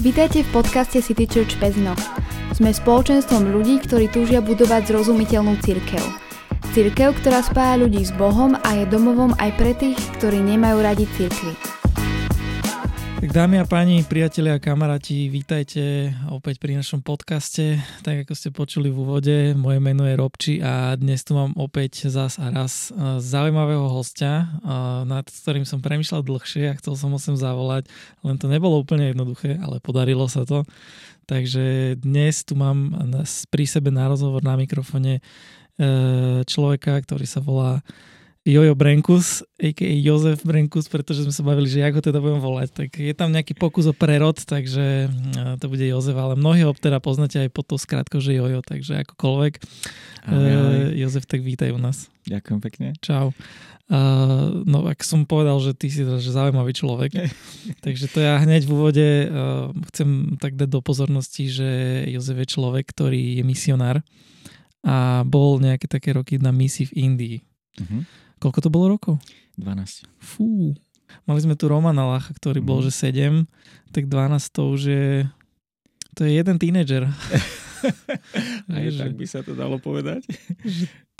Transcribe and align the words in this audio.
Vítajte 0.00 0.48
v 0.48 0.64
podcaste 0.64 0.96
City 1.04 1.28
Church 1.28 1.60
Pezno. 1.60 1.92
Sme 2.56 2.72
spoločenstvom 2.72 3.52
ľudí, 3.52 3.84
ktorí 3.84 4.08
túžia 4.08 4.40
budovať 4.40 4.88
zrozumiteľnú 4.88 5.60
cirkev. 5.60 6.00
Cirkev, 6.72 7.20
ktorá 7.20 7.44
spája 7.44 7.84
ľudí 7.84 8.00
s 8.00 8.08
Bohom 8.16 8.56
a 8.56 8.80
je 8.80 8.88
domovom 8.88 9.36
aj 9.36 9.60
pre 9.60 9.76
tých, 9.76 10.00
ktorí 10.16 10.40
nemajú 10.40 10.80
radi 10.80 11.04
cirkvi. 11.20 11.69
Tak 13.20 13.36
dámy 13.36 13.60
a 13.60 13.68
páni, 13.68 14.00
priatelia 14.00 14.56
a 14.56 14.64
kamaráti, 14.64 15.28
vítajte 15.28 16.08
opäť 16.32 16.56
pri 16.56 16.80
našom 16.80 17.04
podcaste. 17.04 17.76
Tak 18.00 18.24
ako 18.24 18.32
ste 18.32 18.48
počuli 18.48 18.88
v 18.88 18.96
úvode, 18.96 19.36
moje 19.60 19.76
meno 19.76 20.08
je 20.08 20.16
Robči 20.16 20.54
a 20.64 20.96
dnes 20.96 21.20
tu 21.20 21.36
mám 21.36 21.52
opäť 21.60 22.08
zás 22.08 22.40
a 22.40 22.48
raz 22.48 22.88
e, 22.88 23.20
zaujímavého 23.20 23.92
hostia, 23.92 24.48
e, 24.64 24.64
nad 25.04 25.28
ktorým 25.28 25.68
som 25.68 25.84
premyšľal 25.84 26.24
dlhšie 26.24 26.72
a 26.72 26.78
chcel 26.80 26.96
som 26.96 27.12
ho 27.12 27.20
sem 27.20 27.36
zavolať, 27.36 27.92
len 28.24 28.40
to 28.40 28.48
nebolo 28.48 28.80
úplne 28.80 29.12
jednoduché, 29.12 29.60
ale 29.60 29.84
podarilo 29.84 30.24
sa 30.24 30.48
to. 30.48 30.64
Takže 31.28 32.00
dnes 32.00 32.40
tu 32.48 32.56
mám 32.56 32.88
pri 33.52 33.68
sebe 33.68 33.92
na 33.92 34.08
rozhovor 34.08 34.40
na 34.40 34.56
mikrofone 34.56 35.20
e, 35.20 35.22
človeka, 36.48 36.96
ktorý 37.04 37.28
sa 37.28 37.44
volá 37.44 37.84
Jojo 38.40 38.72
Brenkus, 38.72 39.44
a.k.a. 39.60 39.92
Jozef 40.00 40.40
Brenkus, 40.48 40.88
pretože 40.88 41.28
sme 41.28 41.34
sa 41.34 41.44
bavili, 41.44 41.68
že 41.68 41.84
ako 41.84 42.00
teda 42.00 42.24
budem 42.24 42.40
volať. 42.40 42.72
Tak 42.72 42.90
je 42.96 43.12
tam 43.12 43.36
nejaký 43.36 43.52
pokus 43.52 43.84
o 43.84 43.92
prerod, 43.92 44.40
takže 44.40 45.12
to 45.60 45.68
bude 45.68 45.84
Jozef, 45.84 46.16
ale 46.16 46.40
mnohí 46.40 46.64
ho 46.64 46.72
teda 46.72 47.04
poznáte 47.04 47.36
aj 47.36 47.52
pod 47.52 47.68
to 47.68 47.76
skrátko, 47.76 48.16
že 48.16 48.40
Jojo, 48.40 48.64
takže 48.64 49.04
akokoľvek. 49.04 49.52
Ahoj, 50.24 50.52
ahoj. 50.56 50.78
Jozef, 50.96 51.28
tak 51.28 51.44
vítaj 51.44 51.76
u 51.76 51.80
nás. 51.84 52.08
Ďakujem 52.24 52.58
pekne. 52.64 52.88
Čau. 53.04 53.36
Uh, 53.92 54.64
no, 54.64 54.88
ak 54.88 55.04
som 55.04 55.28
povedal, 55.28 55.60
že 55.60 55.76
ty 55.76 55.92
si 55.92 56.00
teda, 56.06 56.22
že 56.22 56.32
zaujímavý 56.32 56.72
človek, 56.72 57.10
takže 57.84 58.06
to 58.08 58.22
ja 58.22 58.40
hneď 58.40 58.64
v 58.64 58.72
úvode 58.72 59.08
uh, 59.26 59.68
chcem 59.92 60.40
tak 60.40 60.56
dať 60.56 60.70
do 60.70 60.80
pozornosti, 60.80 61.50
že 61.50 61.68
Jozef 62.08 62.40
je 62.40 62.54
človek, 62.56 62.88
ktorý 62.88 63.42
je 63.42 63.44
misionár 63.44 64.00
a 64.80 65.26
bol 65.28 65.60
nejaké 65.60 65.90
také 65.90 66.16
roky 66.16 66.40
na 66.40 66.54
misii 66.54 66.88
v 66.88 66.96
Indii. 67.04 67.36
Uh-huh. 67.82 68.06
Koľko 68.40 68.58
to 68.64 68.72
bolo 68.72 68.96
rokov? 68.96 69.20
12. 69.60 70.08
Fú. 70.16 70.72
Mali 71.28 71.40
sme 71.44 71.58
tu 71.60 71.68
Romana 71.68 72.08
Lacha, 72.08 72.32
ktorý 72.32 72.64
bol, 72.64 72.80
mhm. 72.80 72.88
že 72.88 72.92
7, 73.44 73.92
tak 73.92 74.08
12 74.08 74.56
to 74.56 74.62
už 74.72 74.80
je... 74.88 75.08
To 76.18 76.26
je 76.26 76.32
jeden 76.34 76.56
tínedžer. 76.58 77.06
Aj 78.74 78.84
že, 78.92 79.00
tak 79.00 79.14
by 79.16 79.26
sa 79.28 79.40
to 79.40 79.56
dalo 79.56 79.80
povedať. 79.80 80.26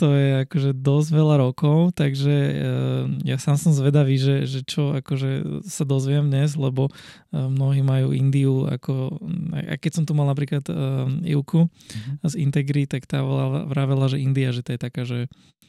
to 0.01 0.13
je 0.13 0.45
akože 0.45 0.71
dosť 0.77 1.09
veľa 1.13 1.37
rokov, 1.41 1.93
takže 1.97 2.37
uh, 2.37 3.05
ja 3.25 3.37
sám 3.41 3.57
som 3.57 3.73
zvedavý, 3.73 4.17
že, 4.17 4.45
že 4.49 4.61
čo 4.65 4.97
akože 4.97 5.63
sa 5.65 5.85
dozviem 5.85 6.27
dnes, 6.29 6.57
lebo 6.57 6.89
uh, 6.89 7.49
mnohí 7.49 7.81
majú 7.81 8.13
Indiu 8.13 8.69
ako, 8.69 9.21
a 9.57 9.77
keď 9.77 9.93
som 10.01 10.05
tu 10.05 10.13
mal 10.13 10.29
napríklad 10.29 10.65
uh, 10.69 11.07
Ivku 11.25 11.69
uh-huh. 11.69 12.29
z 12.29 12.35
Integri, 12.41 12.85
tak 12.85 13.09
tá 13.09 13.25
vravela, 13.69 14.11
že 14.11 14.21
India, 14.21 14.53
že 14.53 14.65
to 14.65 14.77
je 14.77 14.81
taká, 14.81 15.03
že 15.07 15.29
uh, 15.29 15.60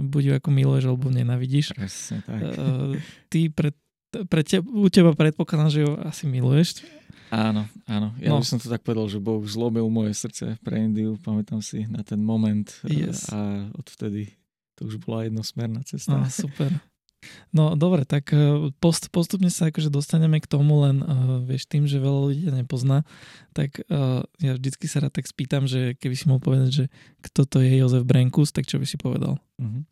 buď 0.00 0.22
ju 0.22 0.32
ako 0.36 0.48
miluješ, 0.52 0.84
alebo 0.88 1.08
nenavidíš. 1.08 1.72
Presne 1.72 2.20
tak. 2.24 2.40
Ty 3.32 3.40
pre, 3.52 3.70
pre 4.28 4.42
te, 4.44 4.60
u 4.60 4.88
teba 4.92 5.16
predpokladám, 5.16 5.70
že 5.72 5.80
ju 5.84 5.90
asi 6.04 6.28
miluješ. 6.28 6.84
Áno, 7.26 7.66
áno. 7.90 8.14
Ja 8.22 8.30
no. 8.30 8.38
by 8.38 8.46
som 8.46 8.62
to 8.62 8.70
tak 8.70 8.86
povedal, 8.86 9.10
že 9.10 9.18
Boh 9.18 9.42
zlobil 9.42 9.82
moje 9.90 10.14
srdce 10.14 10.62
pre 10.62 10.78
Indiu, 10.78 11.18
pamätám 11.18 11.58
si 11.58 11.82
na 11.90 12.06
ten 12.06 12.22
moment 12.22 12.70
yes. 12.86 13.26
a 13.34 13.66
odvtedy 13.74 14.30
to 14.78 14.86
už 14.86 15.02
bola 15.02 15.26
jednosmerná 15.26 15.82
cesta. 15.82 16.14
No, 16.14 16.28
super. 16.30 16.70
No 17.50 17.74
dobre, 17.74 18.06
tak 18.06 18.30
post, 18.78 19.10
postupne 19.10 19.50
sa 19.50 19.72
akože 19.72 19.90
dostaneme 19.90 20.38
k 20.38 20.46
tomu, 20.46 20.86
len 20.86 21.02
uh, 21.02 21.42
vieš, 21.42 21.66
tým, 21.66 21.88
že 21.88 21.98
veľa 21.98 22.20
ľudí 22.30 22.46
nepozná, 22.54 23.02
tak 23.50 23.82
uh, 23.90 24.22
ja 24.38 24.54
vždycky 24.54 24.86
sa 24.86 25.02
rád 25.02 25.18
tak 25.18 25.26
spýtam, 25.26 25.66
že 25.66 25.98
keby 25.98 26.14
si 26.14 26.30
mohol 26.30 26.44
povedať, 26.44 26.70
že 26.70 26.84
kto 27.26 27.42
to 27.48 27.56
je 27.64 27.82
Jozef 27.82 28.06
Brenkus, 28.06 28.54
tak 28.54 28.70
čo 28.70 28.78
by 28.78 28.86
si 28.86 29.00
povedal? 29.00 29.42
Uh-huh. 29.62 29.82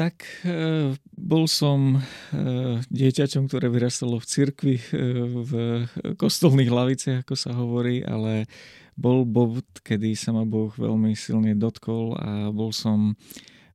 Tak 0.00 0.24
e, 0.48 0.96
bol 1.12 1.44
som 1.44 2.00
e, 2.00 2.00
dieťaťom, 2.88 3.52
ktoré 3.52 3.68
vyrastalo 3.68 4.16
v 4.16 4.28
cirkvi, 4.28 4.76
e, 4.80 4.88
v 5.28 5.52
kostolných 6.16 6.72
laviciach, 6.72 7.20
ako 7.20 7.34
sa 7.36 7.52
hovorí, 7.52 8.00
ale 8.00 8.48
bol 8.96 9.28
bod, 9.28 9.60
kedy 9.84 10.16
sa 10.16 10.32
ma 10.32 10.48
Boh 10.48 10.72
veľmi 10.72 11.12
silne 11.12 11.52
dotkol 11.52 12.16
a 12.16 12.48
bol 12.48 12.72
som 12.72 13.12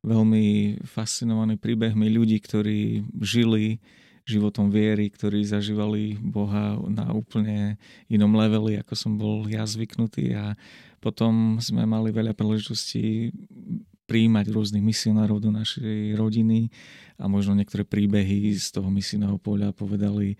veľmi 0.02 0.82
fascinovaný 0.86 1.62
príbehmi 1.62 2.10
ľudí, 2.10 2.42
ktorí 2.42 3.06
žili 3.22 3.82
životom 4.26 4.74
viery, 4.74 5.14
ktorí 5.14 5.46
zažívali 5.46 6.18
Boha 6.18 6.78
na 6.90 7.14
úplne 7.14 7.78
inom 8.10 8.34
leveli, 8.34 8.82
ako 8.82 8.94
som 8.98 9.14
bol 9.22 9.46
ja 9.46 9.62
zvyknutý 9.66 10.34
a 10.34 10.58
potom 10.98 11.62
sme 11.62 11.86
mali 11.86 12.10
veľa 12.10 12.34
príležitostí 12.34 13.30
príjmať 14.06 14.54
rôznych 14.54 14.86
misionárov 14.86 15.42
do 15.42 15.50
našej 15.50 16.14
rodiny 16.18 16.70
a 17.16 17.32
možno 17.32 17.56
niektoré 17.56 17.88
príbehy 17.88 18.52
z 18.60 18.76
toho 18.76 18.92
misijného 18.92 19.40
poľa 19.40 19.72
povedali 19.72 20.36
e, 20.36 20.38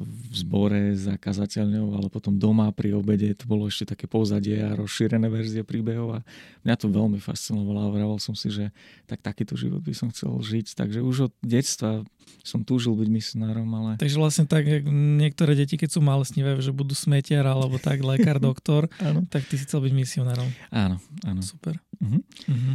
v 0.00 0.34
zbore 0.34 0.96
za 0.96 1.20
kazateľňou, 1.20 1.92
ale 2.00 2.08
potom 2.08 2.40
doma 2.40 2.72
pri 2.72 2.96
obede 2.96 3.36
to 3.36 3.44
bolo 3.44 3.68
ešte 3.68 3.92
také 3.92 4.08
pozadie 4.08 4.56
a 4.56 4.72
rozšírené 4.72 5.28
verzie 5.28 5.60
príbehov 5.68 6.16
a 6.16 6.24
mňa 6.64 6.74
to 6.80 6.88
veľmi 6.88 7.20
fascinovalo 7.20 7.84
a 7.84 7.92
vraval 7.92 8.18
som 8.24 8.32
si, 8.32 8.48
že 8.48 8.72
tak 9.04 9.20
takýto 9.20 9.52
život 9.52 9.84
by 9.84 9.92
som 9.92 10.08
chcel 10.08 10.32
žiť. 10.40 10.80
Takže 10.80 11.04
už 11.04 11.28
od 11.28 11.32
detstva 11.44 12.00
som 12.40 12.64
túžil 12.64 12.96
byť 12.96 13.08
misionárom, 13.12 13.68
ale... 13.76 14.00
Takže 14.00 14.16
vlastne 14.16 14.44
tak, 14.48 14.64
niektoré 14.88 15.52
deti, 15.52 15.76
keď 15.76 15.92
sú 15.92 16.00
malé, 16.00 16.24
snívajú, 16.24 16.64
že 16.64 16.72
budú 16.72 16.96
smetiar 16.96 17.44
alebo 17.44 17.76
tak, 17.76 18.00
lekár, 18.00 18.40
doktor, 18.48 18.88
tak 19.28 19.44
ty 19.44 19.60
si 19.60 19.68
chcel 19.68 19.84
byť 19.84 19.92
misionárom. 19.92 20.48
Áno, 20.72 20.96
áno. 21.28 21.40
Super. 21.44 21.76
Uh-huh. 22.00 22.24
Uh-huh. 22.48 22.74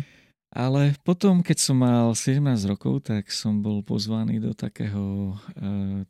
Ale 0.53 0.93
potom, 1.01 1.41
keď 1.41 1.57
som 1.57 1.81
mal 1.81 2.13
17 2.13 2.37
rokov, 2.69 3.09
tak 3.09 3.33
som 3.33 3.65
bol 3.65 3.81
pozvaný 3.81 4.37
do 4.37 4.53
takého 4.53 5.33
uh, 5.33 6.05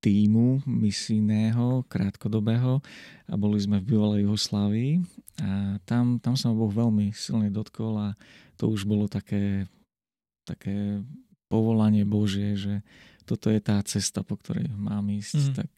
týmu 0.00 0.64
misijného, 0.64 1.84
krátkodobého 1.88 2.80
a 3.28 3.34
boli 3.36 3.56
sme 3.56 3.80
v 3.80 3.92
bývalej 3.92 4.28
Juhoslávii 4.28 4.92
a 5.40 5.80
tam, 5.88 6.20
tam 6.20 6.36
sa 6.36 6.52
Boh 6.52 6.68
veľmi 6.68 7.12
silne 7.16 7.48
dotkol 7.48 7.96
a 7.96 8.08
to 8.60 8.68
už 8.68 8.84
bolo 8.84 9.08
také, 9.08 9.64
také 10.44 11.00
povolanie 11.48 12.04
Božie, 12.04 12.52
že 12.52 12.84
toto 13.24 13.48
je 13.48 13.60
tá 13.60 13.80
cesta, 13.82 14.20
po 14.20 14.36
ktorej 14.36 14.68
mám 14.76 15.08
ísť. 15.08 15.40
Mm. 15.50 15.54
Tak 15.64 15.70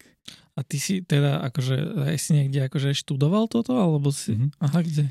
a 0.57 0.65
ty 0.65 0.81
si 0.81 1.05
teda 1.05 1.37
akože 1.53 2.09
aj 2.09 2.17
si 2.17 2.33
niekde 2.33 2.65
akože 2.65 2.97
študoval 2.97 3.45
toto, 3.45 3.77
alebo 3.77 4.09
si... 4.09 4.33
Mm-hmm. 4.33 4.51
Aha, 4.57 4.79
kde? 4.81 5.03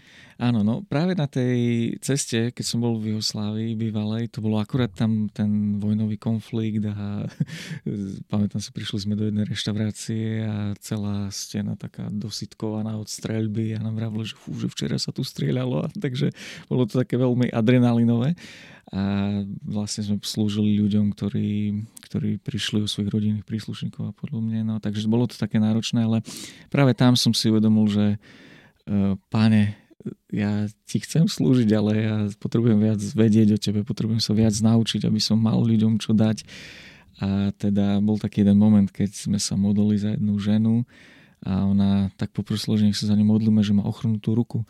Áno, 0.42 0.66
no 0.66 0.82
práve 0.82 1.14
na 1.14 1.30
tej 1.30 1.94
ceste, 2.02 2.50
keď 2.50 2.64
som 2.66 2.82
bol 2.82 2.98
v 2.98 3.14
Juhoslávii 3.14 3.78
bývalej, 3.78 4.34
to 4.34 4.42
bolo 4.42 4.58
akurát 4.58 4.90
tam 4.90 5.30
ten 5.30 5.78
vojnový 5.78 6.18
konflikt 6.18 6.82
a 6.90 7.30
pamätám 8.32 8.58
si, 8.58 8.74
prišli 8.74 9.06
sme 9.06 9.14
do 9.14 9.30
jednej 9.30 9.46
reštaurácie 9.46 10.42
a 10.42 10.74
celá 10.82 11.30
stena 11.30 11.78
taká 11.78 12.10
dosytkovaná 12.10 12.98
od 12.98 13.06
streľby 13.06 13.78
a 13.78 13.86
nám 13.86 14.02
vravili, 14.02 14.26
že, 14.26 14.34
fú, 14.34 14.50
že 14.58 14.66
včera 14.66 14.98
sa 14.98 15.14
tu 15.14 15.22
strieľalo, 15.22 15.86
a 15.86 15.88
takže 16.04 16.34
bolo 16.66 16.90
to 16.90 17.06
také 17.06 17.22
veľmi 17.22 17.54
adrenalinové 17.54 18.34
a 18.94 19.02
vlastne 19.66 20.06
sme 20.06 20.16
slúžili 20.22 20.78
ľuďom, 20.78 21.10
ktorí, 21.10 21.82
ktorí 22.06 22.38
prišli 22.38 22.86
o 22.86 22.90
svojich 22.90 23.10
rodinných 23.10 23.42
príslušníkov 23.42 24.02
a 24.10 24.12
podobne. 24.14 24.62
No, 24.62 24.78
takže 24.78 25.10
bolo 25.10 25.26
to 25.26 25.34
také 25.34 25.58
náročné, 25.58 26.06
ale 26.06 26.22
práve 26.70 26.94
tam 26.94 27.18
som 27.18 27.34
si 27.34 27.50
uvedomil, 27.50 27.90
že 27.90 28.06
uh, 28.14 29.18
páne, 29.26 29.74
ja 30.30 30.70
ti 30.86 31.02
chcem 31.02 31.26
slúžiť, 31.26 31.68
ale 31.74 31.92
ja 31.98 32.16
potrebujem 32.38 32.78
viac 32.78 33.02
vedieť 33.02 33.48
o 33.54 33.58
tebe, 33.58 33.80
potrebujem 33.82 34.22
sa 34.22 34.38
viac 34.38 34.54
naučiť, 34.54 35.02
aby 35.02 35.18
som 35.18 35.34
mal 35.34 35.58
ľuďom 35.58 35.98
čo 35.98 36.14
dať. 36.14 36.46
A 37.16 37.50
teda 37.58 37.98
bol 37.98 38.22
taký 38.22 38.46
jeden 38.46 38.60
moment, 38.60 38.86
keď 38.86 39.10
sme 39.18 39.42
sa 39.42 39.58
modlili 39.58 39.98
za 39.98 40.14
jednu 40.14 40.36
ženu 40.38 40.74
a 41.42 41.64
ona 41.66 42.12
tak 42.14 42.30
poprosila, 42.30 42.78
že 42.78 42.86
nech 42.86 42.98
sa 42.98 43.10
za 43.10 43.16
ňu 43.18 43.26
modlíme, 43.26 43.64
že 43.66 43.74
má 43.74 43.82
ochrnutú 43.82 44.36
ruku 44.36 44.62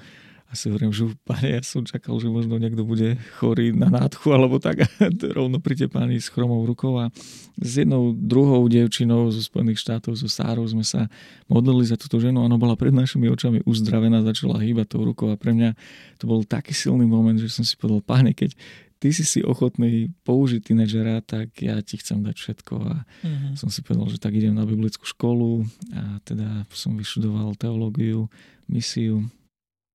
a 0.47 0.55
si 0.55 0.71
hovorím, 0.71 0.95
že 0.95 1.11
pane, 1.27 1.59
ja 1.59 1.61
som 1.67 1.83
čakal, 1.83 2.23
že 2.23 2.31
možno 2.31 2.55
niekto 2.63 2.87
bude 2.87 3.19
chorý 3.39 3.75
na 3.75 3.91
nádchu 3.91 4.31
alebo 4.31 4.63
tak 4.63 4.87
a 4.87 4.89
rovno 5.35 5.59
príde 5.59 5.91
pani 5.91 6.23
s 6.23 6.31
chromou 6.31 6.63
rukou. 6.63 7.03
A 7.03 7.11
s 7.59 7.83
jednou 7.83 8.15
druhou 8.15 8.63
dievčinou 8.71 9.27
zo 9.35 9.43
Spojených 9.43 9.83
štátov, 9.83 10.15
zo 10.15 10.31
Sárov 10.31 10.71
sme 10.71 10.87
sa 10.87 11.11
modlili 11.51 11.91
za 11.91 11.99
túto 11.99 12.23
ženu, 12.23 12.47
ona 12.47 12.55
bola 12.55 12.79
pred 12.79 12.95
našimi 12.95 13.27
očami 13.27 13.67
uzdravená, 13.67 14.23
začala 14.23 14.63
hýbať 14.63 14.95
tou 14.95 15.03
rukou. 15.03 15.35
A 15.35 15.37
pre 15.41 15.51
mňa 15.51 15.75
to 16.23 16.31
bol 16.31 16.47
taký 16.47 16.71
silný 16.71 17.11
moment, 17.11 17.43
že 17.43 17.51
som 17.51 17.67
si 17.67 17.75
povedal, 17.75 18.07
páne, 18.07 18.31
keď 18.31 18.55
ty 19.03 19.11
si 19.11 19.27
si 19.27 19.43
ochotný 19.43 20.15
použiť 20.23 20.63
tínedžera, 20.63 21.27
tak 21.27 21.59
ja 21.59 21.83
ti 21.83 21.99
chcem 21.99 22.23
dať 22.23 22.37
všetko. 22.39 22.75
A 22.87 22.95
mm-hmm. 23.03 23.53
som 23.59 23.67
si 23.67 23.83
povedal, 23.83 24.15
že 24.15 24.23
tak 24.23 24.39
idem 24.39 24.55
na 24.55 24.63
biblickú 24.63 25.03
školu. 25.03 25.67
A 25.91 26.23
teda 26.23 26.65
som 26.71 26.95
vyštudoval 26.95 27.59
teológiu, 27.59 28.31
misiu 28.71 29.27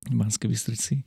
v 0.09 0.15
Banskej 0.17 0.49
Bystrici. 0.49 1.05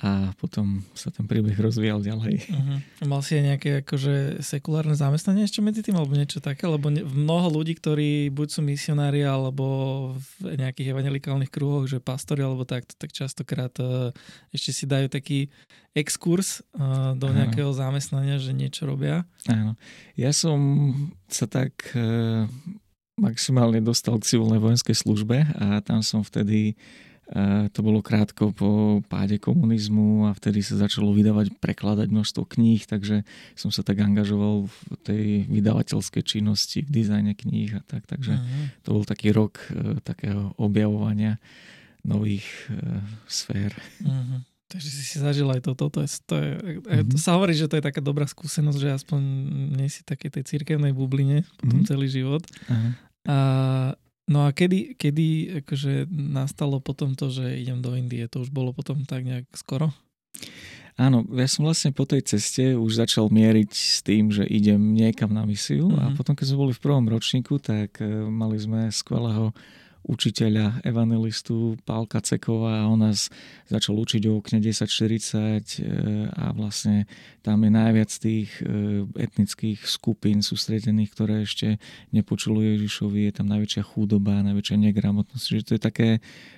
a 0.00 0.32
potom 0.40 0.80
sa 0.96 1.12
ten 1.12 1.28
príbeh 1.28 1.52
rozvíjal 1.60 2.00
ďalej. 2.00 2.48
Uh-huh. 2.48 2.78
Mal 3.04 3.20
si 3.20 3.36
aj 3.36 3.44
nejaké 3.52 3.70
akože 3.84 4.40
sekulárne 4.40 4.96
zamestnanie 4.96 5.44
ešte 5.44 5.60
medzi 5.60 5.84
tým, 5.84 5.98
alebo 6.00 6.16
niečo 6.16 6.40
také? 6.40 6.64
Lebo 6.64 6.88
mnoho 6.88 7.60
ľudí, 7.60 7.76
ktorí 7.76 8.32
buď 8.32 8.48
sú 8.48 8.60
misionári, 8.64 9.20
alebo 9.28 9.66
v 10.40 10.56
nejakých 10.56 10.96
evangelikálnych 10.96 11.52
kruhoch, 11.52 11.84
že 11.84 12.00
pastori, 12.00 12.40
alebo 12.40 12.64
tak, 12.64 12.88
tak 12.96 13.12
častokrát 13.12 13.76
uh, 13.82 14.08
ešte 14.56 14.72
si 14.72 14.84
dajú 14.88 15.12
taký 15.12 15.52
exkurs 15.92 16.64
uh, 16.80 17.12
do 17.12 17.28
nejakého 17.28 17.68
zamestnania, 17.76 18.40
že 18.40 18.56
niečo 18.56 18.88
robia. 18.88 19.28
Áno. 19.52 19.76
Ja 20.16 20.32
som 20.32 20.56
sa 21.28 21.44
tak 21.44 21.76
uh, 21.92 22.48
maximálne 23.20 23.84
dostal 23.84 24.16
k 24.16 24.32
civilnej 24.32 24.64
vojenskej 24.64 24.96
službe 24.96 25.44
a 25.60 25.84
tam 25.84 26.00
som 26.00 26.24
vtedy 26.24 26.72
to 27.70 27.80
bolo 27.86 28.02
krátko 28.02 28.50
po 28.50 28.98
páde 29.06 29.38
komunizmu 29.38 30.26
a 30.26 30.34
vtedy 30.34 30.66
sa 30.66 30.74
začalo 30.82 31.14
vydávať, 31.14 31.54
prekladať 31.62 32.10
množstvo 32.10 32.42
kníh, 32.42 32.82
takže 32.82 33.22
som 33.54 33.70
sa 33.70 33.86
tak 33.86 34.02
angažoval 34.02 34.66
v 34.66 34.78
tej 35.06 35.26
vydavateľskej 35.46 36.22
činnosti, 36.26 36.82
v 36.82 36.90
dizajne 36.90 37.38
kníh 37.38 37.78
a 37.78 37.82
tak, 37.86 38.10
takže 38.10 38.34
uh-huh. 38.34 38.64
to 38.82 38.88
bol 38.98 39.04
taký 39.06 39.30
rok 39.30 39.62
uh, 39.70 40.02
takého 40.02 40.58
objavovania 40.58 41.38
nových 42.02 42.50
uh, 42.66 42.98
sfér. 43.30 43.78
Uh-huh. 44.02 44.42
Takže 44.66 44.90
si 44.90 45.02
si 45.06 45.16
zažil 45.22 45.46
aj 45.50 45.66
toto. 45.66 45.86
To, 45.86 46.02
je, 46.02 46.10
to, 46.26 46.34
je, 46.34 47.02
to 47.14 47.18
sa 47.18 47.38
hovorí, 47.38 47.54
že 47.54 47.70
to 47.70 47.78
je 47.78 47.86
taká 47.86 48.02
dobrá 48.02 48.26
skúsenosť, 48.26 48.78
že 48.78 48.90
aspoň 48.90 49.20
nie 49.78 49.86
si 49.86 50.02
také 50.02 50.30
tej 50.30 50.46
cirkevnej 50.46 50.90
bubline 50.90 51.46
potom 51.62 51.78
uh-huh. 51.78 51.90
celý 51.94 52.10
život. 52.10 52.42
Uh-huh. 52.66 52.90
A 53.30 53.38
No 54.28 54.46
a 54.46 54.54
kedy, 54.54 54.98
kedy 55.00 55.26
akože 55.64 56.10
nastalo 56.10 56.78
potom 56.78 57.16
to, 57.16 57.32
že 57.32 57.60
idem 57.60 57.80
do 57.80 57.96
Indie? 57.96 58.28
To 58.30 58.44
už 58.44 58.50
bolo 58.52 58.70
potom 58.76 59.02
tak 59.08 59.24
nejak 59.24 59.48
skoro? 59.56 59.90
Áno, 61.00 61.24
ja 61.32 61.48
som 61.48 61.64
vlastne 61.64 61.96
po 61.96 62.04
tej 62.04 62.20
ceste 62.28 62.76
už 62.76 63.00
začal 63.00 63.32
mieriť 63.32 63.70
s 63.72 64.04
tým, 64.04 64.28
že 64.28 64.44
idem 64.44 64.92
niekam 64.92 65.32
na 65.32 65.48
misiu 65.48 65.88
mm-hmm. 65.88 66.00
a 66.00 66.04
mhm. 66.12 66.16
potom, 66.20 66.34
keď 66.36 66.44
sme 66.52 66.62
boli 66.68 66.72
v 66.76 66.82
prvom 66.84 67.06
ročníku, 67.08 67.56
tak 67.56 68.04
eh, 68.04 68.06
mali 68.28 68.60
sme 68.60 68.92
skvelého 68.92 69.56
učiteľa, 70.04 70.80
evangelistu 70.80 71.76
Pálka 71.84 72.24
Cekova 72.24 72.84
a 72.84 72.88
on 72.88 73.04
nás 73.04 73.28
začal 73.68 74.00
učiť 74.00 74.22
o 74.32 74.40
okne 74.40 74.58
1040 74.64 74.80
e, 74.80 75.92
a 76.32 76.56
vlastne 76.56 77.04
tam 77.44 77.60
je 77.60 77.70
najviac 77.70 78.10
tých 78.10 78.48
e, 78.64 79.04
etnických 79.20 79.84
skupín 79.84 80.40
sústredených, 80.40 81.10
ktoré 81.12 81.44
ešte 81.44 81.76
nepočuli 82.16 82.76
Ježišovi, 82.76 83.28
je 83.28 83.32
tam 83.36 83.46
najväčšia 83.52 83.82
chudoba, 83.84 84.40
najväčšia 84.40 84.76
negramotnosť, 84.88 85.46
že 85.46 85.64
to 85.68 85.72
je 85.76 85.82
také 85.82 86.08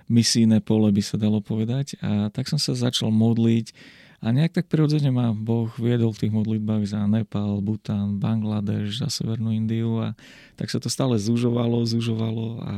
misijné 0.06 0.62
pole, 0.62 0.92
by 0.92 1.02
sa 1.02 1.18
dalo 1.18 1.42
povedať. 1.42 1.98
A 2.04 2.30
tak 2.30 2.46
som 2.46 2.60
sa 2.60 2.76
začal 2.78 3.10
modliť. 3.10 3.74
A 4.22 4.30
nejak 4.30 4.54
tak 4.54 4.70
prirodzene 4.70 5.10
ma 5.10 5.34
Boh 5.34 5.66
viedol 5.82 6.14
v 6.14 6.26
tých 6.26 6.32
modlitbách 6.32 6.86
za 6.86 7.02
Nepal, 7.10 7.58
Bhutan, 7.58 8.22
Bangladeš, 8.22 9.02
za 9.02 9.10
Severnú 9.10 9.50
Indiu. 9.50 9.98
A 9.98 10.14
tak 10.54 10.70
sa 10.70 10.78
to 10.78 10.86
stále 10.86 11.18
zužovalo, 11.18 11.82
zužovalo. 11.82 12.62
A 12.62 12.74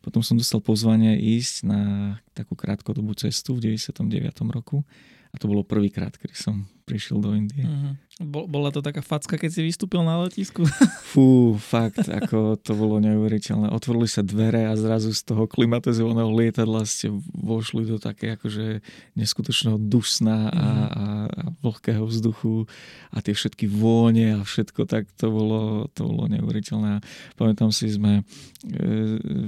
potom 0.00 0.24
som 0.24 0.36
dostal 0.36 0.64
pozvanie 0.64 1.16
ísť 1.16 1.54
na 1.68 1.80
takú 2.32 2.56
krátkodobú 2.56 3.12
cestu 3.16 3.56
v 3.56 3.76
99. 3.76 4.32
roku 4.50 4.82
a 5.30 5.36
to 5.38 5.46
bolo 5.46 5.62
prvýkrát, 5.62 6.16
kedy 6.16 6.34
som 6.34 6.66
prišiel 6.90 7.22
do 7.22 7.30
Indie. 7.38 7.62
Uh-huh. 7.62 7.94
Bola 8.20 8.68
to 8.68 8.84
taká 8.84 9.00
facka, 9.00 9.40
keď 9.40 9.48
si 9.48 9.60
vystúpil 9.64 10.04
na 10.04 10.20
letisku? 10.20 10.60
Fú, 11.14 11.56
fakt, 11.56 12.04
ako 12.04 12.60
to 12.60 12.76
bolo 12.76 13.00
neuveriteľné. 13.00 13.72
Otvorili 13.72 14.04
sa 14.12 14.20
dvere 14.20 14.68
a 14.68 14.76
zrazu 14.76 15.16
z 15.16 15.24
toho 15.24 15.48
klimatizovaného 15.48 16.28
lietadla 16.28 16.84
ste 16.84 17.08
vošli 17.32 17.88
do 17.88 17.96
také 17.96 18.36
akože 18.36 18.84
neskutočného 19.16 19.80
dusna 19.80 20.52
a, 20.52 20.66
mhm. 20.68 20.68
a, 20.76 21.06
a 21.32 21.42
vlhkého 21.64 22.04
vzduchu 22.04 22.68
a 23.08 23.24
tie 23.24 23.32
všetky 23.32 23.64
vône 23.64 24.36
a 24.36 24.44
všetko, 24.44 24.84
tak 24.84 25.08
to 25.16 25.32
bolo, 25.32 25.88
to 25.96 26.04
bolo 26.04 26.28
neuveriteľné. 26.28 27.00
A 27.00 27.04
pamätám 27.40 27.72
si, 27.72 27.88
sme 27.88 28.20
e, 28.68 28.92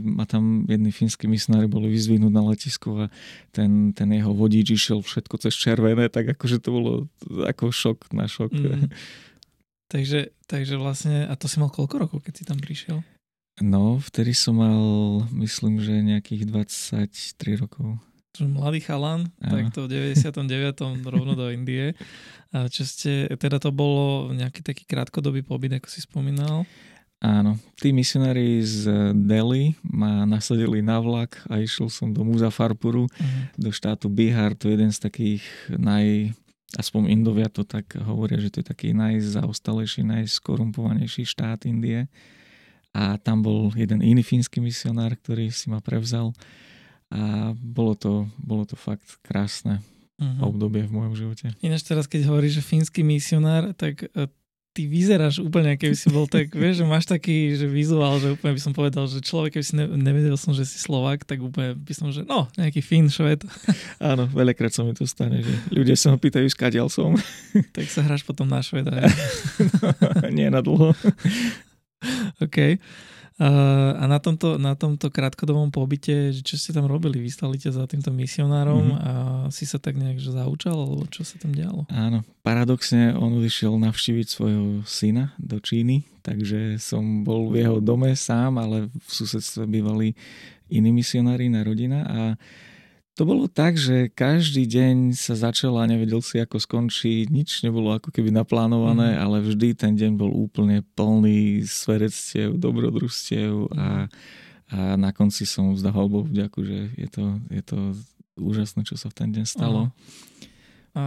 ma 0.01 0.25
tam 0.25 0.65
jedni 0.65 0.97
fínsky 0.97 1.29
misionári 1.29 1.69
boli 1.69 1.93
vyzvinúť 1.93 2.33
na 2.33 2.41
letisku 2.49 3.05
a 3.05 3.13
ten, 3.53 3.93
ten 3.93 4.09
jeho 4.17 4.33
vodič 4.33 4.73
išiel 4.73 5.05
všetko 5.05 5.35
cez 5.45 5.53
červené, 5.53 6.09
tak 6.09 6.33
akože 6.33 6.57
to 6.57 6.73
bolo 6.73 6.93
ako 7.49 7.73
šok 7.73 7.99
na 8.13 8.29
šok. 8.29 8.53
Mm. 8.53 8.93
takže, 9.93 10.33
takže 10.45 10.75
vlastne, 10.77 11.25
a 11.25 11.35
to 11.37 11.49
si 11.49 11.57
mal 11.57 11.73
koľko 11.73 11.97
rokov, 12.09 12.19
keď 12.25 12.35
si 12.37 12.45
tam 12.45 12.61
prišiel? 12.61 13.01
No, 13.61 14.01
vtedy 14.01 14.33
som 14.33 14.57
mal, 14.57 14.81
myslím, 15.37 15.81
že 15.81 15.93
nejakých 16.01 16.49
23 16.49 17.63
rokov. 17.63 18.01
Mladý 18.41 18.81
chalan, 18.81 19.29
tak 19.45 19.77
to 19.77 19.85
v 19.85 20.09
99. 20.17 20.33
rovno 21.13 21.37
do 21.37 21.53
Indie. 21.53 21.93
A 22.53 22.69
čo 22.73 22.89
ste, 22.89 23.29
teda 23.37 23.61
to 23.61 23.69
bolo 23.69 24.33
nejaký 24.33 24.65
taký 24.65 24.89
krátkodobý 24.89 25.45
pobyt, 25.45 25.77
ako 25.77 25.89
si 25.93 26.01
spomínal? 26.01 26.65
Áno, 27.23 27.55
tí 27.79 27.95
misionári 27.95 28.59
z 28.67 28.91
Delhi 29.15 29.79
ma 29.87 30.27
nasadili 30.27 30.83
na 30.83 30.99
vlak 30.99 31.39
a 31.47 31.63
išiel 31.63 31.87
som 31.87 32.11
do 32.11 32.27
Muzafarpuru, 32.27 33.07
uh-huh. 33.07 33.43
do 33.55 33.71
štátu 33.71 34.11
Bihar, 34.11 34.59
to 34.59 34.67
je 34.67 34.75
jeden 34.75 34.91
z 34.91 34.99
takých 34.99 35.45
naj, 35.71 36.35
aspoň 36.77 37.13
Indovia 37.13 37.53
to 37.53 37.65
tak 37.69 37.97
hovoria, 38.01 38.41
že 38.41 38.49
to 38.49 38.57
je 38.65 38.67
taký 38.73 38.97
najzaostalejší, 38.97 40.05
najskorumpovanejší 40.09 41.29
štát 41.29 41.69
Indie. 41.69 42.09
A 42.93 43.17
tam 43.17 43.41
bol 43.41 43.73
jeden 43.73 44.05
iný 44.05 44.21
fínsky 44.21 44.61
misionár, 44.61 45.17
ktorý 45.17 45.49
si 45.49 45.73
ma 45.73 45.81
prevzal. 45.81 46.37
A 47.13 47.53
bolo 47.57 47.97
to, 47.97 48.13
bolo 48.41 48.65
to 48.69 48.77
fakt 48.77 49.21
krásne 49.25 49.81
uh-huh. 50.17 50.49
obdobie 50.49 50.85
v 50.85 50.93
mojom 50.93 51.15
živote. 51.17 51.47
Ináč 51.65 51.85
teraz, 51.85 52.05
keď 52.09 52.29
hovoríš, 52.29 52.61
že 52.61 52.69
fínsky 52.69 53.01
misionár, 53.05 53.73
tak 53.77 54.09
e, 54.13 54.29
ty 54.73 54.89
vyzeráš 54.89 55.45
úplne, 55.45 55.77
keby 55.77 55.93
si 55.93 56.09
bol 56.09 56.25
tak, 56.25 56.49
vieš, 56.49 56.81
že 56.81 56.87
máš 56.89 57.05
taký 57.05 57.53
že 57.61 57.69
vizuál, 57.69 58.17
že 58.17 58.33
úplne 58.33 58.57
by 58.57 58.63
som 58.65 58.73
povedal, 58.73 59.05
že 59.05 59.21
človek, 59.21 59.61
keby 59.61 59.65
si 59.69 59.75
ne, 59.77 59.85
nevedel 59.85 60.37
som, 60.41 60.57
že 60.57 60.65
si 60.65 60.81
Slovak, 60.81 61.29
tak 61.29 61.45
úplne 61.45 61.77
by 61.77 61.93
som, 61.93 62.09
že 62.09 62.25
no, 62.25 62.49
nejaký 62.57 62.81
Fín, 62.81 63.13
Šved. 63.13 63.45
Áno, 64.01 64.25
veľakrát 64.33 64.73
sa 64.73 64.81
mi 64.81 64.97
to 64.97 65.05
stane, 65.05 65.45
že 65.45 65.53
ľudia 65.69 65.93
sa 65.93 66.17
ma 66.17 66.19
pýtajú, 66.19 66.49
skáďal 66.49 66.89
som. 66.89 67.13
tak 67.77 67.87
sa 67.93 68.01
hráš 68.01 68.25
potom 68.25 68.49
na 68.49 68.65
Šveda. 68.65 69.05
nie 70.33 70.49
na 70.55 70.65
dlho. 70.65 70.97
OK. 72.45 72.81
A 73.43 74.05
na 74.07 74.23
tomto, 74.23 74.55
na 74.55 74.79
tomto 74.79 75.11
krátkodobom 75.11 75.75
pobyte, 75.75 76.31
čo 76.47 76.55
ste 76.55 76.71
tam 76.71 76.87
robili? 76.87 77.19
Vystali 77.19 77.59
ťa 77.59 77.75
za 77.75 77.85
týmto 77.91 78.15
misionárom 78.15 78.95
mm-hmm. 78.95 79.03
a 79.03 79.13
si 79.51 79.67
sa 79.67 79.83
tak 79.83 79.99
nejak 79.99 80.23
že 80.23 80.31
zaučal, 80.31 80.79
alebo 80.79 81.03
čo 81.11 81.27
sa 81.27 81.43
tam 81.43 81.51
dialo? 81.51 81.91
Áno, 81.91 82.23
paradoxne 82.47 83.19
on 83.19 83.35
odišiel 83.43 83.75
navštíviť 83.83 84.27
svojho 84.31 84.87
syna 84.87 85.35
do 85.43 85.59
Číny, 85.59 86.07
takže 86.23 86.79
som 86.79 87.27
bol 87.27 87.51
v 87.51 87.67
jeho 87.67 87.83
dome 87.83 88.15
sám, 88.15 88.63
ale 88.63 88.87
v 88.95 89.11
susedstve 89.11 89.67
bývali 89.67 90.15
iní 90.71 90.95
misionári 90.95 91.51
na 91.51 91.67
rodina 91.67 92.07
a 92.07 92.21
to 93.13 93.23
bolo 93.29 93.45
tak, 93.45 93.77
že 93.77 94.09
každý 94.09 94.65
deň 94.65 95.13
sa 95.13 95.37
začal 95.37 95.77
a 95.77 95.85
nevedel 95.85 96.25
si, 96.25 96.41
ako 96.41 96.57
skončí. 96.57 97.29
Nič 97.29 97.61
nebolo 97.61 97.93
ako 97.93 98.09
keby 98.09 98.33
naplánované, 98.33 99.17
mm. 99.17 99.19
ale 99.21 99.37
vždy 99.45 99.69
ten 99.77 99.93
deň 99.93 100.17
bol 100.17 100.33
úplne 100.33 100.81
plný 100.97 101.69
svedectiev, 101.69 102.57
dobrodružstiev 102.57 103.69
a, 103.77 104.09
a 104.73 104.79
na 104.97 105.13
konci 105.13 105.45
som 105.45 105.77
vzdával 105.77 106.09
Bohu 106.09 106.25
vďaku, 106.25 106.61
že 106.65 106.79
je 106.97 107.09
to, 107.13 107.25
je 107.53 107.63
to 107.63 107.79
úžasné, 108.41 108.81
čo 108.89 108.97
sa 108.97 109.13
v 109.13 109.17
ten 109.21 109.29
deň 109.29 109.45
stalo. 109.45 109.93
Uh. 109.93 110.52
A 110.93 111.05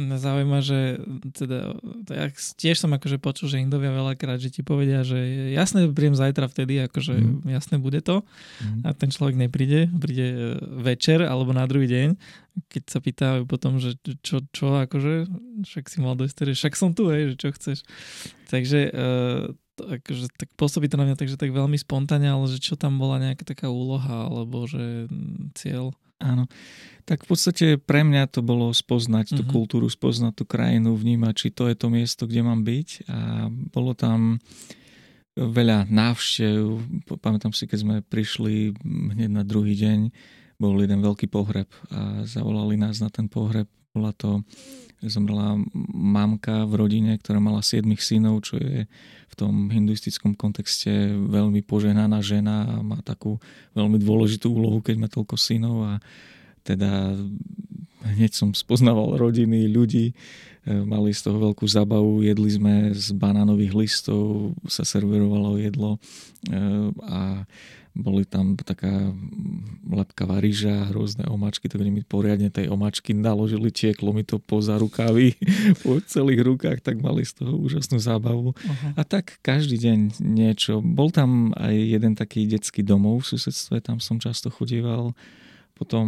mňa 0.00 0.16
zaujíma, 0.24 0.58
že 0.64 1.04
teda, 1.36 1.76
ja 2.08 2.32
tiež 2.32 2.80
som 2.80 2.88
akože 2.96 3.20
počul, 3.20 3.52
že 3.52 3.60
Indovia 3.60 3.92
veľakrát, 3.92 4.40
že 4.40 4.48
ti 4.48 4.64
povedia, 4.64 5.04
že 5.04 5.52
jasné, 5.52 5.84
príjem 5.92 6.16
zajtra 6.16 6.48
vtedy, 6.48 6.88
akože 6.88 7.44
mm. 7.44 7.52
jasné 7.52 7.76
bude 7.76 8.00
to 8.00 8.24
mm. 8.64 8.88
a 8.88 8.96
ten 8.96 9.12
človek 9.12 9.36
nepríde, 9.36 9.92
príde 10.00 10.26
e, 10.32 10.36
večer 10.80 11.28
alebo 11.28 11.52
na 11.52 11.68
druhý 11.68 11.84
deň, 11.84 12.08
keď 12.72 12.82
sa 12.88 13.04
pýtajú 13.04 13.44
potom, 13.44 13.76
že 13.76 14.00
čo, 14.24 14.40
čo 14.48 14.80
akože, 14.88 15.28
však 15.60 15.84
si 15.92 15.98
mal 16.00 16.16
dojsť, 16.16 16.56
však 16.56 16.72
som 16.72 16.96
tu, 16.96 17.12
hej, 17.12 17.36
že 17.36 17.36
čo 17.36 17.48
chceš. 17.52 17.78
Takže 18.48 18.80
uh, 18.96 19.52
akože, 19.78 20.32
tak 20.34 20.48
pôsobí 20.56 20.88
to 20.90 20.98
na 20.98 21.04
mňa 21.04 21.20
takže 21.20 21.38
tak 21.38 21.54
veľmi 21.54 21.76
spontánne, 21.78 22.32
ale 22.32 22.48
že 22.50 22.58
čo 22.58 22.74
tam 22.74 22.98
bola 22.98 23.20
nejaká 23.20 23.44
taká 23.46 23.68
úloha 23.70 24.26
alebo 24.26 24.66
že 24.66 25.06
cieľ. 25.54 25.94
Áno. 26.18 26.50
Tak 27.08 27.24
v 27.24 27.28
podstate 27.30 27.66
pre 27.80 28.04
mňa 28.04 28.28
to 28.28 28.44
bolo 28.44 28.68
spoznať 28.74 29.32
tú 29.32 29.42
mm-hmm. 29.42 29.54
kultúru, 29.54 29.86
spoznať 29.88 30.32
tú 30.36 30.44
krajinu, 30.44 30.92
vnímať, 30.92 31.34
či 31.34 31.48
to 31.54 31.70
je 31.70 31.76
to 31.78 31.88
miesto, 31.88 32.28
kde 32.28 32.44
mám 32.44 32.66
byť. 32.66 32.88
A 33.08 33.48
bolo 33.48 33.96
tam 33.96 34.42
veľa 35.38 35.86
návštev. 35.88 36.82
Pamätám 37.22 37.54
si, 37.54 37.64
keď 37.70 37.78
sme 37.80 37.96
prišli 38.02 38.74
hneď 38.84 39.30
na 39.30 39.46
druhý 39.46 39.78
deň, 39.78 40.10
bol 40.58 40.74
jeden 40.82 40.98
veľký 40.98 41.30
pohreb 41.30 41.70
a 41.94 42.26
zavolali 42.26 42.74
nás 42.74 42.98
na 42.98 43.08
ten 43.08 43.30
pohreb. 43.30 43.70
Bola 43.98 44.14
to 44.14 44.46
zomrela 45.02 45.58
mamka 45.94 46.66
v 46.66 46.74
rodine, 46.78 47.18
ktorá 47.18 47.42
mala 47.42 47.66
siedmých 47.66 48.02
synov, 48.02 48.46
čo 48.46 48.58
je 48.58 48.86
v 49.30 49.34
tom 49.34 49.70
hinduistickom 49.70 50.34
kontexte 50.34 50.90
veľmi 51.14 51.62
poženaná 51.62 52.18
žena 52.22 52.66
a 52.66 52.74
má 52.82 52.98
takú 53.02 53.38
veľmi 53.74 53.98
dôležitú 53.98 54.50
úlohu, 54.50 54.78
keď 54.82 54.96
má 54.98 55.08
toľko 55.10 55.34
synov 55.38 55.76
a 55.86 55.92
teda 56.66 57.14
hneď 58.14 58.34
som 58.34 58.54
spoznával 58.54 59.18
rodiny, 59.18 59.70
ľudí, 59.70 60.14
mali 60.68 61.16
z 61.16 61.24
toho 61.24 61.38
veľkú 61.50 61.64
zabavu, 61.64 62.20
jedli 62.20 62.50
sme 62.52 62.74
z 62.92 63.16
banánových 63.16 63.72
listov, 63.72 64.52
sa 64.68 64.84
servírovalo 64.84 65.56
jedlo 65.58 65.96
a 67.06 67.48
boli 67.98 68.22
tam 68.22 68.54
taká 68.54 69.10
lepkavá 69.82 70.38
ryža, 70.38 70.94
rôzne 70.94 71.26
omačky, 71.26 71.66
tak 71.66 71.82
oni 71.82 71.90
mi 71.90 72.02
poriadne 72.06 72.46
tej 72.46 72.70
omačky 72.70 73.10
naložili, 73.10 73.74
tieklo 73.74 74.14
mi 74.14 74.22
to 74.22 74.38
poza 74.38 74.78
rukavy, 74.78 75.34
po 75.82 75.98
celých 76.06 76.46
rukách, 76.46 76.78
tak 76.78 77.02
mali 77.02 77.26
z 77.26 77.42
toho 77.42 77.58
úžasnú 77.58 77.98
zábavu. 77.98 78.54
Uh-huh. 78.54 78.90
A 78.94 79.02
tak 79.02 79.42
každý 79.42 79.76
deň 79.82 80.22
niečo. 80.22 80.78
Bol 80.78 81.10
tam 81.10 81.50
aj 81.58 81.74
jeden 81.74 82.14
taký 82.14 82.46
detský 82.46 82.86
domov 82.86 83.26
v 83.26 83.34
susedstve, 83.34 83.82
tam 83.82 83.98
som 83.98 84.22
často 84.22 84.46
chodieval. 84.48 85.12
Potom 85.74 86.06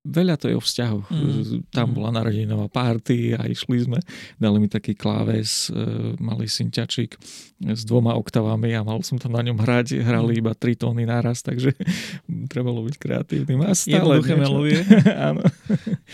veľa 0.00 0.40
to 0.40 0.48
je 0.48 0.56
o 0.56 0.62
vzťahoch. 0.62 1.06
Mm. 1.12 1.68
Tam 1.68 1.92
mm. 1.92 1.94
bola 1.94 2.08
narodeninová 2.16 2.66
párty 2.72 3.36
a 3.36 3.44
išli 3.44 3.84
sme, 3.84 4.00
dali 4.40 4.56
mi 4.56 4.68
taký 4.68 4.96
kláves, 4.96 5.68
e, 5.68 6.16
malý 6.16 6.48
synťačik 6.48 7.20
s 7.60 7.82
dvoma 7.84 8.16
oktavami 8.16 8.72
a 8.72 8.80
mal 8.80 9.04
som 9.04 9.20
tam 9.20 9.36
na 9.36 9.44
ňom 9.44 9.60
hrať, 9.60 10.00
hrali 10.00 10.36
mm. 10.36 10.40
iba 10.40 10.52
tri 10.56 10.72
tóny 10.72 11.04
naraz, 11.04 11.44
takže 11.44 11.76
trebalo 12.52 12.80
byť 12.88 12.96
kreatívnym. 12.96 13.60
A 13.60 13.76
stále 13.76 14.00
Jednoduché 14.00 14.34
melódie. 14.40 14.80
Áno. 15.28 15.44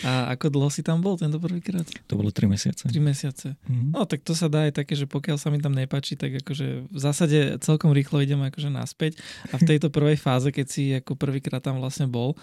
A 0.03 0.35
ako 0.35 0.51
dlho 0.51 0.69
si 0.69 0.83
tam 0.83 0.99
bol 0.99 1.15
tento 1.15 1.39
prvýkrát? 1.39 1.87
To 2.11 2.19
bolo 2.19 2.27
3 2.35 2.43
mesiace. 2.51 2.91
3 2.91 2.91
mesiace. 2.99 3.55
Mm. 3.71 3.95
No 3.95 4.03
tak 4.03 4.27
to 4.27 4.35
sa 4.35 4.51
dá 4.51 4.67
aj 4.67 4.83
také, 4.83 4.99
že 4.99 5.07
pokiaľ 5.07 5.39
sa 5.39 5.47
mi 5.47 5.63
tam 5.63 5.71
nepáči, 5.71 6.19
tak 6.19 6.43
akože 6.43 6.91
v 6.91 6.99
zásade 6.99 7.55
celkom 7.63 7.95
rýchlo 7.95 8.19
idem 8.19 8.43
akože 8.43 8.67
naspäť 8.67 9.15
a 9.47 9.55
v 9.55 9.63
tejto 9.63 9.87
prvej 9.87 10.19
fáze, 10.19 10.51
keď 10.51 10.67
si 10.67 10.91
ako 10.91 11.15
prvýkrát 11.15 11.63
tam 11.63 11.79
vlastne 11.79 12.11
bol, 12.11 12.35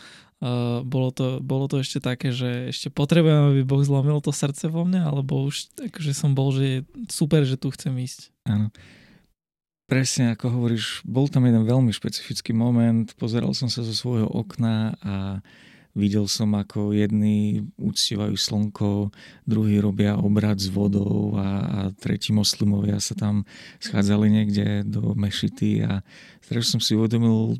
Uh, 0.42 0.82
bolo, 0.84 1.14
to, 1.14 1.38
bolo 1.40 1.70
to 1.70 1.80
ešte 1.80 2.02
také, 2.02 2.34
že 2.34 2.68
ešte 2.68 2.92
potrebujem, 2.92 3.54
aby 3.54 3.60
Boh 3.64 3.80
zlomil 3.80 4.18
to 4.20 4.34
srdce 4.34 4.68
vo 4.68 4.84
mne, 4.84 5.06
alebo 5.06 5.46
už 5.46 5.72
akože 5.78 6.12
som 6.12 6.36
bol, 6.36 6.52
že 6.52 6.64
je 6.64 6.78
super, 7.08 7.46
že 7.46 7.56
tu 7.56 7.70
chcem 7.72 7.94
ísť. 7.94 8.34
Áno. 8.44 8.68
Presne 9.84 10.32
ako 10.32 10.48
hovoríš, 10.52 11.04
bol 11.04 11.28
tam 11.28 11.44
jeden 11.44 11.64
veľmi 11.64 11.92
špecifický 11.92 12.56
moment, 12.56 13.08
pozeral 13.16 13.52
som 13.56 13.68
sa 13.68 13.84
zo 13.84 13.92
svojho 13.92 14.28
okna 14.28 14.96
a 15.00 15.14
Videl 15.94 16.26
som, 16.26 16.50
ako 16.58 16.90
jedni 16.90 17.70
uctievajú 17.78 18.34
slnko, 18.34 19.14
druhí 19.46 19.78
robia 19.78 20.18
obrad 20.18 20.58
s 20.58 20.66
vodou 20.66 21.38
a, 21.38 21.46
a 21.62 21.80
tretí 21.94 22.34
moslimovia 22.34 22.98
sa 22.98 23.14
tam 23.14 23.46
schádzali 23.78 24.26
niekde 24.26 24.82
do 24.82 25.14
mešity 25.14 25.86
a 25.86 26.02
teraz 26.50 26.74
som 26.74 26.82
si 26.82 26.98
uvedomil, 26.98 27.54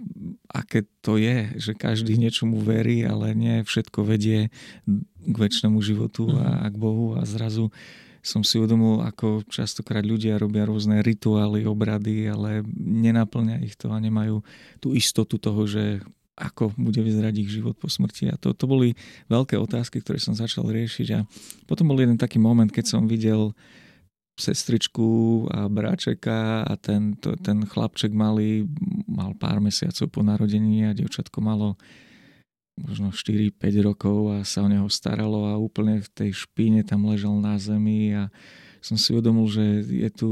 aké 0.50 0.83
to 0.99 1.14
je, 1.14 1.47
že 1.62 1.79
každý 1.79 2.19
niečomu 2.19 2.59
verí, 2.59 3.07
ale 3.07 3.38
nie 3.38 3.62
všetko 3.62 4.03
vedie 4.03 4.50
k 5.25 5.37
väčšnému 5.38 5.79
životu 5.79 6.26
a, 6.35 6.67
a 6.67 6.67
k 6.69 6.76
Bohu. 6.76 7.14
A 7.14 7.23
zrazu 7.23 7.71
som 8.25 8.43
si 8.43 8.59
uvedomil, 8.59 9.05
ako 9.05 9.47
častokrát 9.47 10.03
ľudia 10.03 10.41
robia 10.43 10.67
rôzne 10.67 11.05
rituály, 11.05 11.69
obrady, 11.69 12.26
ale 12.26 12.64
nenaplňa 12.83 13.62
ich 13.62 13.79
to 13.79 13.93
a 13.93 14.00
nemajú 14.03 14.43
tú 14.81 14.97
istotu 14.97 15.38
toho, 15.38 15.69
že 15.69 16.00
ako 16.35 16.75
bude 16.75 16.99
vyzerať 16.99 17.35
ich 17.47 17.50
život 17.50 17.79
po 17.79 17.87
smrti. 17.87 18.31
A 18.31 18.37
to, 18.38 18.50
to 18.55 18.67
boli 18.67 18.99
veľké 19.31 19.55
otázky, 19.55 20.03
ktoré 20.03 20.19
som 20.19 20.35
začal 20.35 20.67
riešiť. 20.67 21.09
A 21.14 21.23
potom 21.71 21.91
bol 21.91 21.99
jeden 22.03 22.19
taký 22.19 22.43
moment, 22.43 22.67
keď 22.67 22.99
som 22.99 23.07
videl 23.07 23.55
sestričku 24.35 25.47
a 25.47 25.71
bráčeka 25.71 26.67
a 26.67 26.75
ten, 26.75 27.14
to, 27.23 27.38
ten 27.38 27.62
chlapček 27.62 28.11
malý 28.11 28.67
mal 29.07 29.31
pár 29.38 29.62
mesiacov 29.62 30.11
po 30.11 30.26
narodení 30.26 30.91
a 30.91 30.97
dievčatko 30.97 31.38
malo 31.38 31.79
možno 32.75 33.14
4-5 33.14 33.55
rokov 33.87 34.19
a 34.35 34.38
sa 34.43 34.67
o 34.67 34.69
neho 34.71 34.91
staralo 34.91 35.47
a 35.47 35.55
úplne 35.55 36.03
v 36.03 36.11
tej 36.11 36.31
špíne 36.35 36.83
tam 36.83 37.07
ležal 37.07 37.38
na 37.38 37.55
zemi 37.62 38.11
a 38.11 38.26
som 38.83 38.99
si 38.99 39.14
uvedomil, 39.14 39.47
že 39.47 39.64
je 39.87 40.11
tu, 40.11 40.31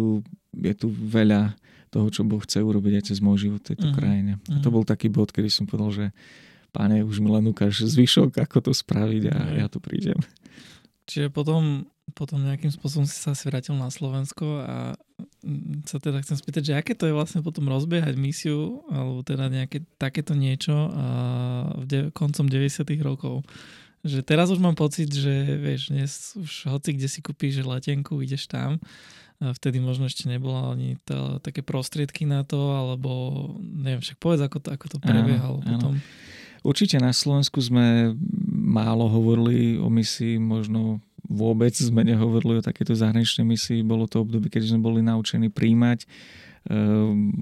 je 0.50 0.74
tu 0.74 0.90
veľa 0.90 1.54
toho, 1.92 2.08
čo 2.08 2.24
Boh 2.24 2.40
chce 2.40 2.64
urobiť 2.64 2.92
aj 2.98 3.04
cez 3.12 3.18
môj 3.20 3.48
život 3.48 3.60
v 3.60 3.76
tejto 3.76 3.92
uh-huh. 3.92 3.98
krajine. 4.00 4.32
A 4.48 4.64
to 4.64 4.72
mhm. 4.72 4.74
bol 4.80 4.84
taký 4.88 5.12
bod, 5.12 5.28
kedy 5.28 5.52
som 5.52 5.68
povedal, 5.68 5.92
že 5.92 6.06
páne, 6.72 7.04
už 7.04 7.20
mi 7.20 7.28
len 7.28 7.44
ukáž 7.52 7.84
zvyšok, 7.84 8.40
ako 8.40 8.56
to 8.64 8.72
spraviť 8.72 9.22
a 9.28 9.36
uh-huh. 9.36 9.58
ja 9.60 9.66
tu 9.68 9.76
prídem. 9.76 10.16
Čiže 11.04 11.28
potom, 11.28 11.84
potom 12.16 12.40
nejakým 12.40 12.72
spôsobom 12.72 13.04
si 13.04 13.12
sa 13.20 13.36
vrátil 13.44 13.76
na 13.76 13.92
Slovensko 13.92 14.64
a 14.64 14.76
sa 15.84 15.98
teda 16.00 16.24
chcem 16.24 16.40
spýtať, 16.40 16.62
že 16.72 16.78
aké 16.78 16.96
to 16.96 17.10
je 17.10 17.14
vlastne 17.14 17.44
potom 17.44 17.68
rozbiehať 17.68 18.16
misiu 18.16 18.86
alebo 18.88 19.20
teda 19.20 19.52
nejaké 19.52 19.84
takéto 20.00 20.32
niečo 20.32 20.72
a 20.72 21.06
v 21.76 21.84
de- 21.84 22.10
koncom 22.14 22.48
90 22.48 22.88
rokov. 23.04 23.44
Že 24.02 24.24
teraz 24.26 24.50
už 24.50 24.58
mám 24.58 24.74
pocit, 24.74 25.12
že 25.12 25.30
vieš, 25.60 25.94
dnes 25.94 26.34
už 26.34 26.72
hoci 26.72 26.96
kde 26.96 27.06
si 27.06 27.20
kúpíš 27.22 27.62
letenku, 27.62 28.18
ideš 28.18 28.50
tam 28.50 28.82
vtedy 29.50 29.82
možno 29.82 30.06
ešte 30.06 30.30
nebola 30.30 30.70
ani 30.70 31.02
tá, 31.02 31.42
také 31.42 31.66
prostriedky 31.66 32.22
na 32.22 32.46
to, 32.46 32.78
alebo 32.78 33.10
neviem, 33.58 33.98
však 33.98 34.22
povedz, 34.22 34.46
ako 34.46 34.58
to, 34.62 34.68
ako 34.70 34.86
to 34.86 34.98
prebiehalo 35.02 35.58
áno, 35.58 35.66
potom. 35.66 35.92
Áno. 35.98 36.04
Určite 36.62 37.02
na 37.02 37.10
Slovensku 37.10 37.58
sme 37.58 38.14
málo 38.54 39.10
hovorili 39.10 39.82
o 39.82 39.90
misii, 39.90 40.38
možno 40.38 41.02
vôbec 41.26 41.74
sme 41.74 42.06
nehovorili 42.06 42.62
o 42.62 42.66
takéto 42.66 42.94
zahraničnej 42.94 43.42
misii. 43.42 43.82
Bolo 43.82 44.06
to 44.06 44.22
obdobie, 44.22 44.46
keď 44.46 44.70
sme 44.70 44.78
boli 44.78 45.00
naučení 45.02 45.50
príjmať 45.50 46.06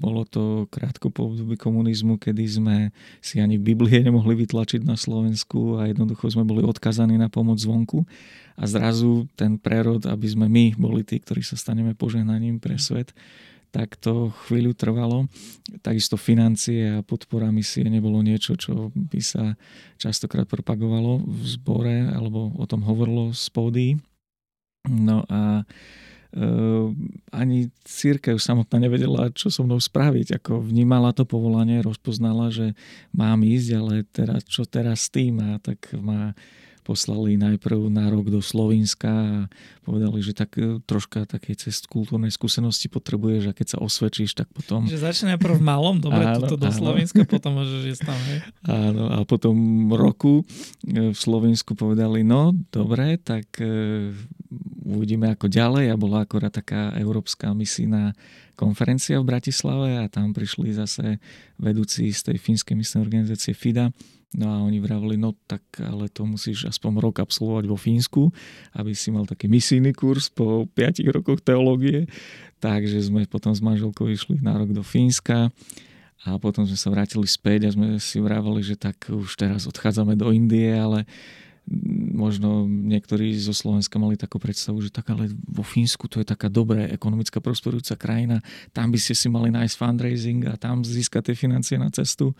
bolo 0.01 0.25
to 0.25 0.65
krátko 0.73 1.13
po 1.13 1.29
období 1.29 1.53
komunizmu, 1.53 2.17
kedy 2.17 2.43
sme 2.49 2.77
si 3.21 3.37
ani 3.37 3.61
Biblie 3.61 4.01
nemohli 4.01 4.33
vytlačiť 4.33 4.81
na 4.81 4.97
Slovensku 4.97 5.77
a 5.77 5.85
jednoducho 5.85 6.25
sme 6.33 6.41
boli 6.41 6.65
odkazaní 6.65 7.21
na 7.21 7.29
pomoc 7.29 7.61
zvonku. 7.61 8.01
A 8.57 8.65
zrazu 8.65 9.29
ten 9.37 9.61
prerod, 9.61 10.09
aby 10.09 10.25
sme 10.25 10.49
my 10.49 10.73
boli 10.73 11.05
tí, 11.05 11.21
ktorí 11.21 11.45
sa 11.45 11.53
staneme 11.53 11.93
požehnaním 11.93 12.57
pre 12.57 12.81
svet, 12.81 13.13
tak 13.71 13.95
to 13.95 14.33
chvíľu 14.45 14.75
trvalo. 14.75 15.31
Takisto 15.79 16.19
financie 16.19 16.99
a 16.99 17.05
podpora 17.05 17.53
misie 17.53 17.87
nebolo 17.87 18.19
niečo, 18.19 18.59
čo 18.59 18.91
by 18.91 19.21
sa 19.23 19.55
častokrát 19.95 20.49
propagovalo 20.49 21.23
v 21.23 21.43
zbore 21.45 21.97
alebo 22.09 22.51
o 22.57 22.65
tom 22.67 22.83
hovorilo 22.83 23.31
z 23.31 23.45
pódy. 23.53 23.87
No 24.91 25.23
a 25.29 25.61
Ehm, 25.61 26.20
ani 27.31 27.67
církev 27.83 28.39
samotná 28.39 28.79
nevedela, 28.79 29.31
čo 29.35 29.51
so 29.51 29.67
mnou 29.67 29.83
spraviť. 29.83 30.39
Ako 30.39 30.63
vnímala 30.63 31.11
to 31.11 31.27
povolanie, 31.27 31.83
rozpoznala, 31.83 32.51
že 32.51 32.71
mám 33.11 33.43
ísť, 33.43 33.69
ale 33.75 33.93
teraz, 34.07 34.47
čo 34.47 34.63
teraz 34.63 35.07
s 35.07 35.09
tým? 35.11 35.43
A 35.43 35.59
tak 35.59 35.91
ma 35.99 36.31
poslali 36.81 37.37
najprv 37.37 37.87
na 37.93 38.09
rok 38.09 38.27
do 38.33 38.41
Slovenska 38.41 39.09
a 39.09 39.33
povedali, 39.85 40.19
že 40.25 40.33
tak 40.33 40.57
e, 40.57 40.81
troška 40.81 41.29
takej 41.29 41.55
cest 41.61 41.85
kultúrnej 41.85 42.33
skúsenosti 42.33 42.89
potrebuješ 42.89 43.53
a 43.53 43.55
keď 43.55 43.67
sa 43.69 43.77
osvedčíš, 43.79 44.33
tak 44.33 44.49
potom... 44.49 44.89
Že 44.89 44.97
začne 44.97 45.25
najprv 45.37 45.61
v 45.61 45.63
malom, 45.63 46.01
dobre, 46.01 46.25
áno, 46.25 46.41
tuto 46.41 46.57
do 46.57 46.67
áno. 46.67 46.75
Slovenska, 46.75 47.21
potom 47.29 47.61
môžeš 47.61 47.81
ísť 47.85 48.03
tam, 48.03 48.19
hej? 48.33 48.39
Áno, 48.65 49.03
a 49.13 49.17
potom 49.29 49.55
roku 49.93 50.41
e, 50.83 51.13
v 51.13 51.17
Slovensku 51.17 51.77
povedali, 51.77 52.25
no 52.25 52.57
dobre, 52.73 53.21
tak 53.21 53.45
e, 53.61 54.11
uvidíme 54.81 55.29
ako 55.31 55.47
ďalej 55.47 55.93
a 55.93 55.95
bola 55.95 56.25
akorát 56.25 56.51
taká 56.51 56.93
európska 56.97 57.53
misijná 57.53 58.17
konferencia 58.57 59.17
v 59.21 59.29
Bratislave 59.29 60.01
a 60.01 60.09
tam 60.09 60.33
prišli 60.33 60.73
zase 60.73 61.21
vedúci 61.57 62.09
z 62.11 62.33
tej 62.33 62.37
fínskej 62.37 62.75
misijnej 62.77 63.05
organizácie 63.05 63.53
FIDA 63.53 63.93
No 64.31 64.47
a 64.47 64.63
oni 64.63 64.79
vravili, 64.79 65.19
no 65.19 65.35
tak 65.43 65.59
ale 65.83 66.07
to 66.07 66.23
musíš 66.23 66.63
aspoň 66.63 67.03
rok 67.03 67.19
absolvovať 67.19 67.67
vo 67.67 67.75
Fínsku, 67.75 68.31
aby 68.71 68.95
si 68.95 69.11
mal 69.11 69.27
taký 69.27 69.51
misijný 69.51 69.91
kurz 69.91 70.31
po 70.31 70.71
5 70.71 71.03
rokoch 71.11 71.43
teológie. 71.43 72.07
Takže 72.63 72.95
sme 73.03 73.27
potom 73.27 73.51
s 73.51 73.59
manželkou 73.59 74.07
išli 74.07 74.39
na 74.39 74.55
rok 74.55 74.71
do 74.71 74.87
Fínska 74.87 75.51
a 76.23 76.39
potom 76.39 76.63
sme 76.63 76.79
sa 76.79 76.87
vrátili 76.87 77.27
späť 77.27 77.67
a 77.67 77.73
sme 77.75 77.99
si 77.99 78.23
vravali, 78.23 78.63
že 78.63 78.79
tak 78.79 79.11
už 79.11 79.35
teraz 79.35 79.67
odchádzame 79.67 80.15
do 80.15 80.31
Indie, 80.31 80.79
ale 80.79 81.03
možno 82.11 82.65
niektorí 82.67 83.37
zo 83.37 83.53
Slovenska 83.53 84.01
mali 84.01 84.17
takú 84.19 84.41
predstavu, 84.41 84.81
že 84.81 84.91
tak 84.91 85.13
ale 85.13 85.29
vo 85.45 85.61
Fínsku 85.61 86.09
to 86.09 86.19
je 86.19 86.27
taká 86.27 86.49
dobrá 86.49 86.89
ekonomická 86.89 87.39
prosperujúca 87.39 87.95
krajina, 87.95 88.41
tam 88.75 88.89
by 88.91 88.99
ste 88.99 89.13
si 89.13 89.27
mali 89.29 89.53
nájsť 89.53 89.75
fundraising 89.77 90.41
a 90.49 90.57
tam 90.57 90.81
získať 90.81 91.31
tie 91.31 91.35
financie 91.37 91.77
na 91.77 91.93
cestu. 91.93 92.33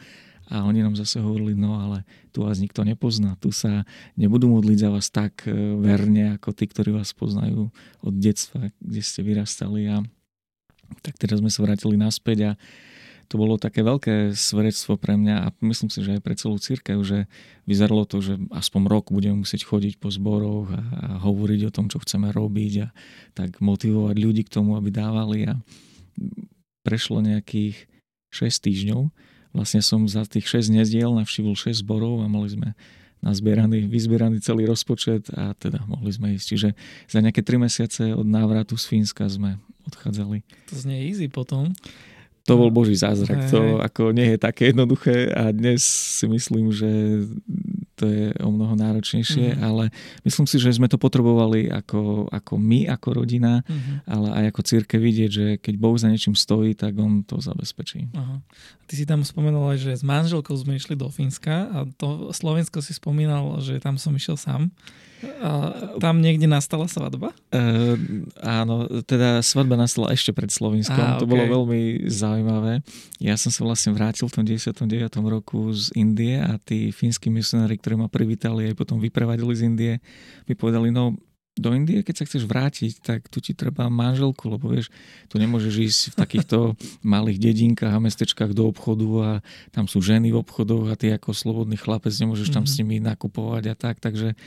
A 0.52 0.68
oni 0.68 0.84
nám 0.84 1.00
zase 1.00 1.24
hovorili, 1.24 1.56
no 1.56 1.80
ale 1.80 2.04
tu 2.36 2.44
vás 2.44 2.60
nikto 2.60 2.84
nepozná, 2.84 3.40
tu 3.40 3.56
sa 3.56 3.88
nebudú 4.20 4.52
modliť 4.52 4.78
za 4.84 4.90
vás 4.92 5.08
tak 5.08 5.48
e, 5.48 5.56
verne, 5.80 6.36
ako 6.36 6.52
tí, 6.52 6.68
ktorí 6.68 6.92
vás 6.92 7.16
poznajú 7.16 7.72
od 8.04 8.14
detstva, 8.20 8.68
kde 8.84 9.00
ste 9.00 9.24
vyrastali. 9.24 9.88
A 9.88 10.04
tak 11.00 11.16
teraz 11.16 11.40
sme 11.40 11.48
sa 11.48 11.64
vrátili 11.64 11.96
naspäť 11.96 12.38
a 12.44 12.52
to 13.32 13.40
bolo 13.40 13.56
také 13.56 13.80
veľké 13.80 14.36
svedectvo 14.36 15.00
pre 15.00 15.16
mňa 15.16 15.36
a 15.40 15.48
myslím 15.64 15.88
si, 15.88 16.04
že 16.04 16.20
aj 16.20 16.22
pre 16.22 16.36
celú 16.36 16.60
církev, 16.60 17.00
že 17.00 17.32
vyzeralo 17.64 18.04
to, 18.04 18.20
že 18.20 18.36
aspoň 18.52 18.92
rok 18.92 19.16
budeme 19.16 19.48
musieť 19.48 19.64
chodiť 19.64 20.04
po 20.04 20.12
zboroch 20.12 20.68
a, 20.68 20.82
a 20.84 21.08
hovoriť 21.24 21.72
o 21.72 21.74
tom, 21.74 21.88
čo 21.88 22.04
chceme 22.04 22.28
robiť 22.36 22.74
a 22.84 22.88
tak 23.32 23.64
motivovať 23.64 24.16
ľudí 24.20 24.44
k 24.44 24.54
tomu, 24.54 24.76
aby 24.76 24.92
dávali 24.92 25.48
a 25.48 25.56
prešlo 26.84 27.24
nejakých 27.24 27.88
6 28.36 28.68
týždňov 28.68 29.02
Vlastne 29.52 29.84
som 29.84 30.08
za 30.08 30.24
tých 30.24 30.48
6 30.48 30.72
nezdiel 30.72 31.12
navštívil 31.12 31.56
6 31.56 31.84
zborov 31.84 32.24
a 32.24 32.32
mali 32.32 32.48
sme 32.48 32.70
nazbieraný, 33.20 33.86
vyzbieraný 33.86 34.40
celý 34.42 34.66
rozpočet 34.66 35.30
a 35.36 35.54
teda 35.60 35.84
mohli 35.86 36.10
sme 36.10 36.34
ísť. 36.40 36.46
Čiže 36.48 36.70
za 37.12 37.20
nejaké 37.20 37.44
tri 37.44 37.60
mesiace 37.60 38.16
od 38.16 38.26
návratu 38.26 38.80
z 38.80 38.86
Fínska 38.88 39.28
sme 39.28 39.60
odchádzali. 39.86 40.42
To 40.72 40.76
znie 40.80 41.12
easy 41.12 41.28
potom. 41.28 41.76
To 42.50 42.58
bol 42.58 42.74
Boží 42.74 42.98
zázrak. 42.98 43.50
To 43.54 43.78
ako 43.78 44.12
nie 44.18 44.34
je 44.34 44.38
také 44.42 44.74
jednoduché 44.74 45.30
a 45.30 45.54
dnes 45.54 45.86
si 45.86 46.26
myslím, 46.26 46.74
že 46.74 46.90
to 48.02 48.10
je 48.10 48.26
o 48.42 48.50
mnoho 48.50 48.74
náročnejšie, 48.74 49.54
mm-hmm. 49.54 49.62
ale 49.62 49.94
myslím 50.26 50.50
si, 50.50 50.58
že 50.58 50.74
sme 50.74 50.90
to 50.90 50.98
potrebovali 50.98 51.70
ako, 51.70 52.26
ako 52.34 52.54
my, 52.58 52.90
ako 52.90 53.08
rodina, 53.22 53.62
mm-hmm. 53.62 54.10
ale 54.10 54.28
aj 54.42 54.44
ako 54.50 54.62
círke 54.66 54.98
vidieť, 54.98 55.30
že 55.30 55.46
keď 55.62 55.74
Boh 55.78 55.94
za 55.94 56.10
niečím 56.10 56.34
stojí, 56.34 56.74
tak 56.74 56.98
on 56.98 57.22
to 57.22 57.38
zabezpečí. 57.38 58.10
Aha. 58.18 58.42
Ty 58.90 58.94
si 58.98 59.06
tam 59.08 59.22
spomenul 59.24 59.78
že 59.78 59.96
s 59.96 60.04
manželkou 60.04 60.52
sme 60.58 60.76
išli 60.76 60.98
do 60.98 61.08
Fínska 61.08 61.70
a 61.70 61.78
to 61.96 62.34
Slovensko 62.34 62.82
si 62.82 62.98
spomínal, 62.98 63.62
že 63.62 63.78
tam 63.78 63.96
som 63.96 64.12
išiel 64.18 64.36
sám. 64.36 64.74
A 65.42 65.50
tam 66.02 66.18
niekde 66.18 66.50
nastala 66.50 66.90
svadba? 66.90 67.30
Uh, 67.54 67.94
áno, 68.42 68.90
teda 69.06 69.46
svadba 69.46 69.78
nastala 69.78 70.10
ešte 70.14 70.34
pred 70.34 70.50
Slovenskom. 70.50 70.98
Ah, 70.98 71.16
okay. 71.18 71.22
To 71.22 71.30
bolo 71.30 71.46
veľmi 71.46 72.10
zaujímavé. 72.10 72.82
Ja 73.22 73.38
som 73.38 73.54
sa 73.54 73.62
vlastne 73.62 73.94
vrátil 73.94 74.26
v 74.26 74.34
tom 74.34 74.44
99. 74.50 75.14
roku 75.22 75.70
z 75.78 75.94
Indie 75.94 76.42
a 76.42 76.58
tí 76.58 76.90
fínsky 76.90 77.30
misionári, 77.30 77.78
ktorí 77.78 77.91
ma 77.96 78.12
privítali 78.12 78.72
aj 78.72 78.76
potom 78.76 78.98
vyprevadili 79.00 79.54
z 79.56 79.62
Indie, 79.68 79.94
mi 80.46 80.54
povedali, 80.54 80.92
no 80.92 81.16
do 81.60 81.76
Indie, 81.76 82.00
keď 82.00 82.24
sa 82.24 82.28
chceš 82.28 82.48
vrátiť, 82.48 83.04
tak 83.04 83.28
tu 83.28 83.44
ti 83.44 83.52
treba 83.52 83.92
manželku, 83.92 84.48
lebo 84.48 84.72
vieš, 84.72 84.88
tu 85.28 85.36
nemôžeš 85.36 85.74
ísť 85.76 86.02
v 86.12 86.16
takýchto 86.16 86.58
malých 87.04 87.44
dedinkách 87.44 87.92
a 87.92 88.00
mestečkách 88.00 88.56
do 88.56 88.72
obchodu 88.72 89.08
a 89.20 89.30
tam 89.76 89.86
sú 89.86 90.00
ženy 90.00 90.32
v 90.32 90.40
obchodoch 90.40 90.88
a 90.88 90.96
ty 90.96 91.12
ako 91.12 91.36
slobodný 91.36 91.76
chlapec 91.76 92.16
nemôžeš 92.16 92.56
tam 92.56 92.64
mm-hmm. 92.64 92.76
s 92.76 92.80
nimi 92.80 92.96
nakupovať 93.04 93.64
a 93.68 93.76
tak, 93.76 94.00
takže 94.00 94.40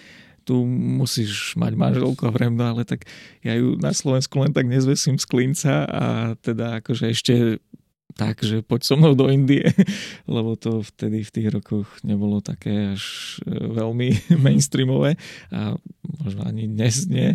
tu 0.44 0.60
musíš 0.68 1.56
mať 1.56 1.72
manželku 1.72 2.20
a 2.28 2.30
vrem, 2.32 2.52
no 2.52 2.68
ale 2.68 2.84
tak 2.84 3.08
ja 3.40 3.56
ju 3.56 3.80
na 3.80 3.96
Slovensku 3.96 4.36
len 4.44 4.52
tak 4.52 4.68
nezvesím 4.68 5.16
z 5.16 5.24
klinca 5.24 5.88
a 5.88 6.04
teda 6.36 6.84
akože 6.84 7.04
ešte 7.08 7.34
tak, 8.14 8.42
že 8.42 8.62
poď 8.62 8.80
so 8.86 8.94
mnou 8.94 9.18
do 9.18 9.26
Indie, 9.26 9.66
lebo 10.30 10.54
to 10.54 10.86
vtedy 10.86 11.26
v 11.26 11.34
tých 11.34 11.48
rokoch 11.50 11.88
nebolo 12.06 12.38
také 12.38 12.94
až 12.94 13.36
e, 13.42 13.52
veľmi 13.52 14.08
mainstreamové 14.44 15.18
a 15.50 15.74
možno 16.22 16.46
ani 16.46 16.70
dnes 16.70 17.06
nie. 17.10 17.34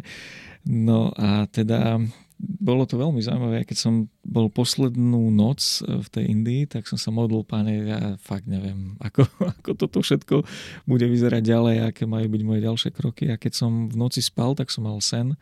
No 0.63 1.11
a 1.15 1.47
teda 1.51 1.99
bolo 2.39 2.87
to 2.87 2.95
veľmi 2.95 3.19
zaujímavé, 3.19 3.67
keď 3.67 3.77
som 3.83 3.93
bol 4.23 4.47
poslednú 4.47 5.27
noc 5.27 5.83
e, 5.83 5.99
v 5.99 6.07
tej 6.07 6.23
Indii, 6.31 6.63
tak 6.71 6.87
som 6.87 6.95
sa 6.95 7.11
modlil, 7.11 7.43
páne, 7.43 7.83
ja 7.83 7.99
fakt 8.15 8.47
neviem, 8.47 8.95
ako, 9.07 9.27
ako 9.27 9.71
toto 9.75 9.99
všetko 9.99 10.47
bude 10.87 11.05
vyzerať 11.05 11.43
ďalej, 11.43 11.75
aké 11.91 12.07
majú 12.07 12.31
byť 12.31 12.41
moje 12.47 12.61
ďalšie 12.63 12.89
kroky. 12.95 13.27
A 13.27 13.35
keď 13.35 13.59
som 13.59 13.91
v 13.91 13.95
noci 13.99 14.23
spal, 14.23 14.55
tak 14.55 14.71
som 14.71 14.87
mal 14.87 15.03
sen, 15.03 15.35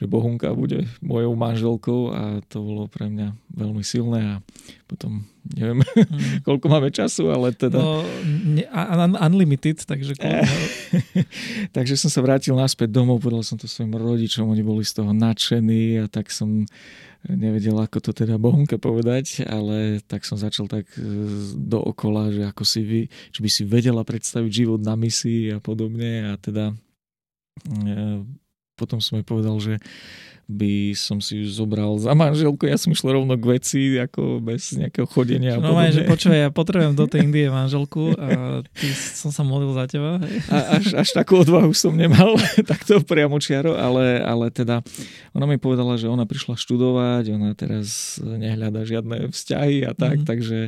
že 0.00 0.08
Bohunka 0.08 0.56
bude 0.56 0.88
mojou 1.04 1.36
manželkou 1.36 2.00
a 2.08 2.22
to 2.48 2.64
bolo 2.64 2.88
pre 2.88 3.12
mňa 3.12 3.36
veľmi 3.52 3.84
silné 3.84 4.20
a 4.24 4.34
potom 4.88 5.28
neviem, 5.44 5.84
mm. 5.84 6.40
koľko 6.48 6.66
máme 6.72 6.88
času, 6.88 7.28
ale 7.28 7.52
teda... 7.52 7.76
No, 7.76 8.00
ne, 8.48 8.64
un- 8.72 9.20
unlimited, 9.20 9.84
takže 9.84 10.16
koľko... 10.16 10.48
takže 11.76 12.00
som 12.00 12.08
sa 12.08 12.24
vrátil 12.24 12.56
naspäť 12.56 12.96
domov, 12.96 13.20
povedal 13.20 13.44
som 13.44 13.60
to 13.60 13.68
svojim 13.68 13.92
rodičom, 13.92 14.48
oni 14.48 14.64
boli 14.64 14.88
z 14.88 15.04
toho 15.04 15.12
nadšení 15.12 16.00
a 16.00 16.08
tak 16.08 16.32
som 16.32 16.64
nevedel, 17.28 17.76
ako 17.76 18.00
to 18.00 18.10
teda 18.16 18.40
Bohunke 18.40 18.80
povedať, 18.80 19.44
ale 19.44 20.00
tak 20.00 20.24
som 20.24 20.40
začal 20.40 20.64
tak 20.64 20.88
e, 20.96 21.04
dookola, 21.52 22.32
že 22.32 22.48
ako 22.48 22.64
si 22.64 22.80
vy, 22.80 23.00
či 23.36 23.38
by 23.44 23.50
si 23.52 23.62
vedela 23.68 24.00
predstaviť 24.00 24.48
život 24.64 24.80
na 24.80 24.96
misii 24.96 25.52
a 25.52 25.58
podobne 25.60 26.32
a 26.32 26.40
teda 26.40 26.72
e, 27.68 28.24
potom 28.80 29.04
som 29.04 29.20
jej 29.20 29.26
povedal, 29.28 29.60
že 29.60 29.76
by 30.50 30.98
som 30.98 31.22
si 31.22 31.38
ju 31.38 31.46
zobral 31.46 31.94
za 32.02 32.10
manželku, 32.10 32.66
ja 32.66 32.74
som 32.74 32.90
išiel 32.90 33.22
rovno 33.22 33.38
k 33.38 33.44
veci, 33.54 33.94
ako 33.94 34.42
bez 34.42 34.74
nejakého 34.74 35.06
chodenia. 35.06 35.62
No 35.62 35.78
aj, 35.78 35.94
že 35.94 36.02
počúvaj, 36.10 36.38
ja 36.42 36.50
potrebujem 36.50 36.98
do 36.98 37.06
tej 37.06 37.22
Indie 37.30 37.46
manželku 37.46 38.18
a 38.18 38.26
ty 38.74 38.90
som 38.90 39.30
sa 39.30 39.46
modlil 39.46 39.70
za 39.78 39.86
teba. 39.86 40.18
A 40.50 40.82
až, 40.82 40.98
až 40.98 41.08
takú 41.14 41.38
odvahu 41.38 41.70
som 41.70 41.94
nemal, 41.94 42.34
takto 42.70 42.98
priamo 43.06 43.38
čiaro, 43.38 43.78
ale, 43.78 44.18
ale 44.26 44.50
teda 44.50 44.82
ona 45.30 45.46
mi 45.46 45.54
povedala, 45.62 45.94
že 45.94 46.10
ona 46.10 46.26
prišla 46.26 46.58
študovať, 46.58 47.30
ona 47.30 47.54
teraz 47.54 48.18
nehľada 48.18 48.82
žiadne 48.82 49.30
vzťahy 49.30 49.86
a 49.86 49.94
tak, 49.94 50.26
mm-hmm. 50.26 50.28
takže 50.28 50.58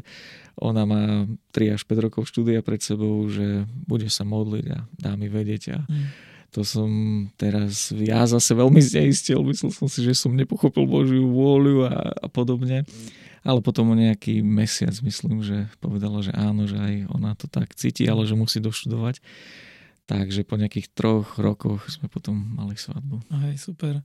ona 0.62 0.86
má 0.86 1.26
3 1.50 1.74
až 1.74 1.82
5 1.90 2.06
rokov 2.06 2.30
štúdia 2.30 2.62
pred 2.62 2.78
sebou, 2.78 3.26
že 3.26 3.66
bude 3.88 4.06
sa 4.06 4.22
modliť 4.22 4.66
a 4.70 4.78
dá 4.94 5.18
mi 5.18 5.26
vedieť 5.26 5.62
a 5.74 5.80
mm 5.90 6.30
to 6.52 6.68
som 6.68 6.90
teraz 7.40 7.88
ja 7.96 8.28
zase 8.28 8.52
veľmi 8.52 8.76
zneistil. 8.84 9.40
Myslel 9.40 9.72
som 9.72 9.88
si, 9.88 10.04
že 10.04 10.12
som 10.12 10.36
nepochopil 10.36 10.84
Božiu 10.84 11.24
vôľu 11.24 11.88
a, 11.88 12.12
a 12.12 12.26
podobne. 12.28 12.84
Ale 13.42 13.58
potom 13.64 13.90
o 13.90 13.96
nejaký 13.96 14.44
mesiac 14.44 14.94
myslím, 15.02 15.42
že 15.42 15.66
povedala, 15.82 16.22
že 16.22 16.30
áno, 16.36 16.68
že 16.68 16.78
aj 16.78 16.94
ona 17.10 17.34
to 17.34 17.50
tak 17.50 17.74
cíti, 17.74 18.06
ale 18.06 18.28
že 18.28 18.38
musí 18.38 18.60
doštudovať. 18.60 19.18
Takže 20.06 20.44
po 20.44 20.60
nejakých 20.60 20.92
troch 20.92 21.40
rokoch 21.40 21.88
sme 21.88 22.12
potom 22.12 22.36
mali 22.36 22.76
svadbu. 22.76 23.24
Aj, 23.32 23.56
super. 23.56 24.04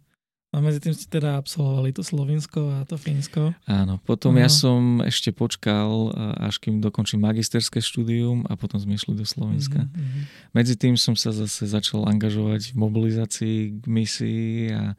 A 0.56 0.64
medzi 0.64 0.80
tým 0.80 0.96
ste 0.96 1.12
teda 1.12 1.36
absolvovali 1.36 1.92
to 1.92 2.08
Slovinsko 2.08 2.72
a 2.72 2.88
to 2.88 2.96
Fínsko. 2.96 3.52
Áno, 3.68 4.00
potom 4.08 4.32
uh-huh. 4.32 4.48
ja 4.48 4.50
som 4.50 5.04
ešte 5.04 5.36
počkal, 5.36 6.16
až 6.40 6.64
kým 6.64 6.80
dokončím 6.80 7.20
magisterské 7.20 7.84
štúdium 7.84 8.48
a 8.48 8.56
potom 8.56 8.80
sme 8.80 8.96
išli 8.96 9.12
do 9.12 9.28
Slovenska. 9.28 9.84
Uh-huh. 9.84 10.24
Medzi 10.56 10.80
tým 10.80 10.96
som 10.96 11.20
sa 11.20 11.36
zase 11.36 11.68
začal 11.68 12.08
angažovať 12.08 12.72
v 12.72 12.76
mobilizácii 12.80 13.58
k 13.76 13.86
misii 13.92 14.72
a 14.72 14.96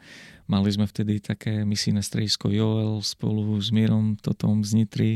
mali 0.53 0.69
sme 0.69 0.85
vtedy 0.85 1.17
také 1.17 1.65
misijné 1.65 2.05
stredisko 2.05 2.53
Joel 2.53 3.01
spolu 3.01 3.57
s 3.57 3.73
Mírom 3.73 4.21
Totom 4.21 4.61
z 4.61 4.85
Nitry 4.85 5.13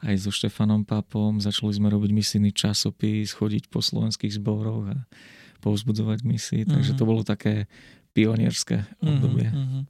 aj 0.00 0.16
so 0.16 0.32
Štefanom 0.32 0.88
Papom. 0.88 1.44
Začali 1.44 1.76
sme 1.76 1.92
robiť 1.92 2.08
misijný 2.08 2.56
časopis, 2.56 3.36
chodiť 3.36 3.68
po 3.68 3.84
slovenských 3.84 4.32
zboroch 4.32 4.96
a 4.96 5.04
povzbudzovať 5.60 6.24
misii, 6.24 6.62
takže 6.64 6.96
uh-huh. 6.96 7.04
to 7.04 7.08
bolo 7.08 7.20
také 7.20 7.68
pionierské 8.14 8.86
obdobie. 9.02 9.50
Uh-huh. 9.50 9.82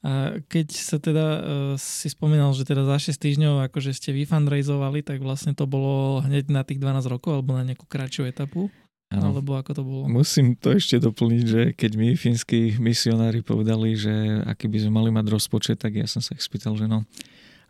A 0.00 0.10
keď 0.48 0.72
sa 0.72 0.96
teda 0.96 1.26
uh, 1.36 1.40
si 1.76 2.08
spomínal, 2.08 2.56
že 2.56 2.64
teda 2.64 2.88
za 2.88 3.12
6 3.12 3.20
týždňov 3.20 3.68
akože 3.68 3.92
ste 3.92 4.16
vyfundraizovali, 4.16 5.04
tak 5.04 5.20
vlastne 5.20 5.52
to 5.52 5.68
bolo 5.68 6.24
hneď 6.24 6.48
na 6.48 6.64
tých 6.64 6.80
12 6.80 7.12
rokov 7.12 7.36
alebo 7.36 7.52
na 7.52 7.68
nejakú 7.68 7.84
kratšiu 7.84 8.24
etapu? 8.24 8.72
Ano. 9.06 9.30
Alebo 9.30 9.54
ako 9.54 9.70
to 9.70 9.82
bolo? 9.86 10.02
Musím 10.10 10.58
to 10.58 10.74
ešte 10.74 10.98
doplniť, 10.98 11.44
že 11.46 11.62
keď 11.78 11.92
mi 11.94 12.18
fínsky 12.18 12.74
misionári 12.82 13.38
povedali, 13.38 13.94
že 13.94 14.42
aký 14.42 14.66
by 14.66 14.82
sme 14.82 14.92
mali 14.98 15.10
mať 15.14 15.30
rozpočet, 15.30 15.78
tak 15.78 15.94
ja 15.94 16.10
som 16.10 16.18
sa 16.18 16.34
ich 16.34 16.42
spýtal, 16.42 16.74
že 16.74 16.90
no, 16.90 17.06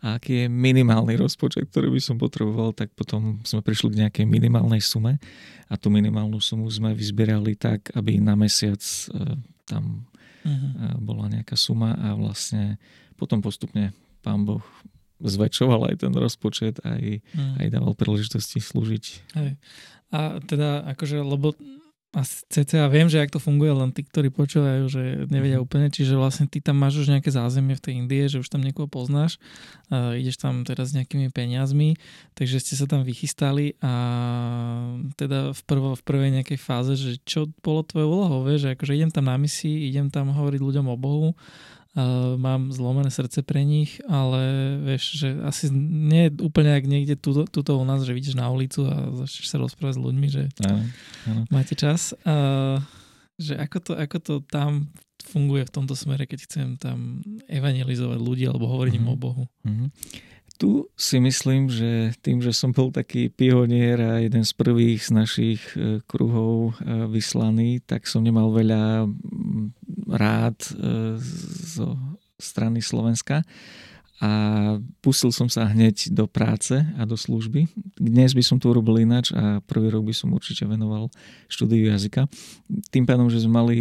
a 0.01 0.21
aký 0.21 0.45
je 0.45 0.47
minimálny 0.49 1.17
rozpočet, 1.17 1.73
ktorý 1.73 1.89
by 1.89 2.01
som 2.01 2.21
potreboval, 2.21 2.69
tak 2.69 2.93
potom 2.93 3.41
sme 3.41 3.65
prišli 3.65 3.93
k 3.93 3.99
nejakej 4.05 4.25
minimálnej 4.29 4.81
sume 4.81 5.17
a 5.65 5.73
tú 5.73 5.89
minimálnu 5.89 6.37
sumu 6.37 6.69
sme 6.69 6.93
vyzbierali 6.93 7.57
tak, 7.57 7.89
aby 7.97 8.21
na 8.21 8.37
mesiac 8.37 8.77
uh, 8.77 9.33
tam 9.67 10.07
uh-huh. 10.47 10.97
bola 11.03 11.27
nejaká 11.27 11.59
suma 11.59 11.93
a 11.93 12.15
vlastne 12.15 12.79
potom 13.19 13.43
postupne 13.43 13.91
pán 14.23 14.47
Boh 14.47 14.63
zväčšoval 15.19 15.91
aj 15.93 15.95
ten 16.07 16.13
rozpočet, 16.15 16.79
aj, 16.85 17.19
uh-huh. 17.19 17.61
aj 17.61 17.67
dával 17.73 17.93
príležitosti 17.97 18.63
slúžiť. 18.63 19.05
Hej. 19.35 19.59
A 20.13 20.39
teda 20.39 20.87
akože, 20.95 21.19
lebo 21.19 21.51
a 22.15 22.23
cca 22.23 22.87
viem, 22.87 23.11
že 23.11 23.19
ak 23.19 23.35
to 23.35 23.39
funguje, 23.39 23.67
len 23.75 23.91
tí, 23.91 24.07
ktorí 24.07 24.31
počúvajú, 24.31 24.87
že 24.87 25.27
nevedia 25.27 25.59
mm. 25.59 25.65
úplne, 25.67 25.87
čiže 25.91 26.15
vlastne 26.15 26.47
ty 26.47 26.63
tam 26.63 26.79
máš 26.79 27.03
už 27.03 27.11
nejaké 27.11 27.27
zázemie 27.27 27.75
v 27.75 27.83
tej 27.83 27.93
Indie, 27.99 28.31
že 28.31 28.39
už 28.39 28.47
tam 28.47 28.63
niekoho 28.63 28.87
poznáš, 28.87 29.37
a 29.91 30.15
ideš 30.15 30.39
tam 30.39 30.63
teraz 30.63 30.95
s 30.95 30.95
nejakými 30.95 31.27
peniazmi, 31.35 31.99
takže 32.31 32.63
ste 32.63 32.73
sa 32.79 32.87
tam 32.87 33.03
vychystali 33.03 33.75
a 33.83 33.93
teda 35.19 35.51
v, 35.51 35.61
prvo, 35.67 35.99
v 35.99 36.03
prvej 36.07 36.31
nejakej 36.41 36.59
fáze, 36.59 36.95
že 36.95 37.19
čo 37.27 37.51
bolo 37.59 37.83
tvoje 37.83 38.07
úlohou, 38.07 38.47
vieš, 38.47 38.71
že 38.71 38.79
akože 38.79 38.95
idem 38.95 39.11
tam 39.11 39.27
na 39.27 39.35
misii, 39.35 39.91
idem 39.91 40.07
tam 40.07 40.31
hovoriť 40.31 40.61
ľuďom 40.63 40.87
o 40.87 40.95
Bohu, 40.95 41.29
Uh, 41.35 41.76
mám 42.37 42.69
zlomené 42.69 43.09
srdce 43.09 43.41
pre 43.41 43.65
nich, 43.65 43.97
ale 44.05 44.41
vieš, 44.85 45.17
že 45.17 45.29
asi 45.41 45.73
nie 45.73 46.29
je 46.29 46.45
úplne 46.45 46.77
ak 46.77 46.85
niekde 46.85 47.17
tuto, 47.17 47.49
tuto 47.49 47.81
u 47.81 47.85
nás, 47.85 48.05
že 48.05 48.13
vidíš 48.13 48.37
na 48.37 48.47
ulicu 48.53 48.85
a 48.85 49.09
začneš 49.25 49.47
sa 49.49 49.57
rozprávať 49.57 49.97
s 49.97 50.03
ľuďmi, 50.05 50.27
že 50.29 50.43
ano, 50.61 50.85
ano. 51.25 51.41
máte 51.49 51.73
čas. 51.73 52.13
Uh, 52.21 52.77
že 53.37 53.53
ako 53.57 53.77
to, 53.81 53.91
ako 53.93 54.17
to 54.17 54.33
tam 54.49 54.89
funguje 55.21 55.65
v 55.67 55.73
tomto 55.73 55.93
smere, 55.93 56.25
keď 56.25 56.39
chcem 56.47 56.67
tam 56.79 57.21
evangelizovať 57.49 58.19
ľudí 58.21 58.45
alebo 58.49 58.69
hovoriť 58.69 58.93
mm-hmm. 58.97 59.09
im 59.09 59.15
o 59.15 59.17
Bohu. 59.19 59.43
Mm-hmm. 59.65 59.89
Tu 60.57 60.89
si 60.97 61.21
myslím, 61.21 61.69
že 61.69 62.17
tým, 62.25 62.41
že 62.41 62.49
som 62.49 62.73
bol 62.73 62.89
taký 62.89 63.29
pionier 63.29 64.01
a 64.01 64.17
jeden 64.17 64.41
z 64.41 64.57
prvých 64.57 65.05
z 65.05 65.11
našich 65.13 65.61
e, 65.77 66.01
kruhov 66.09 66.73
e, 66.81 67.05
vyslaný, 67.13 67.85
tak 67.85 68.09
som 68.09 68.25
nemal 68.25 68.49
veľa 68.49 69.05
rád 70.07 70.57
e, 70.71 71.19
zo 71.67 71.99
strany 72.37 72.81
Slovenska. 72.81 73.43
a 74.17 74.29
pustil 75.05 75.29
som 75.29 75.45
sa 75.45 75.69
hneď 75.69 76.09
do 76.09 76.25
práce 76.25 76.73
a 76.73 77.05
do 77.05 77.13
služby. 77.13 77.69
Dnes 78.01 78.33
by 78.33 78.41
som 78.41 78.57
to 78.57 78.73
urobil 78.73 78.97
ináč 78.97 79.29
a 79.29 79.61
prvý 79.61 79.93
rok 79.93 80.09
by 80.09 80.13
som 80.13 80.33
určite 80.33 80.65
venoval 80.65 81.13
štúdiu 81.45 81.93
jazyka. 81.93 82.25
Tým 82.89 83.05
pádom, 83.05 83.29
že 83.29 83.45
sme 83.45 83.61
mali 83.61 83.75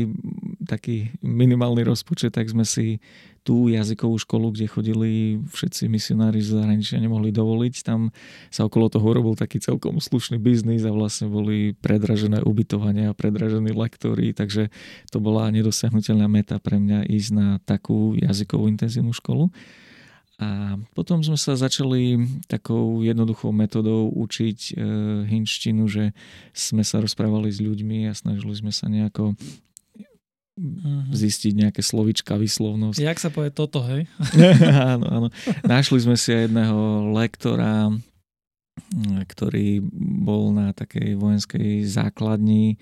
taký 0.68 1.08
minimálny 1.24 1.88
rozpočet, 1.88 2.36
tak 2.36 2.52
sme 2.52 2.68
si 2.68 3.00
tú 3.46 3.70
jazykovú 3.70 4.18
školu, 4.18 4.50
kde 4.50 4.66
chodili 4.66 5.10
všetci 5.54 5.86
misionári 5.86 6.42
z 6.42 6.58
zahraničia, 6.58 6.98
nemohli 6.98 7.30
dovoliť. 7.30 7.86
Tam 7.86 8.10
sa 8.50 8.66
okolo 8.66 8.90
toho 8.90 9.06
robil 9.06 9.38
taký 9.38 9.62
celkom 9.62 10.02
slušný 10.02 10.42
biznis 10.42 10.82
a 10.82 10.90
vlastne 10.90 11.30
boli 11.30 11.78
predražené 11.78 12.42
ubytovania 12.42 13.14
a 13.14 13.16
predražení 13.16 13.70
lektory, 13.70 14.34
takže 14.34 14.74
to 15.14 15.22
bola 15.22 15.46
nedosiahnutelná 15.54 16.26
meta 16.26 16.58
pre 16.58 16.82
mňa 16.82 17.06
ísť 17.06 17.30
na 17.30 17.62
takú 17.62 18.18
jazykovú 18.18 18.66
intenzívnu 18.66 19.14
školu. 19.14 19.54
A 20.36 20.76
potom 20.92 21.24
sme 21.24 21.40
sa 21.40 21.56
začali 21.56 22.20
takou 22.44 23.00
jednoduchou 23.00 23.56
metodou 23.56 24.12
učiť 24.12 24.58
e, 24.68 24.72
hinštinu, 25.32 25.88
že 25.88 26.12
sme 26.52 26.84
sa 26.84 27.00
rozprávali 27.00 27.48
s 27.48 27.64
ľuďmi 27.64 28.04
a 28.04 28.12
snažili 28.12 28.52
sme 28.52 28.68
sa 28.68 28.84
nejako 28.92 29.32
mm-hmm. 30.56 31.12
zistiť 31.12 31.52
nejaké 31.54 31.80
slovička, 31.84 32.40
vyslovnosť. 32.40 32.98
Jak 32.98 33.20
sa 33.20 33.30
povie 33.30 33.52
toto, 33.52 33.84
hej? 33.84 34.08
áno, 34.96 35.06
áno. 35.06 35.28
Našli 35.62 36.02
sme 36.02 36.16
si 36.16 36.32
aj 36.32 36.48
jedného 36.50 37.12
lektora, 37.12 37.92
ktorý 39.28 39.80
bol 40.24 40.52
na 40.52 40.72
takej 40.76 41.16
vojenskej 41.16 41.84
základni 41.84 42.76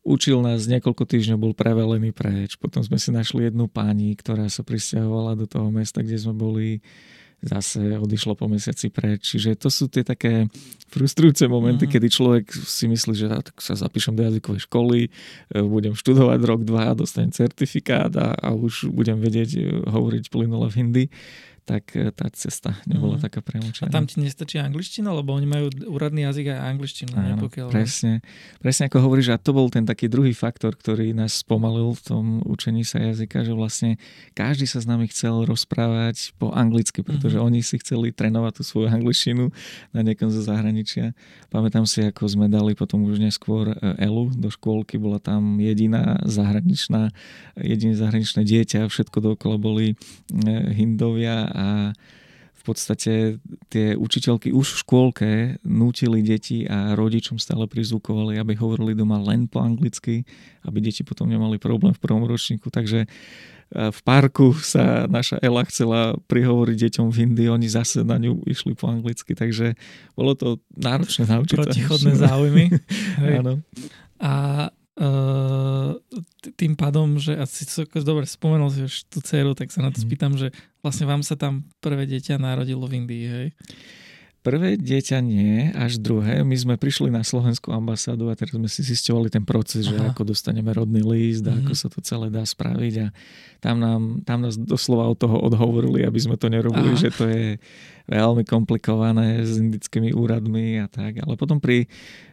Učil 0.00 0.40
nás 0.40 0.64
niekoľko 0.64 1.04
týždňov, 1.04 1.36
bol 1.36 1.52
prevelený 1.52 2.16
preč. 2.16 2.56
Potom 2.56 2.80
sme 2.80 2.96
si 2.96 3.12
našli 3.12 3.52
jednu 3.52 3.68
pani, 3.68 4.16
ktorá 4.16 4.48
sa 4.48 4.64
pristahovala 4.64 5.36
do 5.36 5.44
toho 5.44 5.68
mesta, 5.68 6.00
kde 6.00 6.16
sme 6.16 6.32
boli 6.32 6.80
zase 7.40 7.96
odišlo 7.96 8.36
po 8.36 8.46
mesiaci 8.46 8.92
preč. 8.92 9.32
Čiže 9.32 9.56
to 9.56 9.72
sú 9.72 9.88
tie 9.88 10.04
také 10.04 10.46
frustrujúce 10.92 11.48
momenty, 11.48 11.88
mm. 11.88 11.90
kedy 11.90 12.06
človek 12.10 12.44
si 12.52 12.90
myslí, 12.90 13.14
že 13.16 13.26
tak 13.30 13.56
sa 13.62 13.78
zapíšem 13.78 14.12
do 14.12 14.26
jazykovej 14.26 14.66
školy, 14.68 15.00
e, 15.06 15.10
budem 15.62 15.96
študovať 15.96 16.40
rok, 16.44 16.60
dva, 16.66 16.92
dostanem 16.92 17.32
certifikát 17.32 18.12
a, 18.18 18.34
a 18.36 18.48
už 18.52 18.90
budem 18.92 19.16
vedieť 19.22 19.50
e, 19.56 19.60
hovoriť 19.88 20.28
plynule 20.28 20.68
v 20.68 20.78
hindi 20.82 21.04
tak 21.70 21.84
e, 21.94 22.10
tá 22.10 22.26
cesta 22.34 22.74
nebola 22.82 23.14
mm. 23.14 23.22
taká 23.22 23.38
premočená. 23.38 23.86
A 23.86 23.94
tam 23.94 24.10
ti 24.10 24.18
nestačí 24.18 24.58
angličtina, 24.58 25.14
lebo 25.14 25.30
oni 25.30 25.46
majú 25.46 25.70
úradný 25.86 26.26
jazyk 26.26 26.50
aj 26.50 26.60
angličtinu. 26.74 27.14
Áno, 27.14 27.46
pokiaľ... 27.46 27.70
presne, 27.70 28.26
presne 28.58 28.90
ako 28.90 28.98
hovoríš, 29.06 29.30
a 29.30 29.38
to 29.38 29.54
bol 29.54 29.70
ten 29.70 29.86
taký 29.86 30.10
druhý 30.10 30.34
faktor, 30.34 30.74
ktorý 30.74 31.14
nás 31.14 31.46
spomalil 31.46 31.94
v 31.94 32.02
tom 32.02 32.24
učení 32.42 32.82
sa 32.82 32.98
jazyka, 32.98 33.46
že 33.46 33.54
vlastne 33.54 33.90
každý 34.34 34.66
sa 34.66 34.82
s 34.82 34.86
nami 34.90 35.06
chcel 35.14 35.46
rozprávať 35.46 36.34
po 36.42 36.50
anglicky, 36.50 37.06
pretože 37.06 37.38
mm. 37.38 37.46
oni 37.46 37.60
si 37.62 37.78
chceli 37.78 38.10
trénovať 38.10 38.58
tú 38.58 38.62
svoju 38.66 38.90
angličtinu 38.90 39.54
na 39.94 40.00
niekom 40.02 40.26
zo 40.34 40.42
zahraničia. 40.42 41.14
Pamätám 41.54 41.86
si, 41.86 42.02
ako 42.02 42.26
sme 42.26 42.50
dali 42.50 42.74
potom 42.74 43.06
už 43.06 43.22
neskôr 43.22 43.70
e, 43.70 43.74
Elu 44.02 44.34
do 44.34 44.50
škôlky, 44.50 44.98
bola 44.98 45.22
tam 45.22 45.62
jediná 45.62 46.18
zahraničná, 46.26 47.14
jediné 47.54 47.94
zahraničné 47.94 48.42
dieťa, 48.42 48.90
všetko 48.90 49.18
dookola 49.22 49.56
boli 49.60 49.94
e, 49.94 49.94
Hindovia 50.74 51.46
a 51.46 51.59
v 52.60 52.62
podstate 52.68 53.40
tie 53.72 53.96
učiteľky 53.96 54.52
už 54.52 54.76
v 54.76 54.80
škôlke 54.84 55.30
nútili 55.64 56.20
deti 56.20 56.68
a 56.68 56.92
rodičom 56.92 57.40
stále 57.40 57.64
prizvukovali, 57.64 58.36
aby 58.36 58.52
hovorili 58.52 58.92
doma 58.92 59.16
len 59.16 59.48
po 59.48 59.64
anglicky, 59.64 60.28
aby 60.68 60.84
deti 60.84 61.00
potom 61.00 61.24
nemali 61.24 61.56
problém 61.56 61.96
v 61.96 62.02
prvom 62.04 62.28
ročníku. 62.28 62.68
Takže 62.68 63.08
e, 63.08 63.08
v 63.72 64.00
parku 64.04 64.52
sa 64.60 65.08
naša 65.08 65.40
Ela 65.40 65.64
chcela 65.72 66.20
prihovoriť 66.28 66.76
deťom 66.76 67.08
v 67.08 67.16
Hindi, 67.24 67.48
oni 67.48 67.64
zase 67.72 68.04
na 68.04 68.20
ňu 68.20 68.44
išli 68.44 68.76
po 68.76 68.92
anglicky, 68.92 69.32
takže 69.32 69.72
bolo 70.12 70.36
to 70.36 70.60
náročné 70.76 71.32
naučiť 71.32 71.56
Protichodné 71.64 72.12
záujmy. 72.20 72.64
Áno. 73.40 73.64
A 74.20 74.32
Uh, 75.00 75.96
tým 76.60 76.76
pádom, 76.76 77.16
že 77.16 77.32
asi 77.32 77.64
to 77.64 77.88
dobre 78.04 78.28
spomenul 78.28 78.68
si 78.68 78.84
už 78.84 79.08
tú 79.08 79.24
dceru, 79.24 79.56
tak 79.56 79.72
sa 79.72 79.80
na 79.80 79.88
to 79.88 79.96
mm. 79.96 80.04
spýtam, 80.04 80.36
že 80.36 80.52
vlastne 80.84 81.08
vám 81.08 81.24
sa 81.24 81.40
tam 81.40 81.64
prvé 81.80 82.04
dieťa 82.04 82.36
narodilo 82.36 82.84
v 82.84 83.00
Indii, 83.00 83.24
hej? 83.24 83.48
Prvé 84.40 84.80
dieťa 84.80 85.20
nie, 85.20 85.68
až 85.76 86.00
druhé. 86.00 86.40
My 86.40 86.56
sme 86.56 86.80
prišli 86.80 87.12
na 87.12 87.20
slovenskú 87.20 87.76
ambasádu 87.76 88.32
a 88.32 88.38
teraz 88.38 88.56
sme 88.56 88.72
si 88.72 88.80
zistovali 88.80 89.28
ten 89.28 89.44
proces, 89.44 89.84
Aha. 89.84 89.92
že 89.92 89.96
ako 90.00 90.32
dostaneme 90.32 90.72
rodný 90.72 91.04
list 91.04 91.44
a 91.44 91.52
mm-hmm. 91.52 91.68
ako 91.68 91.72
sa 91.76 91.88
to 91.92 92.00
celé 92.00 92.32
dá 92.32 92.40
spraviť 92.40 92.94
a 93.04 93.06
tam, 93.60 93.76
nám, 93.76 94.24
tam 94.24 94.40
nás 94.40 94.56
doslova 94.56 95.12
od 95.12 95.20
toho 95.20 95.36
odhovorili, 95.44 96.08
aby 96.08 96.16
sme 96.16 96.40
to 96.40 96.48
nerobili, 96.48 96.96
Aha. 96.96 97.02
že 97.04 97.12
to 97.12 97.28
je 97.28 97.60
veľmi 98.08 98.48
komplikované 98.48 99.44
s 99.44 99.60
indickými 99.60 100.16
úradmi 100.16 100.80
a 100.80 100.88
tak. 100.88 101.20
Ale 101.20 101.36
potom 101.36 101.60
pri 101.60 101.84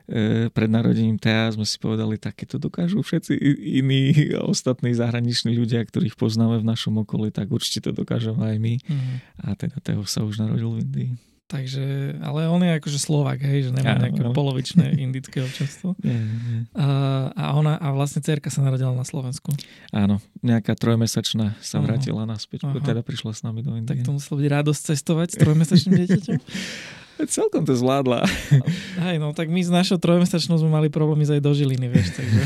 e, 0.08 0.48
pred 0.48 0.72
narodením 0.72 1.20
Tea 1.20 1.52
sme 1.52 1.68
si 1.68 1.76
povedali, 1.76 2.16
také 2.16 2.48
to 2.48 2.56
dokážu 2.56 3.04
všetci 3.04 3.36
iní 3.84 4.32
ostatní 4.48 4.96
zahraniční 4.96 5.60
ľudia, 5.60 5.84
ktorých 5.84 6.16
poznáme 6.16 6.64
v 6.64 6.72
našom 6.72 7.04
okolí, 7.04 7.36
tak 7.36 7.52
určite 7.52 7.84
to 7.84 7.92
dokážeme 7.92 8.48
aj 8.48 8.58
my. 8.64 8.74
Mm-hmm. 8.80 9.16
A 9.44 9.48
teda 9.60 9.78
Teo 9.84 10.08
sa 10.08 10.24
už 10.24 10.40
narodil 10.40 10.72
v 10.72 10.88
Indii. 10.88 11.12
Takže, 11.48 12.20
ale 12.20 12.52
on 12.52 12.60
je 12.60 12.76
akože 12.76 13.00
Slovak, 13.00 13.40
hej, 13.40 13.68
že 13.68 13.72
nemá 13.72 13.96
ja, 13.96 14.04
nejaké 14.04 14.20
ale... 14.20 14.36
polovičné 14.36 14.96
indické 15.08 15.40
občanstvo. 15.40 15.96
Nie, 16.04 16.20
nie. 16.20 16.68
A, 16.76 16.88
a 17.32 17.46
ona, 17.56 17.80
a 17.80 17.96
vlastne 17.96 18.20
cerka 18.20 18.52
sa 18.52 18.60
narodila 18.60 18.92
na 18.92 19.08
Slovensku. 19.08 19.56
Áno, 19.96 20.20
nejaká 20.44 20.76
trojmesačná 20.76 21.56
sa 21.64 21.80
vrátila 21.80 22.28
naspäť, 22.28 22.68
Aha. 22.68 22.84
teda 22.84 23.00
prišla 23.00 23.32
s 23.32 23.42
nami 23.48 23.64
do 23.64 23.80
Indie. 23.80 23.96
Tak 23.96 24.04
to 24.04 24.12
muselo 24.12 24.44
byť 24.44 24.48
radosť 24.60 24.82
cestovať 24.92 25.28
s 25.32 25.36
trojmesačným 25.40 25.94
dieťaťom. 26.04 26.40
Celkom 27.26 27.66
to 27.66 27.74
zvládla. 27.74 28.22
Hej, 29.10 29.18
no 29.18 29.34
tak 29.34 29.50
my 29.50 29.66
s 29.66 29.74
našou 29.74 29.98
trojmesačnou 29.98 30.62
sme 30.62 30.70
mali 30.70 30.94
problémy 30.94 31.26
aj 31.26 31.42
do 31.42 31.50
Žiliny, 31.50 31.90
vieš, 31.90 32.14
takže... 32.14 32.42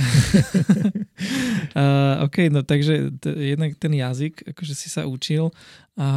uh, 1.82 2.24
OK, 2.24 2.48
no 2.48 2.64
takže 2.64 3.12
t- 3.20 3.36
jednak 3.52 3.76
ten 3.76 3.92
jazyk, 3.92 4.56
akože 4.56 4.72
si 4.72 4.88
sa 4.88 5.04
učil 5.04 5.52
a 6.00 6.08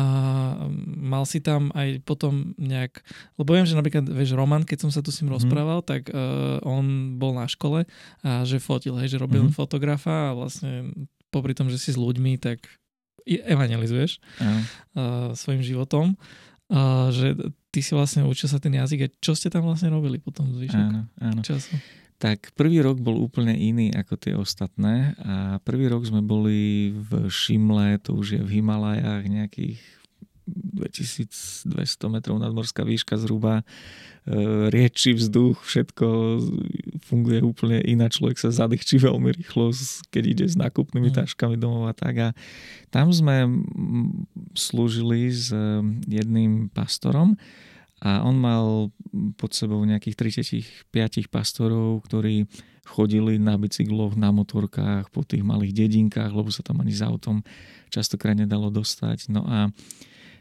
mal 0.86 1.26
si 1.26 1.42
tam 1.42 1.74
aj 1.74 2.06
potom 2.06 2.54
nejak, 2.54 3.02
lebo 3.34 3.58
viem, 3.58 3.66
že 3.66 3.74
napríklad, 3.74 4.06
vieš, 4.06 4.38
Roman, 4.38 4.62
keď 4.62 4.86
som 4.86 4.90
sa 4.94 5.02
tu 5.02 5.10
s 5.10 5.18
ním 5.18 5.34
mm. 5.34 5.36
rozprával, 5.42 5.82
tak 5.82 6.14
uh, 6.14 6.62
on 6.62 7.18
bol 7.18 7.34
na 7.34 7.50
škole 7.50 7.82
a 8.22 8.30
že 8.46 8.62
fotil, 8.62 8.94
hej, 9.02 9.18
že 9.18 9.22
robil 9.22 9.50
mm. 9.50 9.52
fotografa 9.58 10.30
a 10.30 10.36
vlastne 10.38 10.94
popri 11.34 11.58
tom, 11.58 11.66
že 11.66 11.82
si 11.82 11.90
s 11.90 11.98
ľuďmi, 11.98 12.38
tak 12.38 12.62
evangelizuješ 13.26 14.22
uh, 14.38 15.34
svojim 15.34 15.64
životom. 15.64 16.14
Uh, 16.70 17.12
že 17.12 17.36
ty 17.74 17.82
si 17.82 17.90
vlastne 17.90 18.22
učil 18.22 18.46
sa 18.46 18.62
ten 18.62 18.70
jazyk 18.78 19.00
a 19.02 19.08
čo 19.18 19.34
ste 19.34 19.50
tam 19.50 19.66
vlastne 19.66 19.90
robili 19.90 20.22
potom 20.22 20.46
zvyšok 20.54 20.78
áno, 20.78 21.10
áno. 21.18 21.42
času? 21.42 21.74
Tak 22.22 22.54
prvý 22.54 22.78
rok 22.78 23.02
bol 23.02 23.18
úplne 23.18 23.58
iný 23.58 23.90
ako 23.90 24.14
tie 24.14 24.38
ostatné 24.38 25.18
a 25.18 25.58
prvý 25.66 25.90
rok 25.90 26.06
sme 26.06 26.22
boli 26.22 26.94
v 26.94 27.26
Šimle, 27.26 27.98
to 27.98 28.14
už 28.14 28.38
je 28.38 28.42
v 28.46 28.62
Himalajách 28.62 29.26
nejakých 29.26 29.82
2200 30.46 31.72
metrov 32.12 32.36
nadmorská 32.36 32.84
výška 32.84 33.16
zhruba, 33.16 33.60
e, 33.60 33.64
rieči 34.68 35.16
vzduch, 35.16 35.64
všetko 35.64 36.06
funguje 37.04 37.40
úplne 37.40 37.80
iná, 37.80 38.12
človek 38.12 38.36
sa 38.36 38.52
zadýchčí 38.52 39.00
veľmi 39.00 39.32
rýchlo, 39.32 39.72
keď 40.12 40.24
ide 40.24 40.46
s 40.48 40.56
nákupnými 40.60 41.10
mm. 41.12 41.16
taškami 41.24 41.56
domov 41.56 41.88
a 41.88 41.94
tak. 41.96 42.14
A 42.20 42.28
tam 42.92 43.08
sme 43.08 43.48
slúžili 44.52 45.32
s 45.32 45.48
e, 45.48 45.80
jedným 46.08 46.68
pastorom, 46.70 47.40
a 48.04 48.20
on 48.20 48.36
mal 48.36 48.92
pod 49.40 49.56
sebou 49.56 49.80
nejakých 49.80 50.36
35 50.92 51.32
pastorov, 51.32 52.04
ktorí 52.04 52.44
chodili 52.84 53.40
na 53.40 53.56
bicykloch, 53.56 54.12
na 54.12 54.28
motorkách, 54.28 55.08
po 55.08 55.24
tých 55.24 55.40
malých 55.40 55.72
dedinkách, 55.72 56.36
lebo 56.36 56.52
sa 56.52 56.60
tam 56.60 56.84
ani 56.84 56.92
s 56.92 57.00
autom 57.00 57.40
častokrát 57.88 58.36
nedalo 58.36 58.68
dostať. 58.68 59.32
No 59.32 59.48
a 59.48 59.72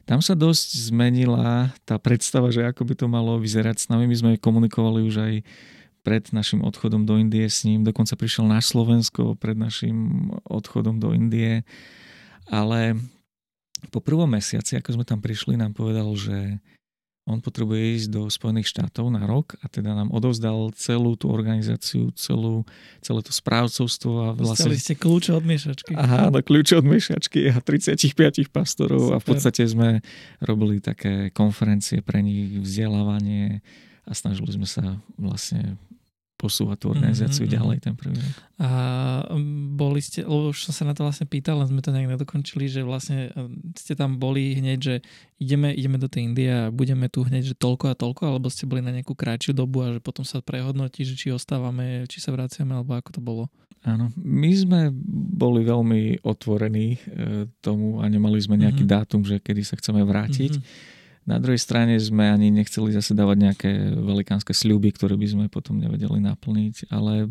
tam 0.03 0.19
sa 0.19 0.35
dosť 0.35 0.91
zmenila 0.91 1.71
tá 1.87 1.95
predstava, 1.95 2.51
že 2.51 2.67
ako 2.67 2.83
by 2.83 2.93
to 2.99 3.07
malo 3.07 3.39
vyzerať 3.39 3.77
s 3.83 3.85
nami. 3.87 4.07
My 4.07 4.15
sme 4.19 4.31
komunikovali 4.35 4.99
už 5.03 5.15
aj 5.19 5.33
pred 6.03 6.23
našim 6.35 6.59
odchodom 6.59 7.07
do 7.07 7.15
Indie 7.15 7.47
s 7.47 7.63
ním. 7.63 7.87
Dokonca 7.87 8.19
prišiel 8.19 8.43
na 8.43 8.59
Slovensko 8.59 9.39
pred 9.39 9.55
našim 9.55 10.29
odchodom 10.43 10.99
do 10.99 11.15
Indie. 11.15 11.63
Ale 12.51 12.99
po 13.87 14.03
prvom 14.03 14.27
mesiaci, 14.27 14.75
ako 14.75 14.99
sme 14.99 15.05
tam 15.07 15.23
prišli, 15.23 15.55
nám 15.55 15.71
povedal, 15.71 16.11
že 16.19 16.59
on 17.23 17.39
potrebuje 17.39 18.03
ísť 18.03 18.07
do 18.11 18.27
Spojených 18.27 18.67
štátov 18.67 19.07
na 19.07 19.23
rok 19.23 19.55
a 19.63 19.71
teda 19.71 19.95
nám 19.95 20.11
odovzdal 20.11 20.75
celú 20.75 21.15
tú 21.15 21.31
organizáciu, 21.31 22.11
celú, 22.19 22.67
celé 22.99 23.23
to 23.23 23.31
správcovstvo. 23.31 24.11
A 24.11 24.27
vlastne... 24.35 24.67
Dostali 24.67 24.79
ste 24.79 24.93
kľúče 24.99 25.31
od 25.31 25.45
miešačky. 25.47 25.95
Aha, 25.95 26.27
no 26.27 26.43
kľúče 26.43 26.83
od 26.83 26.85
miešačky 26.85 27.47
a 27.47 27.63
35 27.63 28.51
pastorov 28.51 29.07
Super. 29.07 29.15
a 29.15 29.17
v 29.23 29.25
podstate 29.25 29.63
sme 29.63 30.03
robili 30.43 30.83
také 30.83 31.31
konferencie 31.31 32.03
pre 32.03 32.19
nich, 32.19 32.59
vzdelávanie 32.59 33.63
a 34.03 34.11
snažili 34.11 34.51
sme 34.51 34.67
sa 34.67 34.99
vlastne 35.15 35.79
posúvať 36.37 36.77
tú 36.83 36.87
organizáciu 36.91 37.45
mm-hmm. 37.45 37.55
ďalej 37.55 37.77
ten 37.79 37.93
prvý 37.95 38.19
rok. 38.19 38.35
A 38.59 38.69
boli 39.73 40.03
ste, 40.03 40.27
lebo 40.27 40.51
už 40.51 40.69
som 40.69 40.73
sa 40.75 40.83
na 40.83 40.93
to 40.97 41.05
vlastne 41.05 41.29
pýtal, 41.29 41.61
len 41.61 41.69
sme 41.69 41.79
to 41.79 41.93
nejak 41.93 42.19
nedokončili, 42.19 42.67
že 42.67 42.83
vlastne 42.83 43.31
ste 43.77 43.93
tam 43.95 44.19
boli 44.19 44.57
hneď, 44.57 44.79
že 44.79 44.95
ideme, 45.39 45.71
ideme 45.71 45.97
do 46.01 46.11
tej 46.11 46.27
Indie 46.27 46.51
a 46.51 46.73
budeme 46.73 47.07
tu 47.07 47.23
hneď, 47.23 47.53
že 47.53 47.55
toľko 47.55 47.93
a 47.93 47.95
toľko, 47.95 48.21
alebo 48.27 48.51
ste 48.51 48.67
boli 48.67 48.83
na 48.83 48.91
nejakú 48.91 49.15
kratšiu 49.15 49.55
dobu 49.55 49.85
a 49.85 49.95
že 49.95 50.01
potom 50.03 50.27
sa 50.27 50.43
prehodnotí, 50.43 51.07
že 51.07 51.15
či 51.15 51.31
ostávame, 51.31 52.09
či 52.11 52.19
sa 52.19 52.35
vraciame, 52.35 52.75
alebo 52.75 52.97
ako 52.97 53.09
to 53.13 53.21
bolo? 53.23 53.43
Áno, 53.83 54.15
my 54.15 54.51
sme 54.55 54.79
boli 55.35 55.67
veľmi 55.67 56.23
otvorení 56.23 56.87
e, 56.95 56.99
tomu 57.59 57.99
a 57.99 58.07
nemali 58.07 58.39
sme 58.39 58.55
nejaký 58.55 58.87
mm-hmm. 58.87 58.95
dátum, 58.95 59.21
že 59.27 59.43
kedy 59.43 59.61
sa 59.63 59.75
chceme 59.75 60.03
vrátiť. 60.07 60.53
Mm-hmm 60.59 61.01
na 61.23 61.39
druhej 61.39 61.59
strane 61.59 61.95
sme 61.99 62.27
ani 62.27 62.51
nechceli 62.51 62.91
zase 62.91 63.15
dávať 63.15 63.37
nejaké 63.39 63.71
velikánske 63.95 64.51
sľuby, 64.51 64.91
ktoré 64.91 65.15
by 65.15 65.27
sme 65.27 65.45
potom 65.47 65.79
nevedeli 65.79 66.19
naplniť, 66.19 66.91
ale 66.91 67.27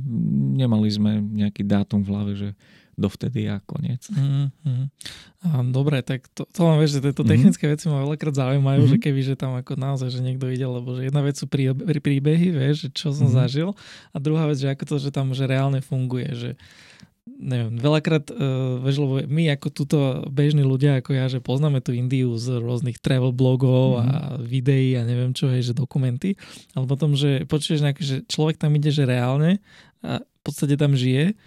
nemali 0.57 0.89
sme 0.89 1.21
nejaký 1.21 1.65
dátum 1.65 2.01
v 2.01 2.09
hlave, 2.09 2.33
že 2.35 2.51
dovtedy 2.93 3.49
a 3.49 3.57
koniec. 3.65 4.05
Mm-hmm. 4.13 5.73
Dobre, 5.73 6.05
tak 6.05 6.29
to, 6.37 6.45
to 6.45 6.61
mám 6.61 6.77
vieš, 6.77 7.01
že 7.01 7.09
tieto 7.09 7.25
mm-hmm. 7.25 7.33
technické 7.33 7.65
veci 7.65 7.89
ma 7.89 8.05
veľakrát 8.05 8.37
zaujímajú, 8.37 8.85
mm-hmm. 8.85 9.01
že 9.01 9.05
keby, 9.05 9.21
že 9.25 9.35
tam 9.37 9.57
ako 9.57 9.81
naozaj, 9.81 10.13
že 10.13 10.21
niekto 10.21 10.53
ide, 10.53 10.69
lebo 10.69 11.01
že 11.01 11.09
jedna 11.09 11.25
vec 11.25 11.41
sú 11.41 11.49
prí, 11.49 11.73
príbehy, 11.73 12.53
vieš, 12.53 12.85
že 12.85 12.89
čo 12.93 13.09
som 13.17 13.29
mm-hmm. 13.29 13.41
zažil 13.45 13.69
a 14.13 14.17
druhá 14.21 14.45
vec, 14.45 14.61
že 14.61 14.69
ako 14.69 14.85
to, 14.85 14.97
že 15.01 15.09
tam 15.09 15.33
že 15.33 15.49
reálne 15.49 15.81
funguje, 15.81 16.29
že 16.37 16.51
neviem, 17.27 17.79
veľakrát, 17.79 18.35
uh, 18.35 18.83
vieš, 18.83 18.99
lebo 18.99 19.15
my 19.31 19.55
ako 19.55 19.69
túto 19.71 19.99
bežní 20.27 20.67
ľudia, 20.67 20.99
ako 20.99 21.11
ja, 21.15 21.31
že 21.31 21.39
poznáme 21.39 21.79
tú 21.79 21.95
Indiu 21.95 22.35
z 22.35 22.59
rôznych 22.59 22.99
travel 22.99 23.31
blogov 23.31 23.99
mm-hmm. 23.99 24.11
a 24.11 24.17
mhm. 24.39 24.43
videí 24.43 24.91
a 24.99 25.07
neviem 25.07 25.31
čo, 25.31 25.47
hej, 25.47 25.71
že 25.71 25.75
dokumenty, 25.79 26.35
ale 26.75 26.85
potom, 26.91 27.15
že 27.15 27.47
počuješ 27.47 27.81
nejaké, 27.87 28.03
že 28.03 28.17
človek 28.27 28.59
tam 28.59 28.75
ide, 28.75 28.91
že 28.91 29.07
reálne 29.07 29.63
a 30.03 30.19
v 30.19 30.41
podstate 30.43 30.75
tam 30.75 30.99
žije, 30.99 31.39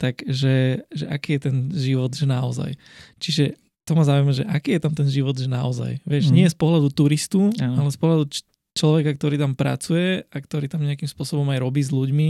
tak 0.00 0.24
že, 0.24 0.86
že 0.94 1.04
aký 1.10 1.36
je 1.36 1.40
ten 1.50 1.56
život, 1.74 2.14
že 2.14 2.24
naozaj. 2.24 2.78
Čiže 3.20 3.58
to 3.84 3.92
ma 3.98 4.06
zaujíma, 4.06 4.32
že 4.32 4.44
aký 4.48 4.78
je 4.78 4.80
tam 4.80 4.94
ten 4.94 5.08
život, 5.10 5.36
že 5.36 5.50
naozaj. 5.50 6.00
Vieš, 6.08 6.30
mm. 6.30 6.34
nie 6.38 6.46
z 6.48 6.56
pohľadu 6.56 6.88
turistu, 6.94 7.52
ano. 7.60 7.84
ale 7.84 7.90
z 7.90 7.98
pohľadu 7.98 8.24
č- 8.30 8.46
človeka, 8.78 9.10
ktorý 9.16 9.36
tam 9.36 9.58
pracuje 9.58 10.22
a 10.28 10.36
ktorý 10.38 10.70
tam 10.70 10.86
nejakým 10.86 11.08
spôsobom 11.10 11.44
aj 11.50 11.58
robí 11.60 11.82
s 11.82 11.90
ľuďmi. 11.90 12.28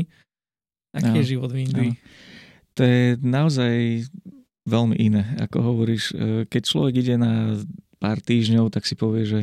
Aký 0.97 1.13
ano. 1.13 1.19
je 1.21 1.31
život 1.37 1.51
v 1.53 1.69
Indii? 1.69 1.93
Ano 1.93 2.37
to 2.79 2.87
je 2.87 3.19
naozaj 3.19 4.07
veľmi 4.71 4.95
iné. 4.95 5.35
Ako 5.43 5.59
hovoríš, 5.75 6.14
e, 6.14 6.47
keď 6.47 6.62
človek 6.62 6.95
ide 7.03 7.17
na 7.19 7.59
pár 7.99 8.23
týždňov, 8.23 8.71
tak 8.71 8.87
si 8.87 8.95
povie, 8.95 9.27
že 9.27 9.41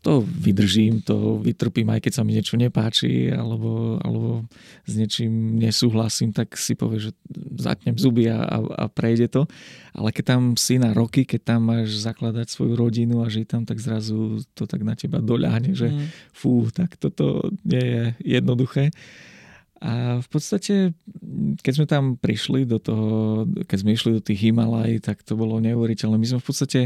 to 0.00 0.24
vydržím, 0.24 1.04
to 1.04 1.44
vytrpím, 1.44 1.92
aj 1.92 2.00
keď 2.00 2.12
sa 2.16 2.24
mi 2.24 2.32
niečo 2.32 2.56
nepáči, 2.56 3.28
alebo, 3.28 4.00
alebo 4.00 4.48
s 4.88 4.96
niečím 4.96 5.60
nesúhlasím, 5.60 6.32
tak 6.32 6.56
si 6.56 6.72
povie, 6.72 7.04
že 7.04 7.12
zatnem 7.60 8.00
zuby 8.00 8.32
a, 8.32 8.40
a, 8.40 8.58
a 8.64 8.84
prejde 8.88 9.28
to. 9.28 9.44
Ale 9.92 10.08
keď 10.08 10.24
tam 10.24 10.42
si 10.56 10.80
na 10.80 10.96
roky, 10.96 11.28
keď 11.28 11.52
tam 11.52 11.68
máš 11.68 12.00
zakladať 12.00 12.48
svoju 12.48 12.80
rodinu 12.80 13.20
a 13.20 13.28
žiť 13.28 13.44
tam, 13.44 13.62
tak 13.68 13.76
zrazu 13.76 14.40
to 14.56 14.64
tak 14.64 14.80
na 14.80 14.96
teba 14.96 15.20
doľahne, 15.20 15.76
že 15.76 15.92
mm. 15.92 16.32
fú, 16.32 16.64
tak 16.72 16.96
toto 16.96 17.52
nie 17.68 17.84
je 17.84 18.02
jednoduché. 18.40 18.88
A 19.80 20.20
v 20.20 20.28
podstate, 20.28 20.92
keď 21.64 21.72
sme 21.72 21.86
tam 21.88 22.04
prišli 22.20 22.68
do 22.68 22.76
toho, 22.76 23.08
keď 23.64 23.78
sme 23.80 23.96
išli 23.96 24.10
do 24.12 24.20
tých 24.20 24.44
Himalaj, 24.44 25.00
tak 25.08 25.24
to 25.24 25.40
bolo 25.40 25.56
neuveriteľné. 25.56 26.20
My 26.20 26.28
sme 26.28 26.40
v 26.44 26.46
podstate, 26.46 26.80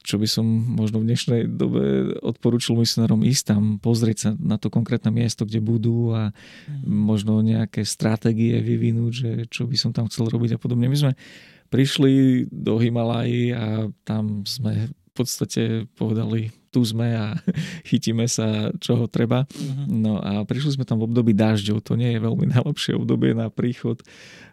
čo 0.00 0.16
by 0.16 0.24
som 0.24 0.48
možno 0.48 1.04
v 1.04 1.12
dnešnej 1.12 1.44
dobe 1.44 2.16
odporúčil 2.24 2.80
myslerom 2.80 3.20
ísť 3.28 3.52
tam, 3.52 3.62
pozrieť 3.76 4.16
sa 4.16 4.30
na 4.40 4.56
to 4.56 4.72
konkrétne 4.72 5.12
miesto, 5.12 5.44
kde 5.44 5.60
budú 5.60 6.16
a 6.16 6.32
mm. 6.32 6.88
možno 6.88 7.44
nejaké 7.44 7.84
stratégie 7.84 8.56
vyvinúť, 8.64 9.12
že 9.12 9.30
čo 9.52 9.68
by 9.68 9.76
som 9.76 9.92
tam 9.92 10.08
chcel 10.08 10.32
robiť 10.32 10.56
a 10.56 10.58
podobne. 10.60 10.88
My 10.88 10.96
sme 10.96 11.12
prišli 11.68 12.48
do 12.48 12.80
Himalají 12.80 13.52
a 13.52 13.92
tam 14.08 14.48
sme 14.48 14.88
podstate 15.14 15.86
povedali 15.94 16.50
tu 16.74 16.82
sme 16.82 17.14
a 17.14 17.38
chytíme 17.88 18.26
sa, 18.26 18.74
čoho 18.82 19.06
treba. 19.06 19.46
Uh-huh. 19.46 19.86
No 19.86 20.12
a 20.18 20.42
prišli 20.42 20.74
sme 20.74 20.84
tam 20.84 20.98
v 20.98 21.06
období 21.06 21.30
dažďov, 21.30 21.86
to 21.86 21.94
nie 21.94 22.18
je 22.18 22.24
veľmi 22.26 22.50
najlepšie 22.58 22.98
obdobie 22.98 23.38
na 23.38 23.46
príchod. 23.46 24.02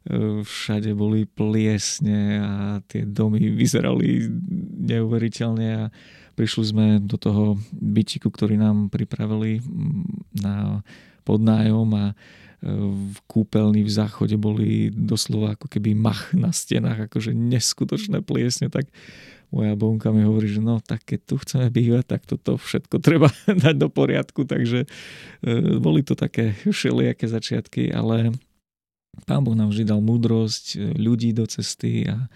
E, 0.06 0.46
všade 0.46 0.94
boli 0.94 1.26
pliesne 1.26 2.38
a 2.38 2.54
tie 2.86 3.10
domy 3.10 3.50
vyzerali 3.50 4.30
neuveriteľne 4.86 5.68
a 5.74 5.84
prišli 6.38 6.64
sme 6.64 6.86
do 7.02 7.18
toho 7.18 7.58
bytiku, 7.74 8.30
ktorý 8.30 8.62
nám 8.62 8.94
pripravili 8.94 9.60
na 10.38 10.86
podnájom 11.26 11.90
a 11.98 12.06
e, 12.10 12.16
v 12.94 13.18
kúpeľni 13.26 13.82
v 13.82 13.92
záchode 13.92 14.38
boli 14.38 14.94
doslova 14.94 15.58
ako 15.58 15.66
keby 15.70 15.98
mach 15.98 16.30
na 16.38 16.54
stenách, 16.54 17.10
akože 17.10 17.34
neskutočné 17.34 18.22
pliesne, 18.22 18.70
tak 18.70 18.90
moja 19.52 19.76
bonka 19.76 20.10
mi 20.16 20.24
hovorí, 20.24 20.48
že 20.48 20.64
no 20.64 20.80
tak 20.80 21.04
keď 21.04 21.20
tu 21.28 21.36
chceme 21.38 21.68
bývať, 21.68 22.04
tak 22.08 22.22
toto 22.24 22.56
všetko 22.56 23.04
treba 23.04 23.28
dať 23.64 23.76
do 23.76 23.92
poriadku, 23.92 24.48
takže 24.48 24.88
e, 24.88 24.88
boli 25.78 26.02
to 26.02 26.16
také 26.16 26.56
všelijaké 26.64 27.28
začiatky, 27.28 27.92
ale 27.92 28.32
pán 29.28 29.44
Boh 29.44 29.54
nám 29.54 29.76
vždy 29.76 29.84
dal 29.84 30.00
múdrosť 30.00 30.66
e, 30.76 30.96
ľudí 30.96 31.36
do 31.36 31.44
cesty 31.46 32.08
a 32.08 32.32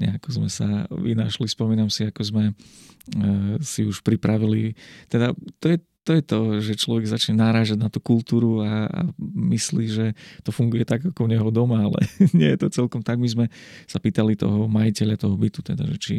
nejako 0.00 0.42
sme 0.42 0.48
sa 0.50 0.88
vynašli, 0.90 1.46
spomínam 1.46 1.92
si, 1.92 2.08
ako 2.08 2.22
sme 2.24 2.44
e, 2.50 2.54
si 3.60 3.84
už 3.84 4.00
pripravili, 4.00 4.74
teda 5.12 5.36
to 5.60 5.70
je 5.70 5.78
to 6.04 6.12
je 6.12 6.22
to, 6.22 6.38
že 6.60 6.80
človek 6.84 7.08
začne 7.08 7.40
náražať 7.40 7.80
na 7.80 7.88
tú 7.88 7.96
kultúru 7.96 8.60
a, 8.60 8.86
a 8.86 9.00
myslí, 9.24 9.84
že 9.88 10.06
to 10.44 10.52
funguje 10.52 10.84
tak 10.84 11.00
ako 11.00 11.24
u 11.24 11.28
neho 11.32 11.48
doma, 11.48 11.88
ale 11.88 12.04
nie 12.38 12.52
je 12.52 12.60
to 12.60 12.68
celkom 12.68 13.00
tak. 13.00 13.16
My 13.16 13.28
sme 13.28 13.46
sa 13.88 13.96
pýtali 13.96 14.36
toho 14.36 14.68
majiteľa 14.68 15.16
toho 15.16 15.34
bytu, 15.34 15.64
teda, 15.64 15.88
že 15.88 15.96
či 15.96 16.16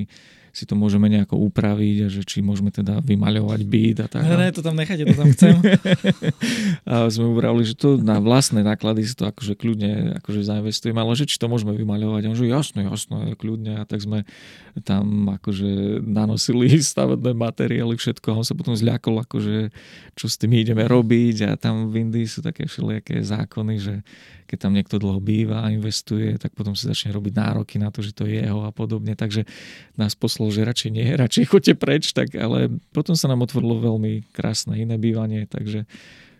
si 0.55 0.63
to 0.63 0.79
môžeme 0.79 1.11
nejako 1.11 1.35
upraviť 1.51 1.97
a 2.01 2.07
že 2.07 2.23
či 2.23 2.39
môžeme 2.39 2.71
teda 2.71 3.03
vymaľovať 3.03 3.61
byt 3.67 3.97
a 3.99 4.07
tak. 4.07 4.23
Ne, 4.23 4.39
ne, 4.39 4.49
to 4.55 4.63
tam 4.63 4.79
nechajte, 4.79 5.03
to 5.03 5.17
tam 5.19 5.29
chcem. 5.35 5.55
a 6.89 7.11
sme 7.11 7.27
ubrali, 7.27 7.67
že 7.67 7.75
to 7.75 7.99
na 7.99 8.23
vlastné 8.23 8.63
náklady 8.63 9.03
si 9.03 9.19
to 9.19 9.27
akože 9.27 9.59
kľudne 9.59 10.15
akože 10.23 10.47
zainvestujeme, 10.47 10.95
ale 10.95 11.19
že 11.19 11.27
či 11.27 11.35
to 11.35 11.51
môžeme 11.51 11.75
vymaľovať. 11.75 12.21
A 12.23 12.31
on 12.31 12.39
že 12.39 12.47
jasno, 12.47 12.79
jasno, 12.87 13.27
kľudne. 13.35 13.83
A 13.83 13.83
tak 13.83 13.99
sme 13.99 14.23
tam 14.87 15.27
akože 15.27 15.99
nanosili 16.07 16.79
stavebné 16.95 17.35
materiály, 17.35 17.99
všetko. 17.99 18.31
A 18.31 18.39
on 18.39 18.47
sa 18.47 18.55
potom 18.55 18.71
zľakol, 18.71 19.27
akože 19.27 19.75
čo 20.15 20.25
s 20.31 20.39
tým 20.39 20.55
ideme 20.55 20.87
robiť. 20.87 21.51
A 21.51 21.59
tam 21.59 21.91
v 21.91 22.07
Indii 22.07 22.31
sú 22.31 22.39
také 22.39 22.63
všelijaké 22.63 23.19
zákony, 23.19 23.75
že 23.75 23.95
keď 24.45 24.57
tam 24.61 24.77
niekto 24.77 25.01
dlho 25.01 25.17
býva 25.17 25.65
a 25.65 25.73
investuje, 25.73 26.37
tak 26.37 26.53
potom 26.53 26.77
si 26.77 26.85
začne 26.85 27.09
robiť 27.17 27.33
nároky 27.33 27.81
na 27.81 27.89
to, 27.89 28.05
že 28.05 28.13
to 28.13 28.29
je 28.29 28.45
jeho 28.45 28.61
a 28.61 28.69
podobne. 28.69 29.17
Takže 29.17 29.41
nás 29.97 30.13
poslal, 30.13 30.44
že 30.49 30.67
radšej 30.67 30.89
nie, 30.91 31.07
radšej 31.23 31.45
choďte 31.49 31.73
preč, 31.77 32.03
tak 32.11 32.33
ale 32.35 32.73
potom 32.91 33.13
sa 33.13 33.29
nám 33.29 33.45
otvorilo 33.45 33.79
veľmi 33.79 34.25
krásne 34.33 34.77
iné 34.77 34.97
bývanie, 34.97 35.45
takže 35.45 35.85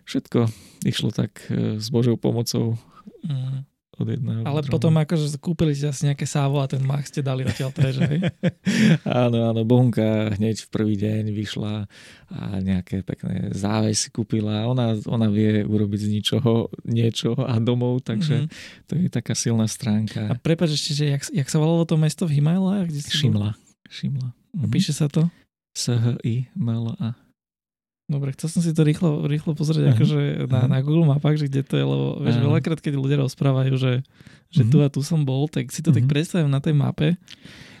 všetko 0.06 0.50
išlo 0.86 1.10
tak 1.10 1.38
e, 1.50 1.80
s 1.80 1.86
Božou 1.90 2.18
pomocou. 2.20 2.78
Mm 3.26 3.66
od 3.96 4.08
jedného. 4.12 4.44
Ale 4.44 4.60
druhého. 4.60 4.72
potom 4.76 4.92
akože 4.92 5.40
kúpili 5.40 5.72
ste 5.72 5.88
asi 5.88 6.04
nejaké 6.04 6.28
sávo 6.28 6.60
a 6.60 6.68
ten 6.68 6.84
mach 6.84 7.08
ste 7.08 7.24
dali 7.24 7.48
odtiaľ 7.48 7.72
preč, 7.72 7.96
hej? 7.96 8.20
áno, 9.24 9.48
áno, 9.48 9.64
Bonka 9.64 10.36
hneď 10.36 10.68
v 10.68 10.68
prvý 10.68 10.94
deň 11.00 11.32
vyšla 11.32 11.88
a 12.28 12.40
nejaké 12.60 13.00
pekné 13.00 13.56
závesy 13.56 14.12
kúpila. 14.12 14.68
Ona, 14.68 15.00
ona 15.08 15.32
vie 15.32 15.64
urobiť 15.64 16.00
z 16.04 16.08
ničoho 16.12 16.68
niečo 16.84 17.40
a 17.40 17.56
domov, 17.56 18.04
takže 18.04 18.44
mm-hmm. 18.44 18.84
to 18.84 18.92
je 19.00 19.08
taká 19.08 19.32
silná 19.32 19.64
stránka. 19.64 20.28
A 20.28 20.36
prepáč 20.36 20.76
ešte, 20.76 20.92
že 20.92 21.04
jak, 21.16 21.22
jak 21.32 21.48
sa 21.48 21.56
volalo 21.56 21.88
to 21.88 21.96
mesto 21.96 22.28
v 22.28 22.40
Himalajách? 22.40 22.92
Šimla. 23.08 23.56
Šimla. 23.88 24.30
Mm-hmm. 24.32 24.70
Píše 24.72 24.92
sa 24.96 25.06
to? 25.10 25.28
S-H-I-M-L-A. 25.76 27.26
Dobre, 28.06 28.30
chcel 28.38 28.48
som 28.48 28.62
si 28.62 28.70
to 28.70 28.86
rýchlo, 28.86 29.26
rýchlo 29.26 29.58
pozrieť 29.58 29.82
uh-huh. 29.82 29.94
akože 29.98 30.18
na, 30.46 30.62
uh-huh. 30.62 30.70
na 30.70 30.78
Google 30.78 31.10
mapách, 31.10 31.42
že 31.42 31.50
kde 31.50 31.66
to 31.66 31.74
je, 31.74 31.82
lebo 31.82 32.06
vieš, 32.22 32.38
uh-huh. 32.38 32.54
veľakrát, 32.54 32.78
keď 32.78 32.94
ľudia 33.02 33.18
rozprávajú, 33.18 33.74
že, 33.74 34.06
že 34.54 34.62
uh-huh. 34.62 34.70
tu 34.70 34.76
a 34.78 34.86
tu 34.86 35.02
som 35.02 35.26
bol, 35.26 35.50
tak 35.50 35.74
si 35.74 35.82
to 35.82 35.90
uh-huh. 35.90 35.98
tak 35.98 36.06
predstavím 36.06 36.46
na 36.46 36.62
tej 36.62 36.78
mape 36.78 37.18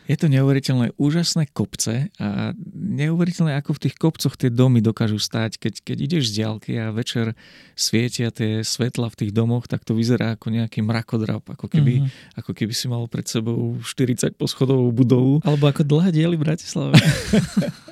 je 0.06 0.16
to 0.16 0.30
neuveriteľné, 0.30 0.94
úžasné 0.94 1.50
kopce 1.50 2.14
a 2.22 2.54
neuveriteľné, 2.74 3.58
ako 3.58 3.74
v 3.74 3.82
tých 3.86 3.94
kopcoch 3.98 4.38
tie 4.38 4.54
domy 4.54 4.78
dokážu 4.78 5.18
stať. 5.18 5.58
Keď, 5.58 5.74
keď 5.82 5.96
ideš 5.98 6.30
z 6.30 6.42
diálky 6.42 6.78
a 6.78 6.94
večer 6.94 7.34
svietia 7.74 8.30
tie 8.30 8.62
svetla 8.62 9.10
v 9.10 9.18
tých 9.18 9.32
domoch, 9.34 9.66
tak 9.66 9.82
to 9.82 9.98
vyzerá 9.98 10.38
ako 10.38 10.54
nejaký 10.54 10.86
mrakodrap, 10.86 11.42
ako 11.42 11.66
keby, 11.66 12.06
mm-hmm. 12.06 12.38
ako 12.38 12.50
keby 12.54 12.72
si 12.72 12.86
mal 12.86 13.02
pred 13.10 13.26
sebou 13.26 13.82
40 13.82 14.38
poschodovú 14.38 14.94
budovu. 14.94 15.42
Alebo 15.42 15.66
ako 15.66 15.82
dlhé 15.82 16.14
diely 16.14 16.38
v 16.38 16.44
Bratislave. 16.46 16.94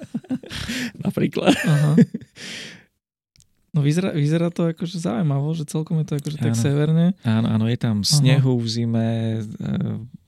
Napríklad. 1.05 1.55
Aha. 1.67 1.99
No 3.75 3.83
vyzerá, 3.83 4.15
vyzerá 4.15 4.55
to 4.55 4.71
akože 4.71 5.03
zaujímavo, 5.03 5.51
že 5.51 5.67
celkom 5.67 5.99
je 5.99 6.07
to 6.07 6.15
akože 6.23 6.39
tak 6.39 6.55
severne. 6.55 7.19
Áno, 7.27 7.51
áno, 7.51 7.67
je 7.67 7.75
tam 7.75 8.07
snehu 8.07 8.55
v 8.63 8.67
zime, 8.71 9.11
e, 9.43 9.75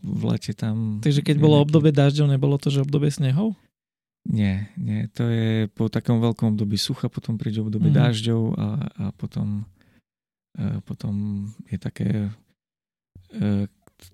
v 0.07 0.23
lete 0.31 0.55
tam... 0.55 1.03
Takže 1.03 1.27
keď 1.27 1.37
bolo 1.43 1.59
obdobie 1.59 1.91
dažďov, 1.91 2.39
nebolo 2.39 2.55
to, 2.63 2.71
že 2.71 2.87
obdobie 2.87 3.11
snehov? 3.11 3.59
Nie, 4.27 4.71
nie, 4.79 5.07
to 5.11 5.27
je 5.27 5.71
po 5.71 5.87
takom 5.87 6.19
veľkom 6.23 6.55
období 6.55 6.79
sucha, 6.79 7.07
potom 7.07 7.39
príde 7.39 7.63
obdobie 7.63 7.91
mm-hmm. 7.91 8.07
dažďov 8.07 8.43
a, 8.59 8.69
a 8.91 9.05
potom 9.15 9.67
potom 10.89 11.47
je 11.69 11.77
také 11.77 12.11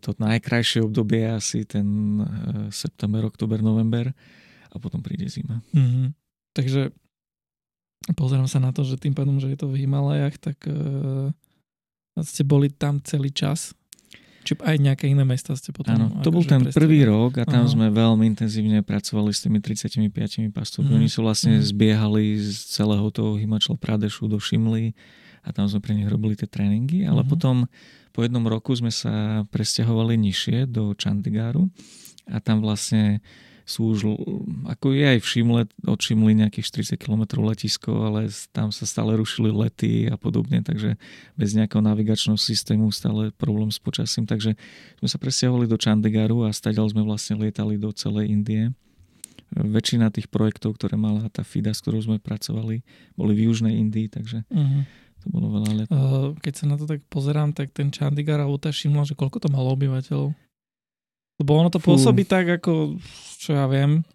to 0.02 0.14
najkrajšie 0.18 0.82
obdobie 0.82 1.26
je 1.26 1.30
asi 1.30 1.58
ten 1.66 1.86
september, 2.70 3.26
oktober, 3.26 3.62
november 3.62 4.10
a 4.70 4.76
potom 4.78 5.02
príde 5.02 5.26
zima. 5.26 5.62
Mm-hmm. 5.74 6.06
Takže 6.54 6.94
pozerám 8.14 8.46
sa 8.50 8.62
na 8.62 8.70
to, 8.70 8.86
že 8.86 8.98
tým 8.98 9.14
pádom, 9.14 9.38
že 9.38 9.50
je 9.52 9.58
to 9.58 9.70
v 9.70 9.84
Himalajach, 9.84 10.38
tak 10.38 10.58
uh, 10.66 11.30
ste 12.22 12.42
boli 12.46 12.70
tam 12.70 13.02
celý 13.02 13.30
čas 13.34 13.74
či 14.42 14.58
aj 14.58 14.76
nejaké 14.78 15.06
iné 15.06 15.22
mesta 15.22 15.54
ste 15.54 15.70
potom... 15.70 15.94
Áno, 15.94 16.06
to 16.20 16.34
bol 16.34 16.42
ten 16.42 16.66
prvý 16.74 17.06
rok 17.06 17.38
a 17.38 17.44
tam 17.46 17.64
Aha. 17.66 17.72
sme 17.72 17.86
veľmi 17.94 18.26
intenzívne 18.26 18.82
pracovali 18.82 19.30
s 19.30 19.46
tými 19.46 19.62
35 19.62 20.10
pastúrmi. 20.50 20.94
Mm. 20.94 20.98
Oni 20.98 21.08
sú 21.08 21.22
vlastne 21.22 21.58
mm. 21.58 21.64
zbiehali 21.64 22.24
z 22.42 22.74
celého 22.74 23.06
toho 23.14 23.38
Himachal 23.38 23.78
Pradešu 23.78 24.26
do 24.26 24.42
Šimly 24.42 24.98
a 25.46 25.54
tam 25.54 25.70
sme 25.70 25.78
pre 25.78 25.94
nich 25.94 26.10
robili 26.10 26.34
tie 26.34 26.50
tréningy, 26.50 27.06
ale 27.06 27.22
mm. 27.22 27.28
potom 27.30 27.70
po 28.12 28.20
jednom 28.20 28.44
roku 28.44 28.74
sme 28.76 28.92
sa 28.92 29.46
presťahovali 29.48 30.18
nižšie 30.18 30.68
do 30.68 30.92
Chandigaru 30.98 31.70
a 32.28 32.38
tam 32.38 32.60
vlastne 32.60 33.24
sú 33.62 33.94
už, 33.94 34.18
ako 34.66 34.90
je 34.90 35.04
aj 35.06 35.18
v 35.22 35.26
Šimle, 35.26 35.62
od 35.86 36.00
Šimly 36.02 36.34
nejakých 36.34 36.96
40 36.96 36.98
km 36.98 37.22
letisko, 37.46 37.94
ale 38.10 38.26
tam 38.50 38.74
sa 38.74 38.84
stále 38.84 39.14
rušili 39.14 39.54
lety 39.54 40.10
a 40.10 40.18
podobne, 40.18 40.62
takže 40.66 40.98
bez 41.38 41.54
nejakého 41.54 41.78
navigačného 41.78 42.34
systému 42.34 42.90
stále 42.90 43.30
problém 43.38 43.70
s 43.70 43.78
počasím, 43.78 44.26
takže 44.26 44.58
sme 44.98 45.08
sa 45.08 45.18
presťahovali 45.18 45.70
do 45.70 45.78
Chandigaru 45.78 46.42
a 46.46 46.50
stadiaľ 46.50 46.90
sme 46.90 47.06
vlastne 47.06 47.38
lietali 47.38 47.78
do 47.78 47.94
celej 47.94 48.34
Indie. 48.34 48.74
Väčšina 49.52 50.08
tých 50.08 50.32
projektov, 50.32 50.80
ktoré 50.80 50.96
mala 50.96 51.28
tá 51.28 51.44
FIDA, 51.44 51.76
s 51.76 51.84
ktorou 51.84 52.00
sme 52.00 52.16
pracovali, 52.16 52.80
boli 53.14 53.32
v 53.36 53.52
Južnej 53.52 53.76
Indii, 53.76 54.08
takže 54.08 54.48
uh-huh. 54.48 54.82
to 55.20 55.26
bolo 55.28 55.52
veľa 55.60 55.70
let. 55.76 55.88
Keď 56.40 56.54
sa 56.56 56.64
na 56.66 56.80
to 56.80 56.88
tak 56.88 57.04
pozerám, 57.12 57.52
tak 57.52 57.68
ten 57.70 57.92
Chandigarh 57.92 58.48
alebo 58.48 58.56
tá 58.56 58.72
Šimla, 58.72 59.04
že 59.04 59.12
koľko 59.12 59.44
to 59.44 59.48
malo 59.52 59.76
obyvateľov? 59.76 60.32
Lebo 61.42 61.58
ono 61.58 61.68
to 61.74 61.82
Fú. 61.82 61.98
pôsobí 61.98 62.22
tak, 62.22 62.62
ako, 62.62 62.96
čo 63.42 63.58
ja 63.58 63.66
viem, 63.66 64.06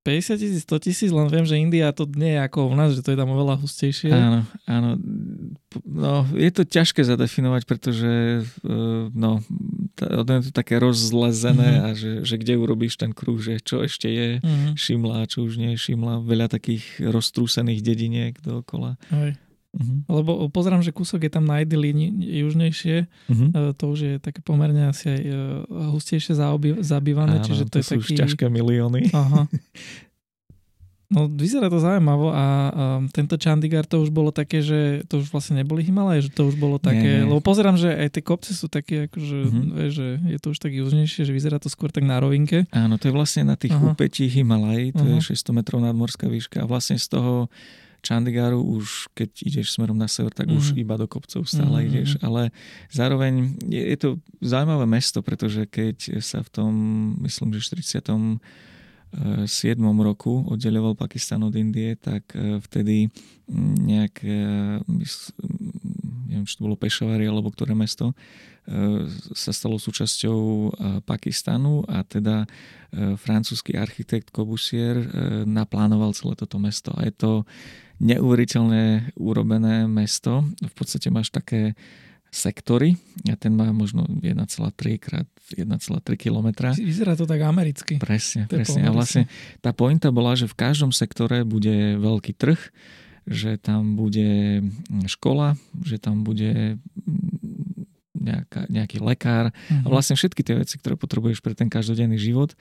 50 0.00 0.40
tisíc, 0.40 0.64
100 0.64 0.80
tisíc, 0.80 1.10
len 1.12 1.28
viem, 1.28 1.44
že 1.44 1.60
India 1.60 1.92
to 1.92 2.08
nie 2.08 2.32
je 2.32 2.40
ako 2.40 2.72
u 2.72 2.74
nás, 2.74 2.96
že 2.96 3.04
to 3.04 3.12
je 3.12 3.20
tam 3.20 3.36
oveľa 3.36 3.60
hustejšie. 3.60 4.08
Áno, 4.08 4.40
áno. 4.64 4.96
No, 5.84 6.24
je 6.32 6.48
to 6.48 6.64
ťažké 6.64 7.04
zadefinovať, 7.04 7.68
pretože 7.68 8.40
uh, 8.64 9.12
no, 9.12 9.44
je 10.00 10.48
to 10.48 10.54
také 10.56 10.80
rozlezené 10.80 11.68
mm-hmm. 11.76 11.84
a 11.84 11.88
že, 11.92 12.12
že 12.24 12.40
kde 12.40 12.56
urobíš 12.56 12.96
ten 12.96 13.12
kruh, 13.12 13.36
že 13.36 13.60
čo 13.60 13.84
ešte 13.84 14.08
je 14.08 14.28
mm-hmm. 14.40 14.72
Šimla, 14.72 15.28
čo 15.28 15.44
už 15.44 15.60
nie 15.60 15.76
je 15.76 15.92
Šimla, 15.92 16.24
veľa 16.24 16.48
takých 16.48 17.04
roztrúsených 17.04 17.84
dediniek 17.84 18.34
dookola. 18.40 18.96
Hej. 19.12 19.36
Uh-huh. 19.70 20.02
Lebo 20.10 20.50
pozerám, 20.50 20.82
že 20.82 20.90
kúsok 20.90 21.30
je 21.30 21.32
tam 21.32 21.46
na 21.46 21.62
Idili 21.62 21.94
južnejšie, 22.42 23.06
uh-huh. 23.06 23.70
to 23.78 23.84
už 23.94 23.98
je 24.02 24.14
také 24.18 24.42
pomerne 24.42 24.90
asi 24.90 25.14
aj 25.14 25.22
e, 25.22 25.32
hustejšie 25.94 26.34
zabývané, 26.82 27.38
Áno, 27.38 27.46
čiže 27.46 27.70
to, 27.70 27.78
to 27.78 27.82
je 27.82 27.84
sú 27.86 27.92
taký... 27.94 28.02
už 28.02 28.08
ťažké 28.18 28.44
milióny. 28.50 29.14
Aha. 29.14 29.46
No 31.10 31.26
vyzerá 31.26 31.66
to 31.66 31.82
zaujímavo 31.82 32.30
a 32.30 32.70
um, 32.70 33.10
tento 33.10 33.34
Chandigarh 33.34 33.82
to 33.82 33.98
už 33.98 34.14
bolo 34.14 34.30
také, 34.30 34.62
že 34.62 35.02
to 35.10 35.18
už 35.18 35.34
vlastne 35.34 35.58
neboli 35.58 35.82
Himalaje, 35.82 36.30
že 36.30 36.38
to 36.38 36.46
už 36.46 36.54
bolo 36.54 36.78
také, 36.78 37.18
nie, 37.18 37.26
nie. 37.26 37.28
lebo 37.34 37.42
pozerám, 37.42 37.74
že 37.74 37.90
aj 37.90 38.14
tie 38.14 38.22
kopce 38.22 38.54
sú 38.54 38.70
také, 38.70 39.10
akože, 39.10 39.38
uh-huh. 39.42 39.74
vieš, 39.74 39.92
že 39.98 40.08
je 40.22 40.38
to 40.38 40.54
už 40.54 40.58
tak 40.62 40.70
južnejšie, 40.70 41.26
že 41.26 41.34
vyzerá 41.34 41.58
to 41.58 41.66
skôr 41.66 41.90
tak 41.90 42.06
na 42.06 42.22
rovinke. 42.22 42.70
Áno, 42.70 42.94
to 42.94 43.10
je 43.10 43.14
vlastne 43.18 43.42
na 43.42 43.58
tých 43.58 43.74
uh-huh. 43.74 43.90
úpetí 43.90 44.30
Himalaj, 44.30 44.94
to 44.94 45.02
uh-huh. 45.02 45.18
je 45.18 45.34
600 45.34 45.50
metrov 45.50 45.82
nadmorská 45.82 46.30
výška 46.30 46.62
a 46.62 46.70
vlastne 46.70 46.94
z 46.94 47.10
toho 47.10 47.50
Chandigaru 48.00 48.60
už 48.60 49.12
keď 49.14 49.30
ideš 49.44 49.76
smerom 49.76 49.96
na 49.96 50.08
sever, 50.08 50.32
tak 50.32 50.48
mm. 50.48 50.56
už 50.56 50.66
mhm. 50.72 50.78
iba 50.80 50.94
do 50.96 51.06
kopcov 51.06 51.44
stále 51.46 51.84
mm. 51.84 51.86
ideš, 51.86 52.10
ale 52.24 52.50
zároveň 52.90 53.60
je, 53.68 53.82
je 53.82 53.98
to 54.00 54.08
zaujímavé 54.40 54.88
mesto, 54.88 55.20
pretože 55.20 55.68
keď 55.68 56.20
sa 56.24 56.40
v 56.40 56.50
tom, 56.50 56.72
myslím, 57.22 57.54
že 57.54 57.76
40 57.76 58.40
7. 59.10 59.74
roku 60.06 60.46
oddeľoval 60.46 60.94
Pakistan 60.94 61.42
od 61.42 61.50
Indie, 61.58 61.98
tak 61.98 62.30
e, 62.30 62.62
vtedy 62.62 63.10
nejak, 63.82 64.22
e, 64.22 64.38
neviem, 66.30 66.46
či 66.46 66.54
to 66.54 66.62
bolo 66.62 66.78
Pešavari 66.78 67.26
alebo 67.26 67.50
ktoré 67.50 67.74
mesto, 67.74 68.14
sa 69.34 69.50
stalo 69.50 69.82
súčasťou 69.82 70.70
Pakistanu 71.02 71.82
a 71.90 72.06
teda 72.06 72.46
francúzsky 73.18 73.74
architekt 73.74 74.30
Corbusier 74.30 75.00
naplánoval 75.42 76.14
celé 76.14 76.38
toto 76.38 76.62
mesto. 76.62 76.94
A 76.94 77.08
je 77.08 77.14
to 77.18 77.32
neuveriteľne 78.00 79.12
urobené 79.20 79.84
mesto. 79.84 80.42
V 80.58 80.74
podstate 80.74 81.12
máš 81.12 81.28
také 81.28 81.76
sektory 82.30 82.94
a 83.26 83.34
ten 83.34 83.50
má 83.52 83.74
možno 83.74 84.06
1,3 84.06 84.38
krát 85.02 85.26
1,3 85.50 86.14
km. 86.14 86.70
Vyzerá 86.78 87.18
to 87.18 87.26
tak 87.26 87.42
americky. 87.42 87.98
Presne, 87.98 88.46
presne. 88.46 88.86
A 88.86 88.94
vlastne 88.94 89.26
tá 89.58 89.74
pointa 89.74 90.14
bola, 90.14 90.38
že 90.38 90.46
v 90.46 90.54
každom 90.54 90.94
sektore 90.94 91.42
bude 91.42 91.98
veľký 91.98 92.32
trh, 92.38 92.60
že 93.26 93.58
tam 93.58 93.98
bude 93.98 94.62
škola, 95.10 95.58
že 95.82 95.98
tam 95.98 96.22
bude 96.22 96.78
nejaká, 98.14 98.70
nejaký 98.70 99.02
lekár 99.02 99.50
uh-huh. 99.50 99.82
a 99.84 99.86
mhm. 99.88 99.90
vlastne 99.90 100.14
všetky 100.14 100.46
tie 100.46 100.54
veci, 100.54 100.78
ktoré 100.78 100.94
potrebuješ 100.94 101.42
pre 101.42 101.58
ten 101.58 101.66
každodenný 101.66 102.16
život. 102.16 102.54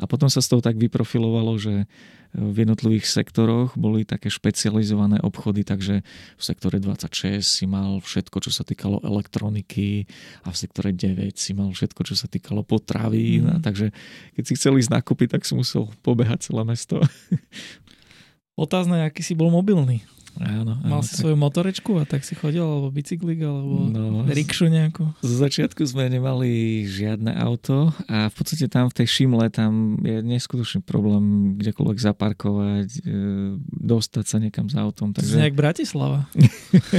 A 0.00 0.08
potom 0.08 0.32
sa 0.32 0.40
z 0.40 0.48
toho 0.48 0.64
tak 0.64 0.80
vyprofilovalo, 0.80 1.60
že 1.60 1.84
v 2.30 2.62
jednotlivých 2.62 3.10
sektoroch 3.10 3.74
boli 3.74 4.06
také 4.06 4.30
špecializované 4.30 5.18
obchody, 5.20 5.66
takže 5.66 6.06
v 6.38 6.42
sektore 6.42 6.78
26 6.78 7.42
si 7.42 7.66
mal 7.66 7.98
všetko, 7.98 8.38
čo 8.38 8.50
sa 8.54 8.62
týkalo 8.62 9.02
elektroniky 9.02 10.06
a 10.46 10.54
v 10.54 10.56
sektore 10.56 10.94
9 10.94 11.34
si 11.34 11.52
mal 11.58 11.74
všetko, 11.74 12.00
čo 12.06 12.14
sa 12.14 12.30
týkalo 12.30 12.62
potravín. 12.62 13.50
Mm. 13.50 13.62
Takže 13.66 13.90
keď 14.38 14.44
si 14.46 14.52
chcel 14.54 14.78
ísť 14.78 14.94
nakúpiť, 14.94 15.36
tak 15.36 15.42
si 15.42 15.58
musel 15.58 15.90
pobehať 16.06 16.48
celé 16.48 16.62
mesto. 16.62 17.02
Otázne, 18.54 19.02
aký 19.04 19.26
si 19.26 19.34
bol 19.34 19.50
mobilný. 19.50 20.06
Áno, 20.38 20.78
áno, 20.78 20.88
Mal 20.88 21.02
si 21.02 21.18
tak... 21.18 21.26
svoju 21.26 21.36
motorečku 21.36 21.90
a 21.98 22.04
tak 22.06 22.22
si 22.22 22.38
chodil, 22.38 22.62
alebo 22.62 22.88
bicyklik, 22.94 23.42
alebo 23.42 23.90
no, 23.90 24.22
rikšu 24.24 24.70
nejakú? 24.70 25.10
Z 25.20 25.32
začiatku 25.42 25.82
sme 25.84 26.06
nemali 26.06 26.82
žiadne 26.86 27.34
auto 27.34 27.90
a 28.06 28.30
v 28.30 28.34
podstate 28.38 28.70
tam 28.70 28.86
v 28.88 28.94
tej 29.02 29.06
Šimle 29.10 29.50
tam 29.52 30.00
je 30.00 30.22
neskutočný 30.22 30.80
problém 30.86 31.56
kdekoľvek 31.60 31.98
zaparkovať, 31.98 32.88
e, 33.02 33.12
dostať 33.68 34.24
sa 34.24 34.36
niekam 34.40 34.70
s 34.70 34.78
autom. 34.78 35.12
Takže... 35.12 35.40
Nejak 35.40 35.58
Bratislava. 35.58 36.30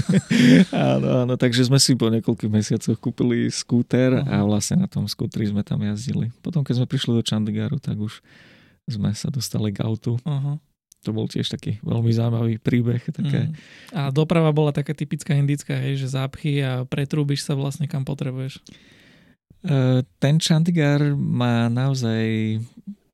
áno, 0.94 1.08
áno, 1.26 1.34
takže 1.40 1.66
sme 1.66 1.82
si 1.82 1.96
po 1.96 2.12
niekoľkých 2.12 2.52
mesiacoch 2.52 2.98
kúpili 3.00 3.50
skúter 3.50 4.22
a 4.22 4.44
vlastne 4.46 4.84
na 4.84 4.88
tom 4.92 5.10
skútri 5.10 5.48
sme 5.50 5.66
tam 5.66 5.82
jazdili. 5.82 6.30
Potom, 6.44 6.62
keď 6.62 6.84
sme 6.84 6.88
prišli 6.90 7.12
do 7.18 7.24
Chandigaru, 7.26 7.82
tak 7.82 7.98
už 7.98 8.20
sme 8.86 9.14
sa 9.16 9.32
dostali 9.32 9.72
k 9.72 9.82
autu. 9.86 10.20
Uh-huh 10.26 10.60
to 11.02 11.10
bol 11.12 11.26
tiež 11.26 11.50
taký 11.50 11.82
veľmi 11.82 12.14
zaujímavý 12.14 12.62
príbeh. 12.62 13.02
Také. 13.10 13.50
Mm. 13.50 13.54
A 13.94 14.02
doprava 14.14 14.54
bola 14.54 14.70
taká 14.70 14.94
typická 14.94 15.34
indická, 15.34 15.78
hej, 15.78 15.98
že 15.98 16.14
zápchy 16.14 16.62
a 16.62 16.86
pretrúbiš 16.86 17.46
sa 17.46 17.58
vlastne 17.58 17.90
kam 17.90 18.06
potrebuješ. 18.06 18.62
Uh, 19.62 20.02
ten 20.18 20.42
Chandigarh 20.42 21.14
má 21.14 21.70
naozaj 21.70 22.58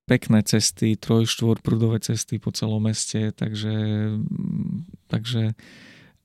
pekné 0.07 0.39
cesty, 0.47 0.95
troj, 0.95 1.27
štvor 1.27 1.59
prúdové 1.59 1.99
cesty 1.99 2.39
po 2.39 2.55
celom 2.55 2.79
meste, 2.79 3.35
takže, 3.35 3.75
takže 5.11 5.51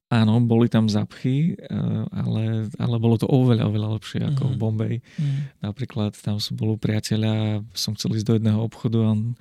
áno, 0.06 0.38
boli 0.38 0.70
tam 0.70 0.86
zapchy, 0.86 1.58
e, 1.58 1.74
ale, 2.14 2.70
ale 2.78 2.96
bolo 3.02 3.18
to 3.18 3.26
oveľa, 3.26 3.66
oveľa 3.66 3.88
lepšie 3.98 4.20
ako 4.22 4.42
mm. 4.46 4.50
v 4.54 4.56
Bombay. 4.62 4.94
Mm. 5.18 5.38
Napríklad 5.66 6.14
tam 6.14 6.38
sú 6.38 6.54
boli 6.54 6.78
priateľia, 6.78 7.66
som 7.74 7.98
chcel 7.98 8.14
ísť 8.14 8.26
do 8.30 8.36
jedného 8.38 8.60
obchodu 8.62 9.02
a 9.02 9.18
on 9.18 9.34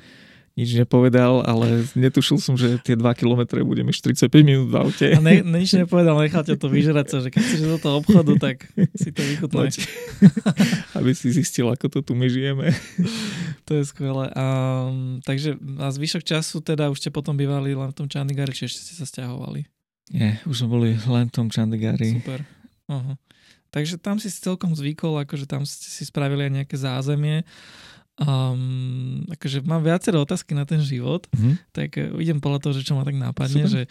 nič 0.51 0.75
nepovedal, 0.75 1.47
ale 1.47 1.87
netušil 1.95 2.37
som, 2.37 2.59
že 2.59 2.75
tie 2.83 2.99
2 2.99 3.03
km 3.15 3.47
budem 3.63 3.87
45 3.87 4.27
minút 4.43 4.67
v 4.67 4.75
aute. 4.75 5.07
A 5.15 5.23
ne, 5.23 5.39
nič 5.39 5.71
nepovedal, 5.79 6.19
nechal 6.19 6.43
ťa 6.43 6.59
to 6.59 6.67
vyžrať 6.67 7.07
sa, 7.07 7.17
že 7.23 7.31
keď 7.31 7.41
chceš 7.41 7.61
do 7.63 7.79
toho 7.79 7.95
obchodu, 8.03 8.33
tak 8.35 8.67
si 8.99 9.09
to 9.15 9.23
vychutneš. 9.23 9.87
Aby 10.97 11.15
si 11.15 11.31
zistil, 11.31 11.71
ako 11.71 11.87
to 11.87 11.99
tu 12.03 12.13
my 12.13 12.27
žijeme. 12.27 12.71
To 13.69 13.77
je 13.77 13.87
skvelé. 13.87 14.27
A, 14.35 14.45
takže 15.23 15.55
a 15.79 15.87
zvyšok 15.93 16.27
času 16.27 16.59
teda 16.59 16.91
už 16.91 16.99
ste 16.99 17.07
potom 17.13 17.39
bývali 17.39 17.71
len 17.71 17.87
v 17.87 17.95
tom 17.95 18.09
Chandigari, 18.11 18.51
či 18.51 18.67
ešte 18.67 18.83
ste 18.83 18.93
sa 18.99 19.05
stiahovali? 19.07 19.63
Nie, 20.11 20.43
už 20.43 20.65
sme 20.65 20.67
boli 20.67 20.89
len 21.07 21.31
v 21.31 21.33
tom 21.33 21.47
Chandigari. 21.47 22.19
Super. 22.19 22.43
Uh-huh. 22.91 23.15
Takže 23.71 23.95
tam 23.95 24.19
si 24.19 24.27
celkom 24.27 24.75
zvykol, 24.75 25.23
akože 25.23 25.47
tam 25.47 25.63
ste 25.63 25.87
si 25.87 26.03
spravili 26.03 26.51
aj 26.51 26.51
nejaké 26.51 26.75
zázemie. 26.75 27.47
Um, 28.21 29.25
akože 29.33 29.65
mám 29.65 29.81
viaceré 29.81 30.13
otázky 30.21 30.53
na 30.53 30.61
ten 30.69 30.77
život, 30.77 31.25
mm-hmm. 31.33 31.53
tak 31.73 31.89
uh, 31.97 32.13
idem 32.21 32.37
podľa 32.37 32.69
toho, 32.69 32.73
že 32.77 32.85
čo 32.85 32.93
ma 32.93 33.01
tak 33.01 33.17
nápadne, 33.17 33.65
Super. 33.65 33.73
že 33.73 33.81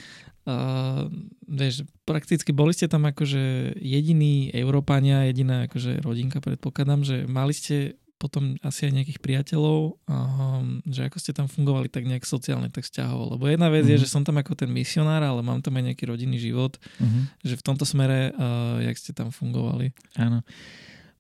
uh, 0.46 1.10
vieš, 1.50 1.82
prakticky 2.06 2.54
boli 2.54 2.70
ste 2.70 2.86
tam 2.86 3.10
akože 3.10 3.74
jediní 3.82 4.54
Európania, 4.54 5.26
jediná 5.26 5.66
akože 5.66 6.06
rodinka, 6.06 6.38
predpokladám, 6.38 7.02
že 7.02 7.16
mali 7.26 7.50
ste 7.50 7.98
potom 8.20 8.54
asi 8.60 8.86
aj 8.86 8.92
nejakých 9.00 9.20
priateľov, 9.24 9.96
um, 10.04 10.84
že 10.84 11.08
ako 11.08 11.16
ste 11.16 11.32
tam 11.32 11.48
fungovali 11.48 11.88
tak 11.88 12.04
nejak 12.04 12.28
sociálne, 12.28 12.68
tak 12.68 12.84
vzťahovo. 12.84 13.34
Lebo 13.34 13.48
jedna 13.48 13.72
vec 13.72 13.88
mm-hmm. 13.88 13.96
je, 13.96 13.98
mhm. 13.98 14.04
že 14.04 14.12
som 14.12 14.22
tam 14.22 14.36
ako 14.36 14.52
ten 14.54 14.68
misionár, 14.68 15.24
ale 15.24 15.40
mám 15.40 15.64
tam 15.64 15.74
aj 15.80 15.90
nejaký 15.90 16.04
rodinný 16.04 16.36
život, 16.36 16.76
mm-hmm. 17.00 17.40
že 17.40 17.56
v 17.56 17.64
tomto 17.64 17.88
smere, 17.88 18.36
uh, 18.36 18.78
jak 18.84 18.94
ste 19.00 19.16
tam 19.16 19.32
fungovali. 19.32 19.96
Áno. 20.20 20.44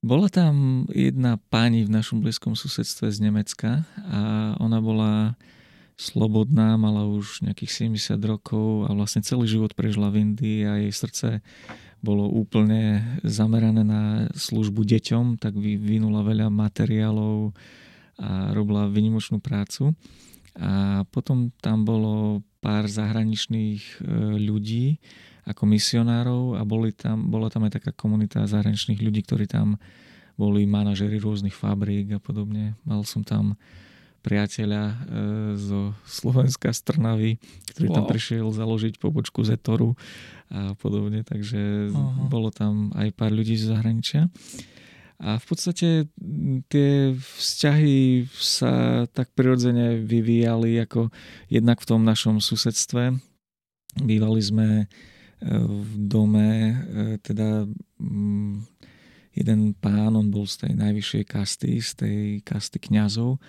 Bola 0.00 0.32
tam 0.32 0.88
jedna 0.88 1.36
pani 1.52 1.84
v 1.84 1.92
našom 1.92 2.24
blízkom 2.24 2.56
susedstve 2.56 3.12
z 3.12 3.20
Nemecka 3.20 3.84
a 4.08 4.56
ona 4.56 4.80
bola 4.80 5.36
slobodná, 6.00 6.80
mala 6.80 7.04
už 7.04 7.44
nejakých 7.44 7.92
70 7.92 8.16
rokov 8.24 8.88
a 8.88 8.96
vlastne 8.96 9.20
celý 9.20 9.44
život 9.44 9.76
prežila 9.76 10.08
v 10.08 10.24
Indii 10.24 10.64
a 10.64 10.80
jej 10.80 10.92
srdce 10.96 11.44
bolo 12.00 12.32
úplne 12.32 13.04
zamerané 13.28 13.84
na 13.84 14.32
službu 14.32 14.88
deťom, 14.88 15.36
tak 15.36 15.52
vyvinula 15.52 16.24
veľa 16.24 16.48
materiálov 16.48 17.52
a 18.16 18.56
robila 18.56 18.88
vynimočnú 18.88 19.36
prácu. 19.36 19.92
A 20.56 21.04
potom 21.12 21.52
tam 21.60 21.84
bolo 21.84 22.40
pár 22.64 22.88
zahraničných 22.88 23.84
e, 23.84 23.94
ľudí 24.48 24.96
ako 25.48 25.62
misionárov 25.68 26.56
a 26.58 26.62
boli 26.64 26.92
tam, 26.92 27.28
bola 27.28 27.48
tam 27.48 27.64
aj 27.68 27.80
taká 27.80 27.90
komunita 27.94 28.44
zahraničných 28.44 29.00
ľudí, 29.00 29.24
ktorí 29.24 29.48
tam 29.48 29.80
boli 30.40 30.64
manažery 30.64 31.20
rôznych 31.20 31.52
fabrík 31.52 32.16
a 32.16 32.20
podobne. 32.20 32.76
Mal 32.88 33.04
som 33.04 33.20
tam 33.20 33.60
priateľa 34.20 34.82
e, 34.84 34.94
zo 35.56 35.96
Slovenska 36.04 36.72
z 36.72 36.80
Trnavy, 36.84 37.32
ktorý 37.72 37.86
wow. 37.92 37.96
tam 38.00 38.04
prišiel 38.08 38.46
založiť 38.52 39.00
pobočku 39.00 39.44
Zetoru 39.44 39.96
a 40.52 40.76
podobne, 40.76 41.24
takže 41.24 41.88
uh-huh. 41.88 42.28
bolo 42.28 42.52
tam 42.52 42.92
aj 42.96 43.16
pár 43.16 43.32
ľudí 43.32 43.56
z 43.56 43.72
zahraničia. 43.72 44.28
A 45.20 45.36
v 45.36 45.44
podstate 45.44 46.08
tie 46.72 47.12
vzťahy 47.12 48.24
sa 48.32 49.04
tak 49.12 49.28
prirodzene 49.36 50.00
vyvíjali 50.00 50.80
ako 50.80 51.12
jednak 51.52 51.84
v 51.84 51.88
tom 51.88 52.08
našom 52.08 52.40
susedstve. 52.40 53.20
Bývali 54.00 54.40
sme 54.40 54.68
v 55.48 55.92
dome, 55.96 56.50
e, 56.52 56.74
teda 57.24 57.64
jeden 59.32 59.60
pán, 59.78 60.12
on 60.16 60.28
bol 60.28 60.44
z 60.44 60.66
tej 60.68 60.72
najvyššej 60.76 61.24
kasty, 61.24 61.70
z 61.80 61.90
tej 61.96 62.18
kasty 62.44 62.78
kňazov 62.82 63.40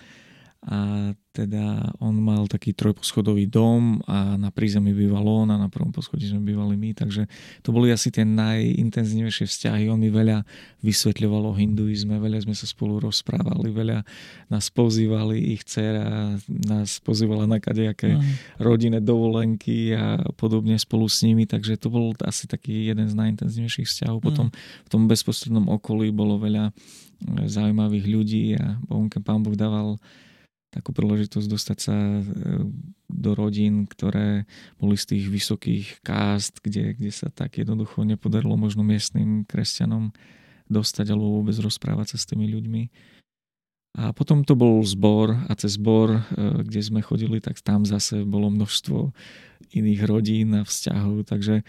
a 0.62 1.10
teda 1.34 1.90
on 1.98 2.22
mal 2.22 2.46
taký 2.46 2.78
trojposchodový 2.78 3.50
dom 3.50 3.98
a 4.06 4.38
na 4.38 4.54
prízemí 4.54 4.94
býval 4.94 5.26
on 5.26 5.50
a 5.50 5.58
na 5.58 5.74
prvom 5.74 5.90
poschodí 5.90 6.30
sme 6.30 6.46
bývali 6.46 6.78
my, 6.78 6.94
takže 6.94 7.26
to 7.66 7.74
boli 7.74 7.90
asi 7.90 8.14
tie 8.14 8.22
najintenzívnejšie 8.22 9.50
vzťahy. 9.50 9.90
On 9.90 9.98
mi 9.98 10.14
veľa 10.14 10.46
vysvetľoval 10.86 11.50
o 11.50 11.58
hinduizme, 11.58 12.22
veľa 12.22 12.46
sme 12.46 12.54
sa 12.54 12.70
spolu 12.70 13.02
rozprávali, 13.02 13.74
veľa 13.74 14.06
nás 14.54 14.70
pozývali, 14.70 15.58
ich 15.58 15.66
dcera 15.66 16.38
nás 16.46 17.02
pozývala 17.02 17.50
na 17.50 17.58
kadejaké 17.58 18.14
mm. 18.14 18.62
rodinné 18.62 19.00
dovolenky 19.02 19.98
a 19.98 20.22
podobne 20.38 20.78
spolu 20.78 21.10
s 21.10 21.26
nimi, 21.26 21.50
takže 21.50 21.74
to 21.82 21.90
bol 21.90 22.14
asi 22.22 22.46
taký 22.46 22.86
jeden 22.86 23.10
z 23.10 23.18
najintenzívnejších 23.18 23.90
vzťahov. 23.90 24.22
Potom 24.22 24.54
mm. 24.54 24.86
v 24.86 24.90
tom 24.94 25.10
bezprostrednom 25.10 25.74
okolí 25.74 26.14
bolo 26.14 26.38
veľa 26.38 26.70
zaujímavých 27.50 28.06
ľudí 28.06 28.44
a 28.58 28.78
Bohunke 28.86 29.22
pán 29.22 29.42
Boh 29.42 29.58
dával 29.58 29.98
takú 30.72 30.96
príležitosť 30.96 31.48
dostať 31.52 31.78
sa 31.78 31.96
e, 31.96 32.24
do 33.12 33.32
rodín, 33.36 33.84
ktoré 33.86 34.48
boli 34.80 34.96
z 34.96 35.16
tých 35.16 35.26
vysokých 35.28 35.86
kást, 36.00 36.64
kde, 36.64 36.96
kde 36.96 37.12
sa 37.12 37.28
tak 37.28 37.60
jednoducho 37.60 38.08
nepodarilo 38.08 38.56
možno 38.56 38.82
miestnym 38.82 39.44
kresťanom 39.44 40.16
dostať 40.72 41.12
alebo 41.12 41.44
vôbec 41.44 41.60
rozprávať 41.60 42.16
sa 42.16 42.18
s 42.24 42.28
tými 42.32 42.48
ľuďmi. 42.48 42.84
A 44.00 44.16
potom 44.16 44.48
to 44.48 44.56
bol 44.56 44.80
zbor 44.88 45.36
a 45.36 45.54
cez 45.60 45.76
zbor, 45.76 46.24
e, 46.32 46.64
kde 46.64 46.82
sme 46.82 47.04
chodili, 47.04 47.44
tak 47.44 47.60
tam 47.60 47.84
zase 47.84 48.24
bolo 48.24 48.48
množstvo 48.48 49.12
iných 49.76 50.02
rodín 50.08 50.56
a 50.56 50.64
vzťahov. 50.64 51.28
Takže 51.28 51.68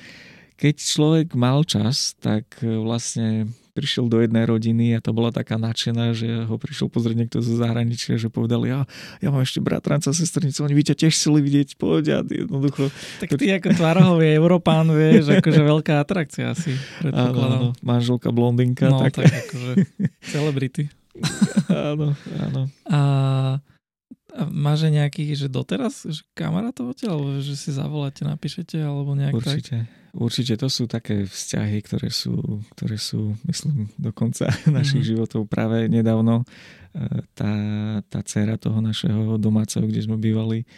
keď 0.57 0.75
človek 0.79 1.27
mal 1.35 1.65
čas, 1.67 2.15
tak 2.21 2.45
e, 2.63 2.69
vlastne 2.81 3.51
prišiel 3.73 4.07
do 4.07 4.21
jednej 4.21 4.45
rodiny 4.45 4.93
a 4.97 5.01
to 5.01 5.17
bola 5.17 5.33
taká 5.33 5.57
nadšená, 5.57 6.13
že 6.13 6.45
ho 6.45 6.57
prišiel 6.61 6.93
pozrieť 6.93 7.17
niekto 7.25 7.39
zo 7.41 7.57
zahraničia, 7.57 8.21
že 8.21 8.29
povedali, 8.29 8.69
ja, 8.69 8.85
ja 9.25 9.33
mám 9.33 9.41
ešte 9.41 9.65
bratranca, 9.65 10.13
sestrnicu, 10.13 10.61
oni 10.61 10.77
by 10.77 10.83
ťa 10.93 10.97
tiež 11.01 11.13
chceli 11.17 11.41
vidieť, 11.41 11.81
poď 11.81 12.05
a 12.13 12.19
jednoducho. 12.21 12.93
Tak 13.25 13.41
ty 13.41 13.49
ako 13.49 13.73
tvarohový 13.73 14.29
Európán, 14.37 14.93
vieš, 14.93 15.33
akože 15.41 15.63
veľká 15.65 16.05
atrakcia 16.05 16.53
asi. 16.53 16.77
Áno, 17.01 17.41
áno, 17.41 17.69
manželka 17.81 18.29
blondinka. 18.29 18.93
No, 18.93 19.01
tak, 19.01 19.25
tak 19.25 19.33
akože 19.33 19.89
celebrity. 20.37 20.93
áno, 21.73 22.13
áno. 22.45 22.63
A 22.89 23.01
a 24.33 24.49
máš 24.49 24.89
aj 24.89 24.93
nejakých, 24.97 25.45
že 25.45 25.49
doteraz, 25.53 26.09
že 26.09 26.25
kamarátov 26.33 26.97
alebo 27.05 27.37
že 27.45 27.53
si 27.53 27.69
zavoláte, 27.69 28.25
napíšete, 28.25 28.81
alebo 28.81 29.13
nejak 29.13 29.37
Určite. 29.37 29.85
Tak? 29.85 30.02
Určite 30.13 30.61
to 30.61 30.69
sú 30.69 30.85
také 30.85 31.25
vzťahy, 31.25 31.81
ktoré 31.81 32.13
sú, 32.13 32.61
ktoré 32.77 33.01
sú 33.01 33.33
myslím, 33.49 33.89
do 33.97 34.13
konca 34.13 34.53
našich 34.69 35.05
mm. 35.05 35.09
životov. 35.09 35.49
Práve 35.49 35.89
nedávno 35.89 36.45
e, 36.93 37.25
tá, 37.33 37.55
tá 38.05 38.21
dcera 38.21 38.61
toho 38.61 38.85
našeho 38.85 39.41
domáceho, 39.41 39.89
kde 39.89 40.05
sme 40.05 40.21
bývali, 40.21 40.69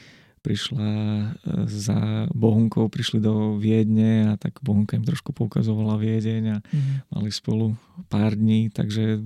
prišla 0.44 0.86
e, 0.86 1.26
za 1.66 2.30
Bohunkou, 2.30 2.86
prišli 2.86 3.18
do 3.18 3.58
Viedne 3.58 4.30
a 4.30 4.32
tak 4.38 4.62
Bohunka 4.62 4.94
im 4.94 5.02
trošku 5.02 5.34
poukazovala 5.34 5.98
Viedeň 5.98 6.44
a 6.54 6.58
mm. 6.62 7.10
mali 7.10 7.34
spolu 7.34 7.74
pár 8.06 8.38
dní, 8.38 8.70
takže 8.70 9.18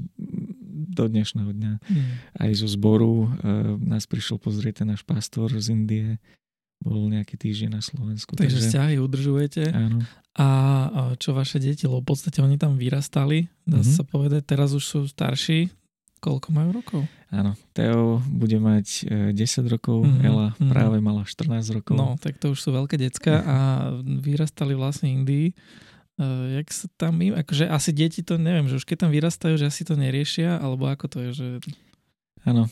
do 0.88 1.04
dnešného 1.04 1.52
dňa. 1.52 1.72
Mm. 1.84 2.08
Aj 2.32 2.50
zo 2.56 2.70
zboru 2.70 3.26
e, 3.26 3.28
nás 3.82 4.08
prišiel 4.08 4.40
pozrieť 4.40 4.86
ten 4.86 4.88
náš 4.94 5.04
pastor 5.04 5.52
z 5.52 5.74
Indie. 5.74 6.16
Bol 6.78 7.10
nejaký 7.10 7.34
týždeň 7.34 7.70
na 7.74 7.82
Slovensku. 7.82 8.38
Takže, 8.38 8.54
takže 8.54 8.58
vzťahy 8.70 8.94
udržujete. 9.02 9.62
Áno. 9.74 10.06
A 10.38 10.46
čo 11.18 11.34
vaše 11.34 11.58
deti? 11.58 11.90
Lebo 11.90 11.98
v 11.98 12.14
podstate 12.14 12.38
oni 12.38 12.54
tam 12.54 12.78
vyrastali, 12.78 13.50
dá 13.66 13.82
mm-hmm. 13.82 13.96
sa 13.98 14.06
povedať. 14.06 14.46
Teraz 14.46 14.70
už 14.70 14.84
sú 14.86 15.00
starší. 15.10 15.74
Koľko 16.18 16.48
majú 16.50 16.70
rokov? 16.78 17.00
Áno, 17.30 17.54
Teo 17.74 18.18
bude 18.26 18.58
mať 18.58 19.06
10 19.34 19.34
e, 19.34 19.58
rokov, 19.70 20.02
mm-hmm. 20.02 20.26
Ela 20.26 20.46
mm-hmm. 20.54 20.70
práve 20.70 20.98
mala 20.98 21.22
14 21.22 21.78
rokov. 21.78 21.94
No, 21.94 22.18
tak 22.18 22.42
to 22.42 22.54
už 22.54 22.58
sú 22.58 22.70
veľké 22.74 22.98
decka 22.98 23.42
a 23.42 23.56
vyrastali 24.02 24.74
vlastne 24.74 25.14
Indii. 25.14 25.54
Uh, 26.18 26.58
jak 26.58 26.66
sa 26.74 26.90
tam 26.98 27.22
im, 27.22 27.30
akože 27.30 27.70
asi 27.70 27.94
deti 27.94 28.26
to 28.26 28.42
neviem, 28.42 28.66
že 28.66 28.82
už 28.82 28.82
keď 28.82 29.06
tam 29.06 29.14
vyrastajú, 29.14 29.54
že 29.54 29.70
asi 29.70 29.86
to 29.86 29.94
neriešia, 29.94 30.58
alebo 30.58 30.90
ako 30.90 31.06
to 31.06 31.18
je, 31.22 31.30
že... 31.30 31.46
Áno. 32.42 32.66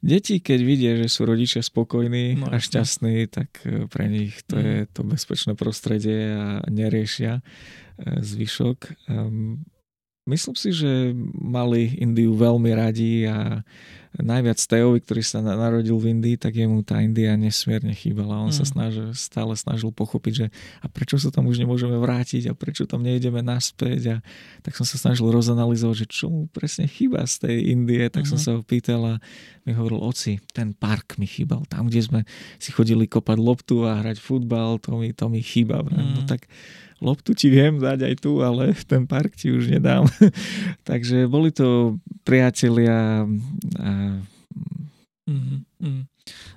Deti, 0.00 0.40
keď 0.40 0.60
vidia, 0.64 0.92
že 0.96 1.12
sú 1.12 1.28
rodičia 1.28 1.60
spokojní 1.60 2.40
no, 2.40 2.48
a 2.48 2.56
šťastní, 2.56 3.28
tak 3.28 3.52
e, 3.68 3.84
pre 3.84 4.08
nich 4.08 4.40
to 4.48 4.56
mm. 4.56 4.64
je 4.64 4.78
to 4.96 5.00
bezpečné 5.04 5.52
prostredie 5.52 6.32
a 6.32 6.64
neriešia 6.72 7.40
e, 7.40 7.42
zvyšok. 8.24 9.08
Um, 9.12 9.60
myslím 10.24 10.56
si, 10.56 10.72
že 10.72 11.12
mali 11.36 12.00
Indiu 12.00 12.32
veľmi 12.32 12.72
radi 12.72 13.28
a 13.28 13.60
najviac 14.22 14.60
Teovi, 14.60 14.98
ktorý 15.02 15.22
sa 15.24 15.40
narodil 15.42 15.96
v 15.96 16.16
Indii, 16.16 16.36
tak 16.36 16.56
jemu 16.56 16.80
tá 16.86 17.00
India 17.00 17.34
nesmierne 17.34 17.92
chýbala. 17.92 18.40
On 18.40 18.52
mm. 18.52 18.58
sa 18.60 18.64
snažil, 18.64 19.10
stále 19.16 19.52
snažil 19.56 19.90
pochopiť, 19.90 20.32
že 20.32 20.46
a 20.80 20.86
prečo 20.86 21.18
sa 21.18 21.28
tam 21.28 21.48
už 21.50 21.60
nemôžeme 21.60 21.96
vrátiť 21.98 22.48
a 22.48 22.56
prečo 22.56 22.86
tam 22.86 23.02
nejdeme 23.02 23.40
naspäť. 23.42 24.00
A 24.06 24.16
tak 24.64 24.76
som 24.76 24.88
sa 24.88 24.96
snažil 24.96 25.28
rozanalizovať, 25.28 26.04
že 26.04 26.06
čo 26.08 26.26
mu 26.28 26.40
presne 26.48 26.86
chýba 26.86 27.26
z 27.26 27.48
tej 27.48 27.56
Indie. 27.74 28.06
Tak 28.08 28.24
mm-hmm. 28.24 28.30
som 28.30 28.38
mhm. 28.38 28.44
sa 28.44 28.50
ho 28.56 28.62
pýtal 28.62 29.02
a 29.04 29.14
mi 29.68 29.76
hovoril, 29.76 30.00
oci, 30.00 30.40
ten 30.56 30.72
park 30.72 31.20
mi 31.20 31.28
chýbal. 31.28 31.68
Tam, 31.68 31.86
kde 31.86 32.00
sme 32.00 32.20
si 32.56 32.72
chodili 32.72 33.04
kopať 33.04 33.38
loptu 33.38 33.84
a 33.84 34.00
hrať 34.00 34.18
futbal, 34.18 34.80
to 34.80 34.96
mi, 34.96 35.12
to 35.12 35.28
mi 35.28 35.44
chýba. 35.44 35.84
Mm. 35.84 36.16
No 36.16 36.20
tak 36.24 36.48
loptu 37.00 37.32
ti 37.32 37.48
viem 37.48 37.80
dať 37.80 38.12
aj 38.12 38.14
tu, 38.20 38.44
ale 38.44 38.76
ten 38.84 39.08
park 39.08 39.34
ti 39.34 39.50
už 39.50 39.72
nedám. 39.72 40.06
Takže 40.88 41.26
boli 41.26 41.50
to 41.50 41.96
priatelia 42.30 43.26
a 43.82 43.90
Mm-hmm. 45.30 46.02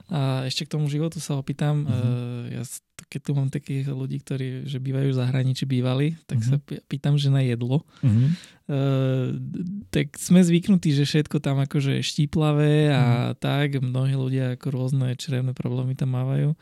A 0.10 0.50
ešte 0.50 0.66
k 0.66 0.74
tomu 0.74 0.90
životu 0.90 1.22
sa 1.22 1.38
opýtam. 1.38 1.86
Mm-hmm. 1.86 2.58
Ja 2.58 2.62
keď 3.10 3.22
tu 3.22 3.32
mám 3.38 3.50
takých 3.54 3.86
ľudí, 3.94 4.18
ktorí 4.26 4.66
že 4.66 4.82
bývajú 4.82 5.14
v 5.14 5.20
zahraničí, 5.22 5.70
bývali, 5.70 6.18
tak 6.26 6.42
mm-hmm. 6.42 6.58
sa 6.58 6.82
pýtam, 6.90 7.14
že 7.22 7.30
na 7.30 7.46
jedlo. 7.46 7.86
Mm-hmm. 8.02 8.30
Uh, 8.64 9.38
tak 9.94 10.18
sme 10.18 10.42
zvyknutí, 10.42 10.96
že 10.98 11.06
všetko 11.06 11.38
tam 11.38 11.62
akože 11.62 12.02
je 12.02 12.04
štíplavé 12.04 12.90
a 12.90 13.04
mm-hmm. 13.04 13.38
tak. 13.38 13.68
Mnohí 13.78 14.18
ľudia 14.18 14.58
ako 14.58 14.68
rôzne 14.74 15.14
črevné 15.14 15.54
problémy 15.54 15.94
tam 15.94 16.18
mávajú. 16.18 16.58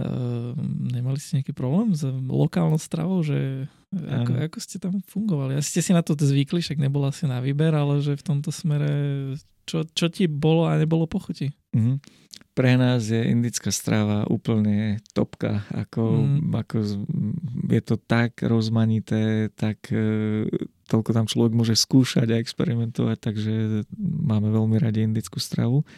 Uh, 0.00 0.56
nemali 0.88 1.20
ste 1.20 1.40
nejaký 1.40 1.52
problém 1.52 1.92
s 1.92 2.00
lokálnou 2.08 2.80
stravou, 2.80 3.20
že 3.20 3.68
ako, 3.92 4.32
ako 4.48 4.58
ste 4.58 4.80
tam 4.80 5.04
fungovali? 5.04 5.52
Asi 5.60 5.76
ste 5.76 5.82
si 5.84 5.92
na 5.92 6.00
to 6.00 6.16
zvykli, 6.16 6.64
však 6.64 6.80
nebola 6.80 7.12
asi 7.12 7.28
na 7.28 7.44
výber, 7.44 7.76
ale 7.76 8.00
že 8.00 8.16
v 8.16 8.24
tomto 8.24 8.48
smere 8.48 8.88
čo, 9.68 9.84
čo 9.84 10.08
ti 10.08 10.26
bolo 10.26 10.66
a 10.66 10.80
nebolo 10.80 11.04
pochuti? 11.04 11.52
Mm-hmm. 11.76 11.96
Pre 12.52 12.72
nás 12.76 13.08
je 13.08 13.20
indická 13.32 13.72
strava 13.72 14.28
úplne 14.28 15.00
topka. 15.16 15.64
Ako, 15.72 16.20
mm. 16.20 16.52
ako 16.52 16.76
je 17.72 17.80
to 17.80 17.96
tak 17.96 18.44
rozmanité, 18.44 19.48
tak, 19.56 19.88
e, 19.88 20.44
toľko 20.84 21.10
tam 21.16 21.24
človek 21.24 21.52
môže 21.56 21.72
skúšať 21.72 22.28
a 22.28 22.36
experimentovať, 22.36 23.16
takže 23.24 23.52
máme 23.96 24.52
veľmi 24.52 24.76
radi 24.76 25.00
indickú 25.00 25.40
stravu. 25.40 25.88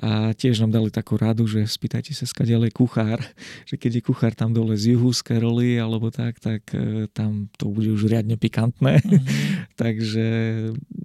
A 0.00 0.32
tiež 0.32 0.64
nám 0.64 0.72
dali 0.72 0.88
takú 0.88 1.20
radu, 1.20 1.44
že 1.44 1.68
spýtajte 1.68 2.16
sa, 2.16 2.24
skadiaľ 2.24 2.68
je 2.68 2.72
kuchár, 2.72 3.20
že 3.68 3.76
keď 3.76 4.00
je 4.00 4.02
kuchár 4.08 4.32
tam 4.32 4.56
dole 4.56 4.72
z 4.80 4.96
juhu, 4.96 5.12
z 5.12 5.20
Keroli 5.20 5.76
alebo 5.76 6.08
tak, 6.08 6.40
tak 6.40 6.72
e, 6.72 7.04
tam 7.12 7.52
to 7.60 7.68
bude 7.68 7.92
už 7.92 8.08
riadne 8.08 8.40
pikantné. 8.40 9.04
Mm-hmm. 9.04 9.76
Takže 9.82 10.28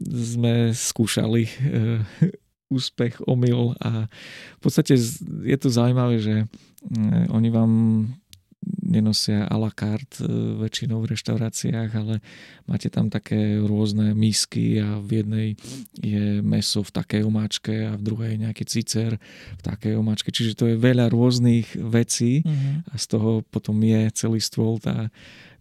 sme 0.10 0.72
skúšali 0.72 1.44
e, 1.44 1.52
úspech, 2.76 3.22
omyl 3.28 3.78
a 3.84 4.08
v 4.58 4.62
podstate 4.64 4.98
je 5.44 5.58
to 5.60 5.70
zaujímavé, 5.70 6.18
že 6.18 6.36
mm, 6.88 7.30
oni 7.30 7.50
vám 7.54 7.72
nenosia 8.86 9.46
a 9.46 9.56
la 9.58 9.72
carte 9.74 10.24
e, 10.24 10.30
väčšinou 10.62 11.02
v 11.04 11.14
reštauráciách, 11.14 11.90
ale 11.96 12.22
máte 12.66 12.90
tam 12.90 13.10
také 13.10 13.62
rôzne 13.62 14.14
misky 14.18 14.82
a 14.82 14.98
v 15.02 15.24
jednej 15.24 15.50
je 16.00 16.42
meso 16.42 16.82
v 16.82 16.92
takej 16.92 17.22
omáčke 17.26 17.74
a 17.90 17.98
v 17.98 18.02
druhej 18.02 18.34
nejaký 18.42 18.66
cicer 18.66 19.18
v 19.58 19.62
takej 19.62 19.98
omáčke. 19.98 20.30
Čiže 20.34 20.58
to 20.58 20.66
je 20.70 20.76
veľa 20.78 21.10
rôznych 21.10 21.78
vecí 21.78 22.42
mm-hmm. 22.42 22.92
a 22.92 22.94
z 22.98 23.06
toho 23.06 23.46
potom 23.48 23.78
je 23.82 24.10
celý 24.14 24.40
stôl 24.42 24.82
tá 24.82 25.10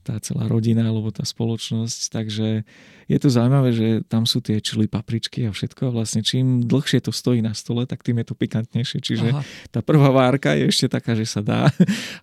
tá 0.05 0.21
celá 0.21 0.45
rodina 0.47 0.85
alebo 0.85 1.09
tá 1.09 1.25
spoločnosť. 1.25 2.13
Takže 2.13 2.69
je 3.09 3.19
to 3.21 3.29
zaujímavé, 3.29 3.71
že 3.75 3.89
tam 4.09 4.25
sú 4.25 4.41
tie 4.41 4.61
čili 4.61 4.89
papričky 4.89 5.49
a 5.49 5.51
všetko 5.53 5.91
a 5.91 5.95
vlastne 6.03 6.25
čím 6.25 6.65
dlhšie 6.65 7.05
to 7.05 7.13
stojí 7.13 7.45
na 7.45 7.53
stole, 7.53 7.85
tak 7.85 8.01
tým 8.01 8.21
je 8.25 8.27
to 8.33 8.35
pikantnejšie. 8.35 8.99
Čiže 9.05 9.29
Aha. 9.33 9.43
tá 9.69 9.81
prvá 9.85 10.09
várka 10.09 10.57
je 10.57 10.69
ešte 10.69 10.87
taká, 10.89 11.13
že 11.13 11.29
sa 11.29 11.45
dá 11.45 11.69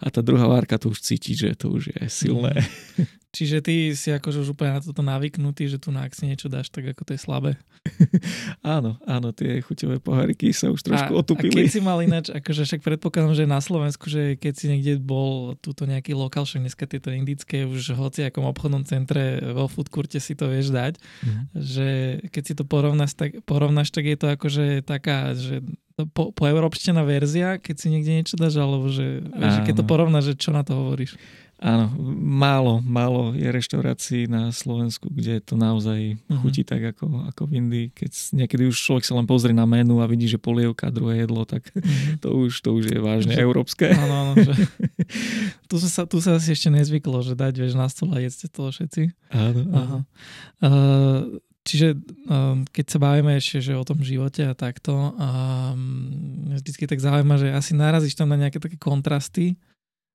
a 0.03 0.07
tá 0.09 0.25
druhá 0.25 0.49
várka 0.49 0.81
to 0.81 0.89
už 0.89 1.01
cíti, 1.01 1.37
že 1.37 1.53
to 1.53 1.73
už 1.73 1.93
je 1.93 2.01
silné. 2.09 2.65
Mm. 2.97 3.21
Čiže 3.31 3.63
ty 3.63 3.95
si 3.95 4.11
akože 4.11 4.43
už 4.43 4.59
úplne 4.59 4.75
na 4.75 4.83
toto 4.83 4.99
navyknutý, 4.99 5.63
že 5.71 5.79
tu 5.79 5.87
na 5.87 6.03
ak 6.03 6.11
si 6.11 6.27
niečo 6.27 6.51
dáš, 6.51 6.67
tak 6.67 6.91
ako 6.91 7.07
to 7.07 7.11
je 7.15 7.19
slabé. 7.23 7.51
áno, 8.75 8.99
áno, 9.07 9.31
tie 9.31 9.63
chuťové 9.63 10.03
poháriky 10.03 10.51
sa 10.51 10.67
už 10.67 10.83
trošku 10.83 11.15
a, 11.15 11.19
otupili. 11.23 11.63
A 11.63 11.63
keď 11.63 11.71
si 11.71 11.79
mal 11.79 12.03
ináč, 12.03 12.27
akože 12.27 12.67
však 12.67 12.83
predpokladám, 12.83 13.31
že 13.31 13.47
na 13.47 13.63
Slovensku, 13.63 14.11
že 14.11 14.35
keď 14.35 14.53
si 14.59 14.65
niekde 14.67 14.99
bol 14.99 15.55
túto 15.63 15.87
nejaký 15.87 16.11
lokál, 16.11 16.43
však 16.43 16.59
dneska 16.59 16.83
tieto 16.83 17.07
indické 17.15 17.63
už 17.63 17.95
hoci 17.95 18.27
akom 18.27 18.43
obchodnom 18.51 18.83
centre 18.83 19.39
vo 19.55 19.71
foodcourte 19.71 20.19
si 20.19 20.35
to 20.35 20.51
vieš 20.51 20.70
dať, 20.71 20.93
mm. 20.97 21.43
že 21.53 21.89
keď 22.31 22.43
si 22.43 22.53
to 22.55 22.63
porovnáš 22.63 23.13
tak, 23.13 23.43
porovnáš, 23.43 23.91
tak 23.91 24.07
je 24.07 24.17
to 24.17 24.27
akože 24.31 24.65
taká, 24.87 25.35
že 25.35 25.61
po, 26.11 26.31
po 26.31 26.43
európštená 26.47 27.03
verzia, 27.03 27.59
keď 27.59 27.75
si 27.77 27.87
niekde 27.91 28.11
niečo 28.21 28.35
dáš, 28.39 28.57
alebo 28.57 28.87
že, 28.89 29.21
že 29.23 29.59
keď 29.67 29.81
to 29.81 29.85
porovnáš, 29.85 30.33
že 30.33 30.35
čo 30.47 30.49
na 30.55 30.63
to 30.63 30.75
hovoríš? 30.75 31.15
Áno, 31.61 31.93
málo, 32.17 32.81
málo 32.81 33.37
je 33.37 33.45
reštaurácií 33.45 34.25
na 34.25 34.49
Slovensku, 34.49 35.13
kde 35.13 35.37
to 35.45 35.53
naozaj 35.53 36.17
uh-huh. 36.17 36.41
chutí 36.41 36.65
tak 36.65 36.81
ako, 36.81 37.29
ako 37.29 37.45
v 37.45 37.61
Indii. 37.61 37.87
Keď 37.93 38.33
niekedy 38.33 38.65
už 38.65 38.73
človek 38.73 39.05
sa 39.05 39.13
len 39.13 39.29
pozrie 39.29 39.53
na 39.53 39.69
menu 39.69 40.01
a 40.01 40.09
vidí, 40.09 40.25
že 40.25 40.41
polievka 40.41 40.89
druhé 40.89 41.21
jedlo, 41.21 41.45
tak 41.45 41.69
uh-huh. 41.69 42.17
to, 42.17 42.33
už, 42.33 42.65
to 42.65 42.73
už 42.73 42.89
je 42.89 42.97
vážne 42.97 43.37
že, 43.37 43.45
európske. 43.45 43.93
Áno, 43.93 44.33
áno. 44.33 44.33
Že, 44.41 44.57
tu, 45.69 45.75
sa, 45.77 46.09
tu 46.09 46.17
sa 46.17 46.41
asi 46.41 46.57
ešte 46.57 46.73
nezvyklo, 46.73 47.21
že 47.21 47.37
dať 47.37 47.53
vieš, 47.53 47.77
na 47.77 47.85
stôl 47.93 48.09
a 48.09 48.17
jedzte 48.17 48.49
to 48.49 48.73
všetci. 48.73 49.13
Áno, 49.29 49.61
áno. 49.69 49.97
Uh, 50.65 51.37
Čiže 51.61 51.93
um, 52.25 52.65
keď 52.65 52.85
sa 52.89 52.97
bavíme 52.97 53.37
ešte 53.37 53.61
že 53.61 53.77
o 53.77 53.85
tom 53.85 54.01
živote 54.01 54.41
a 54.49 54.57
takto, 54.57 55.13
um, 55.13 56.49
vždycky 56.57 56.89
tak 56.89 56.97
zaujíma, 56.97 57.37
že 57.37 57.53
asi 57.53 57.77
narazíš 57.77 58.17
tam 58.17 58.33
na 58.33 58.37
nejaké 58.37 58.57
také 58.57 58.81
kontrasty, 58.81 59.53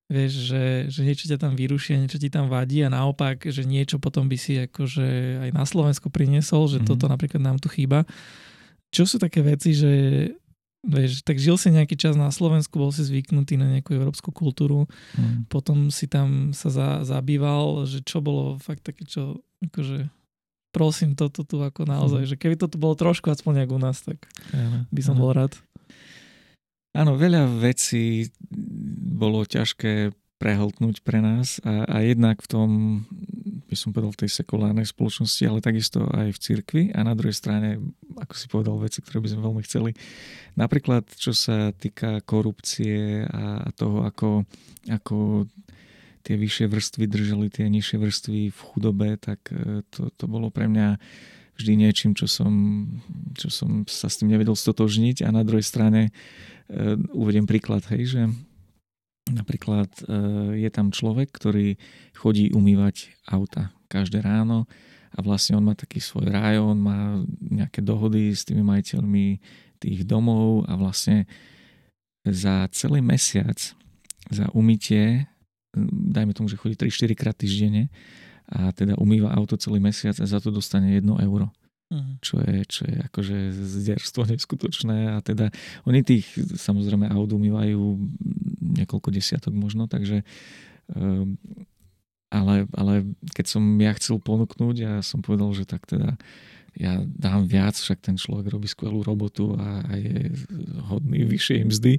Vieš, 0.07 0.33
že, 0.55 0.65
že 0.87 1.01
niečo 1.03 1.27
ťa 1.27 1.43
tam 1.43 1.59
vyruší 1.59 1.99
niečo 1.99 2.23
ti 2.23 2.31
tam 2.31 2.47
vadí 2.47 2.79
a 2.87 2.87
naopak, 2.87 3.43
že 3.51 3.67
niečo 3.67 3.99
potom 3.99 4.31
by 4.31 4.39
si 4.39 4.55
akože 4.71 5.43
aj 5.43 5.51
na 5.51 5.67
Slovensku 5.67 6.15
priniesol, 6.15 6.71
že 6.71 6.79
mm-hmm. 6.79 6.91
toto 6.95 7.11
napríklad 7.11 7.43
nám 7.43 7.59
tu 7.59 7.67
chýba. 7.67 8.07
Čo 8.95 9.03
sú 9.03 9.17
také 9.19 9.43
veci, 9.43 9.75
že 9.75 9.91
vieš, 10.87 11.27
tak 11.27 11.43
žil 11.43 11.59
si 11.59 11.75
nejaký 11.75 11.99
čas 11.99 12.15
na 12.15 12.31
Slovensku, 12.31 12.79
bol 12.79 12.95
si 12.95 13.03
zvyknutý 13.03 13.59
na 13.59 13.67
nejakú 13.67 13.99
európsku 13.99 14.31
kultúru, 14.31 14.87
mm. 15.19 15.51
potom 15.51 15.91
si 15.91 16.07
tam 16.07 16.55
sa 16.55 16.71
za, 16.71 16.89
zabýval, 17.03 17.83
že 17.91 18.07
čo 18.07 18.23
bolo 18.23 18.63
fakt 18.63 18.87
také, 18.87 19.03
čo 19.03 19.43
akože 19.67 20.07
prosím 20.77 21.17
toto 21.17 21.41
tu 21.41 21.65
ako 21.65 21.89
naozaj, 21.89 22.29
mm. 22.29 22.29
že 22.29 22.37
keby 22.37 22.61
to 22.61 22.69
tu 22.69 22.77
bolo 22.77 22.93
trošku 22.93 23.33
aspoň 23.33 23.65
u 23.73 23.81
nás, 23.81 24.05
tak 24.05 24.21
by 24.93 25.01
som 25.01 25.17
ja. 25.17 25.21
bol 25.25 25.33
rád. 25.33 25.57
Áno, 26.93 27.17
veľa 27.17 27.49
vecí 27.57 28.29
bolo 29.17 29.49
ťažké 29.49 30.13
prehltnúť 30.37 31.01
pre 31.01 31.25
nás 31.25 31.65
a, 31.65 31.89
a 31.89 31.97
jednak 32.05 32.45
v 32.45 32.49
tom, 32.49 32.69
by 33.69 33.77
som 33.77 33.97
povedal, 33.97 34.13
v 34.13 34.21
tej 34.25 34.31
sekulárnej 34.45 34.85
spoločnosti, 34.85 35.41
ale 35.49 35.65
takisto 35.65 36.05
aj 36.13 36.37
v 36.37 36.41
cirkvi 36.41 36.83
a 36.93 37.01
na 37.01 37.17
druhej 37.17 37.33
strane, 37.33 37.81
ako 38.21 38.35
si 38.37 38.47
povedal, 38.53 38.77
veci, 38.77 39.01
ktoré 39.01 39.25
by 39.25 39.33
sme 39.33 39.41
veľmi 39.49 39.63
chceli. 39.65 39.91
Napríklad, 40.61 41.09
čo 41.17 41.33
sa 41.33 41.73
týka 41.73 42.21
korupcie 42.25 43.25
a 43.25 43.73
toho, 43.73 44.05
ako, 44.05 44.45
ako 44.93 45.49
tie 46.27 46.35
vyššie 46.35 46.67
vrstvy 46.67 47.05
držali 47.07 47.47
tie 47.55 47.71
nižšie 47.71 48.03
vrstvy 48.03 48.41
v 48.51 48.61
chudobe, 48.75 49.15
tak 49.23 49.47
e, 49.55 49.87
to, 49.95 50.11
to 50.11 50.25
bolo 50.27 50.51
pre 50.51 50.67
mňa 50.67 50.99
vždy 51.57 51.73
niečím, 51.79 52.13
čo 52.13 52.27
som, 52.27 52.53
čo 53.39 53.49
som 53.49 53.87
sa 53.87 54.11
s 54.11 54.19
tým 54.21 54.35
nevedel 54.35 54.59
stotožniť. 54.59 55.25
A 55.25 55.33
na 55.33 55.41
druhej 55.41 55.65
strane 55.65 56.13
uh, 56.13 57.01
uvediem 57.17 57.49
príklad, 57.49 57.81
hej, 57.89 58.13
že 58.13 58.23
napríklad 59.33 59.89
uh, 60.05 60.53
je 60.53 60.69
tam 60.69 60.93
človek, 60.93 61.33
ktorý 61.33 61.81
chodí 62.13 62.53
umývať 62.53 63.17
auta 63.25 63.73
každé 63.89 64.21
ráno 64.21 64.69
a 65.17 65.25
vlastne 65.25 65.57
on 65.57 65.65
má 65.65 65.73
taký 65.73 65.97
svoj 65.97 66.29
rajón, 66.29 66.77
má 66.77 67.25
nejaké 67.41 67.81
dohody 67.81 68.37
s 68.37 68.45
tými 68.45 68.61
majiteľmi 68.61 69.41
tých 69.81 70.05
domov 70.05 70.69
a 70.69 70.77
vlastne 70.77 71.25
za 72.21 72.69
celý 72.69 73.01
mesiac 73.01 73.57
za 74.29 74.47
umytie, 74.53 75.31
dajme 75.93 76.33
tomu, 76.33 76.49
že 76.49 76.57
chodí 76.57 76.75
3-4 76.75 77.13
krát 77.13 77.37
týždenne, 77.37 77.93
a 78.47 78.71
teda 78.71 78.95
umýva 79.03 79.35
auto 79.35 79.59
celý 79.59 79.83
mesiac 79.83 80.15
a 80.23 80.27
za 80.27 80.39
to 80.39 80.55
dostane 80.55 80.95
1 80.95 81.03
euro. 81.27 81.51
Uh-huh. 81.87 82.19
Čo, 82.19 82.43
je, 82.43 82.57
čo 82.67 82.83
je 82.83 82.99
akože 82.99 83.39
zderstvo 83.55 84.27
neskutočné 84.27 85.15
a 85.15 85.23
teda 85.23 85.55
oni 85.87 86.03
tých 86.03 86.27
samozrejme 86.35 87.07
aut 87.07 87.31
umývajú 87.31 87.79
niekoľko 88.75 89.15
desiatok 89.15 89.55
možno, 89.55 89.87
takže 89.87 90.27
um, 90.91 91.39
ale, 92.27 92.67
ale 92.75 93.07
keď 93.31 93.47
som 93.47 93.63
ja 93.79 93.95
chcel 93.95 94.19
ponúknuť 94.19 94.77
a 94.83 94.89
ja 94.99 95.03
som 95.03 95.23
povedal, 95.23 95.47
že 95.55 95.63
tak 95.63 95.87
teda 95.87 96.19
ja 96.77 97.01
dám 97.05 97.49
viac, 97.49 97.73
však 97.73 98.05
ten 98.05 98.21
človek 98.21 98.53
robí 98.53 98.69
skvelú 98.69 99.01
robotu 99.01 99.57
a, 99.57 99.81
a 99.85 99.93
je 99.97 100.33
hodný 100.93 101.25
vyššej 101.25 101.61
mzdy, 101.73 101.93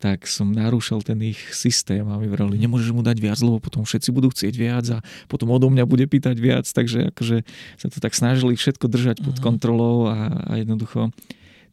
tak 0.00 0.24
som 0.24 0.48
narúšal 0.48 1.04
ten 1.04 1.20
ich 1.20 1.40
systém 1.52 2.04
a 2.08 2.16
mi 2.16 2.28
vrali, 2.28 2.56
nemôžeš 2.56 2.96
mu 2.96 3.04
dať 3.04 3.20
viac, 3.20 3.38
lebo 3.44 3.60
potom 3.60 3.84
všetci 3.84 4.08
budú 4.10 4.32
chcieť 4.32 4.54
viac 4.56 4.86
a 4.96 4.98
potom 5.28 5.52
odo 5.52 5.68
mňa 5.68 5.84
bude 5.84 6.08
pýtať 6.08 6.36
viac, 6.40 6.64
takže 6.64 7.12
akože 7.12 7.44
sa 7.76 7.86
to 7.92 7.98
tak 8.00 8.16
snažili 8.16 8.56
všetko 8.56 8.88
držať 8.88 9.20
pod 9.20 9.36
mhm. 9.38 9.44
kontrolou 9.44 10.08
a, 10.08 10.32
a 10.48 10.52
jednoducho 10.56 11.12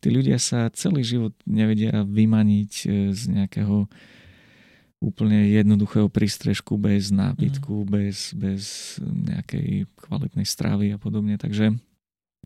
tí 0.01 0.09
ľudia 0.09 0.41
sa 0.41 0.67
celý 0.73 1.05
život 1.05 1.31
nevedia 1.45 2.03
vymaniť 2.03 2.71
e, 2.83 2.85
z 3.13 3.21
nejakého 3.31 3.85
úplne 5.01 5.49
jednoduchého 5.49 6.13
prístrežku 6.13 6.77
bez 6.77 7.09
nábytku, 7.09 7.73
mm. 7.73 7.89
bez, 7.89 8.17
bez 8.37 8.61
nejakej 9.01 9.89
kvalitnej 9.97 10.45
stravy 10.45 10.93
a 10.93 11.01
podobne. 11.01 11.41
Takže 11.41 11.73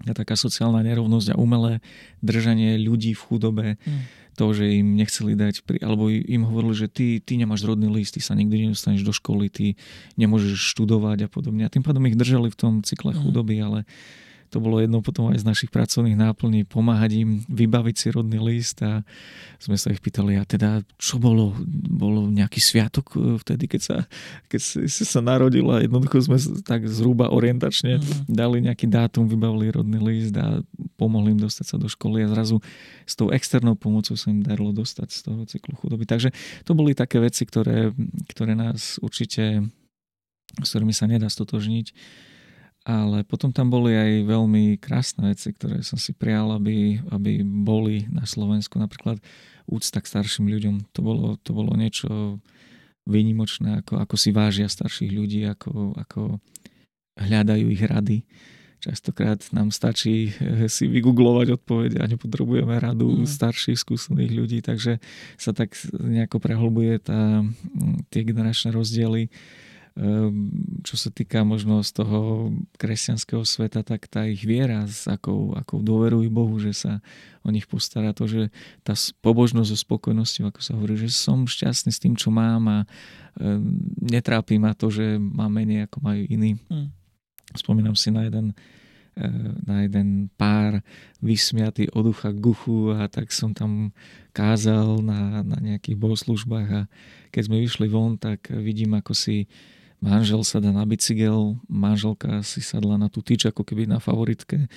taká 0.04 0.36
sociálna 0.36 0.84
nerovnosť 0.84 1.34
a 1.34 1.40
umelé 1.40 1.80
držanie 2.20 2.76
ľudí 2.76 3.16
v 3.16 3.22
chudobe, 3.24 3.68
mm. 3.80 4.02
to, 4.36 4.46
že 4.52 4.84
im 4.84 5.00
nechceli 5.00 5.40
dať, 5.40 5.64
alebo 5.80 6.12
im 6.12 6.44
hovorili, 6.44 6.76
že 6.76 6.88
ty, 6.92 7.24
ty 7.24 7.40
nemáš 7.40 7.64
rodný 7.64 7.88
list, 7.88 8.20
ty 8.20 8.22
sa 8.22 8.36
nikdy 8.36 8.68
nedostaneš 8.68 9.08
do 9.08 9.16
školy, 9.16 9.48
ty 9.48 9.80
nemôžeš 10.20 10.76
študovať 10.76 11.26
a 11.26 11.30
podobne. 11.32 11.64
A 11.64 11.72
tým 11.72 11.86
pádom 11.86 12.04
ich 12.12 12.20
držali 12.20 12.52
v 12.52 12.60
tom 12.60 12.74
cykle 12.84 13.16
mm. 13.16 13.20
chudoby, 13.24 13.56
ale 13.64 13.88
to 14.50 14.58
bolo 14.62 14.80
jedno 14.80 15.02
potom 15.02 15.34
aj 15.34 15.42
z 15.42 15.46
našich 15.46 15.72
pracovných 15.74 16.16
náplní, 16.16 16.66
pomáhať 16.66 17.12
im 17.22 17.30
vybaviť 17.50 17.96
si 17.96 18.08
rodný 18.14 18.40
list 18.40 18.80
a 18.86 19.02
sme 19.58 19.76
sa 19.76 19.92
ich 19.92 20.00
pýtali, 20.00 20.38
a 20.40 20.44
teda 20.44 20.86
čo 21.00 21.18
bolo? 21.18 21.56
Bolo 21.96 22.28
nejaký 22.30 22.60
sviatok 22.62 23.16
e, 23.16 23.42
vtedy, 23.42 23.66
keď 23.66 23.82
sa, 23.82 23.98
keď 24.48 24.62
si 24.90 25.04
sa 25.04 25.20
narodil 25.20 25.66
a 25.72 25.82
jednoducho 25.82 26.22
sme 26.26 26.38
tak 26.62 26.86
zhruba 26.86 27.32
orientačne 27.34 27.98
mm-hmm. 27.98 28.32
dali 28.32 28.64
nejaký 28.64 28.86
dátum, 28.90 29.26
vybavili 29.26 29.74
rodný 29.74 30.00
list 30.00 30.36
a 30.38 30.62
pomohli 30.96 31.34
im 31.34 31.42
dostať 31.42 31.66
sa 31.66 31.78
do 31.82 31.90
školy 31.90 32.26
a 32.26 32.32
zrazu 32.32 32.62
s 33.04 33.14
tou 33.18 33.30
externou 33.34 33.74
pomocou 33.76 34.14
sa 34.14 34.32
im 34.32 34.46
darilo 34.46 34.72
dostať 34.72 35.10
z 35.10 35.20
toho 35.26 35.42
cyklu 35.50 35.74
chudoby. 35.78 36.06
Takže 36.08 36.30
to 36.64 36.72
boli 36.78 36.94
také 36.94 37.18
veci, 37.22 37.44
ktoré, 37.48 37.92
ktoré 38.30 38.54
nás 38.54 39.02
určite 39.02 39.66
s 40.64 40.72
ktorými 40.72 40.96
sa 40.96 41.10
nedá 41.10 41.28
stotožniť 41.28 41.92
ale 42.86 43.26
potom 43.26 43.50
tam 43.50 43.74
boli 43.74 43.98
aj 43.98 44.30
veľmi 44.30 44.78
krásne 44.78 45.34
veci, 45.34 45.50
ktoré 45.50 45.82
som 45.82 45.98
si 45.98 46.14
prijal, 46.14 46.54
aby, 46.54 47.02
aby 47.10 47.42
boli 47.42 48.06
na 48.14 48.30
Slovensku. 48.30 48.78
Napríklad 48.78 49.18
úcta 49.66 49.98
k 49.98 50.10
starším 50.10 50.46
ľuďom. 50.54 50.76
To 50.94 51.00
bolo, 51.02 51.28
to 51.42 51.52
bolo 51.58 51.74
niečo 51.74 52.38
výnimočné, 53.10 53.82
ako, 53.82 54.06
ako 54.06 54.16
si 54.18 54.30
vážia 54.30 54.70
starších 54.70 55.10
ľudí, 55.10 55.50
ako, 55.50 55.98
ako 55.98 56.38
hľadajú 57.18 57.66
ich 57.74 57.82
rady. 57.82 58.18
Častokrát 58.86 59.42
nám 59.50 59.74
stačí 59.74 60.30
eh, 60.30 60.70
si 60.70 60.86
vygooglovať 60.86 61.58
odpovede 61.58 61.98
a 61.98 62.06
nepotrebujeme 62.06 62.78
radu 62.78 63.26
mm. 63.26 63.26
starších, 63.26 63.82
skúsených 63.82 64.32
ľudí, 64.38 64.60
takže 64.62 65.02
sa 65.42 65.58
tak 65.58 65.74
nejako 65.90 66.38
prehlbuje 66.38 67.02
tá, 67.02 67.42
mm, 67.42 68.14
tie 68.14 68.22
generačné 68.22 68.70
rozdiely. 68.70 69.34
Ehm, 69.96 70.52
čo 70.84 71.00
sa 71.00 71.08
týka 71.08 71.48
možno 71.48 71.80
z 71.80 72.04
toho 72.04 72.52
kresťanského 72.76 73.48
sveta, 73.48 73.80
tak 73.80 74.12
tá 74.12 74.28
ich 74.28 74.44
viera, 74.44 74.84
akou, 75.08 75.56
akou 75.56 75.80
dôverujú 75.80 76.28
Bohu, 76.28 76.60
že 76.60 76.76
sa 76.76 77.00
o 77.48 77.50
nich 77.50 77.64
postará 77.64 78.12
to, 78.12 78.28
že 78.28 78.52
tá 78.84 78.92
pobožnosť 79.24 79.72
so 79.72 79.80
spokojnosťou, 79.80 80.52
ako 80.52 80.60
sa 80.60 80.76
hovorí, 80.76 81.00
že 81.00 81.16
som 81.16 81.48
šťastný 81.48 81.96
s 81.96 82.04
tým, 82.04 82.20
čo 82.20 82.28
mám 82.28 82.68
a 82.68 82.78
um, 83.40 83.80
netrápi 84.04 84.60
ma 84.60 84.76
to, 84.76 84.92
že 84.92 85.16
mám 85.16 85.56
menej, 85.56 85.88
ako 85.88 86.04
majú 86.04 86.28
iní. 86.28 86.60
Hmm. 86.68 86.92
Spomínam 87.56 87.96
si 87.96 88.12
na 88.12 88.28
jeden 88.28 88.52
e, 89.16 89.26
na 89.64 89.88
jeden 89.88 90.28
pár 90.36 90.84
vysmiatý 91.24 91.88
od 91.96 92.12
ducha 92.12 92.36
guchu 92.36 92.92
a 92.92 93.08
tak 93.08 93.32
som 93.32 93.56
tam 93.56 93.96
kázal 94.36 95.00
na, 95.00 95.40
na 95.40 95.56
nejakých 95.64 95.96
bohoslužbách 95.96 96.68
a 96.68 96.82
keď 97.32 97.42
sme 97.48 97.64
vyšli 97.64 97.88
von, 97.88 98.20
tak 98.20 98.52
vidím, 98.52 99.00
ako 99.00 99.16
si 99.16 99.48
manžel 100.04 100.42
sa 100.44 100.64
dá 100.64 100.72
na 100.72 100.84
bicykel, 100.84 101.60
manželka 101.68 102.42
si 102.42 102.60
sadla 102.62 103.00
na 103.00 103.08
tú 103.08 103.24
tyč 103.24 103.48
ako 103.48 103.64
keby 103.64 103.88
na 103.90 104.00
favoritke 104.00 104.68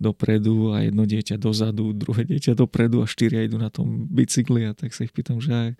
dopredu 0.00 0.74
a 0.74 0.86
jedno 0.86 1.06
dieťa 1.06 1.38
dozadu, 1.38 1.94
druhé 1.94 2.26
dieťa 2.26 2.58
dopredu 2.58 3.04
a 3.04 3.06
štyria 3.06 3.46
idú 3.46 3.60
na 3.60 3.70
tom 3.70 4.08
bicykli 4.10 4.66
a 4.68 4.72
tak 4.74 4.96
sa 4.96 5.06
ich 5.06 5.14
pýtam, 5.14 5.38
že 5.38 5.78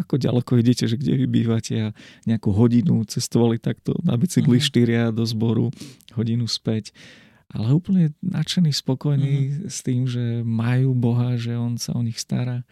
ako 0.00 0.18
ďaleko 0.18 0.58
idete, 0.58 0.90
že 0.90 0.98
kde 0.98 1.24
vy 1.24 1.26
bývate 1.30 1.74
a 1.78 1.88
nejakú 2.26 2.50
hodinu 2.50 3.06
cestovali 3.06 3.60
takto 3.60 3.94
na 4.02 4.18
bicykli 4.18 4.58
uh-huh. 4.58 4.66
štyria 4.66 5.02
do 5.14 5.22
zboru, 5.22 5.70
hodinu 6.16 6.50
späť 6.50 6.90
ale 7.54 7.70
úplne 7.70 8.10
nadšený, 8.26 8.74
spokojný 8.74 9.34
uh-huh. 9.38 9.70
s 9.70 9.86
tým, 9.86 10.10
že 10.10 10.42
majú 10.42 10.98
Boha, 10.98 11.38
že 11.38 11.54
On 11.54 11.78
sa 11.78 11.94
o 11.94 12.02
nich 12.02 12.18
stará. 12.18 12.66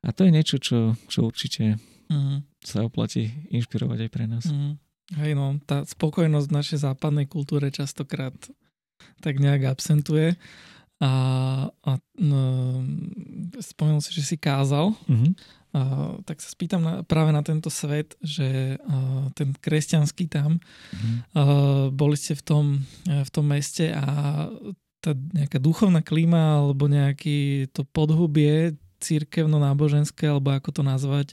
A 0.00 0.14
to 0.14 0.24
je 0.24 0.32
niečo, 0.32 0.56
čo, 0.56 0.96
čo 1.10 1.28
určite 1.28 1.76
uh-huh. 2.08 2.40
sa 2.64 2.88
oplatí 2.88 3.28
inšpirovať 3.52 4.08
aj 4.08 4.10
pre 4.10 4.24
nás. 4.24 4.48
Uh-huh. 4.48 4.80
Hej 5.16 5.32
no, 5.32 5.56
tá 5.64 5.88
spokojnosť 5.88 6.46
v 6.52 6.56
našej 6.60 6.78
západnej 6.84 7.24
kultúre 7.24 7.72
častokrát 7.72 8.36
tak 9.24 9.40
nejak 9.40 9.72
absentuje. 9.72 10.36
A, 10.98 11.12
a 11.70 11.92
no, 12.18 12.42
spomenul 13.62 14.02
si, 14.02 14.10
že 14.10 14.26
si 14.26 14.36
kázal. 14.36 14.92
Mm-hmm. 15.06 15.32
A, 15.72 15.80
tak 16.26 16.42
sa 16.42 16.50
spýtam 16.50 16.82
na, 16.82 16.94
práve 17.06 17.30
na 17.30 17.40
tento 17.40 17.70
svet, 17.70 18.18
že 18.20 18.76
a, 18.82 19.30
ten 19.32 19.54
kresťanský 19.54 20.26
tam, 20.26 20.58
mm-hmm. 20.58 21.16
a, 21.38 21.42
boli 21.94 22.18
ste 22.18 22.34
v 22.34 22.42
tom, 22.42 22.64
v 23.06 23.30
tom 23.30 23.46
meste 23.46 23.94
a 23.94 24.04
tá 24.98 25.14
nejaká 25.14 25.62
duchovná 25.62 26.02
klíma 26.02 26.58
alebo 26.58 26.90
nejaký 26.90 27.70
to 27.70 27.86
podhubie 27.86 28.74
církevno-náboženské, 28.98 30.26
alebo 30.26 30.50
ako 30.50 30.70
to 30.74 30.82
nazvať, 30.82 31.30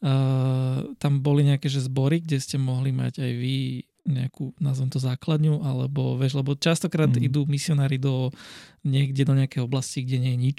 Uh, 0.00 0.96
tam 0.96 1.20
boli 1.20 1.44
nejaké 1.44 1.68
že 1.68 1.84
zbory, 1.84 2.24
kde 2.24 2.40
ste 2.40 2.56
mohli 2.56 2.88
mať 2.88 3.20
aj 3.20 3.32
vy 3.36 3.84
nejakú, 4.08 4.56
nazvem 4.56 4.88
to 4.88 4.96
základňu, 4.96 5.60
alebo 5.60 6.16
vieš, 6.16 6.40
lebo 6.40 6.56
častokrát 6.56 7.12
mm. 7.12 7.20
idú 7.20 7.44
misionári 7.44 8.00
do 8.00 8.32
niekde 8.80 9.28
do 9.28 9.36
nejakej 9.36 9.60
oblasti, 9.60 10.00
kde 10.00 10.24
nie 10.24 10.32
je 10.32 10.40
nič, 10.40 10.58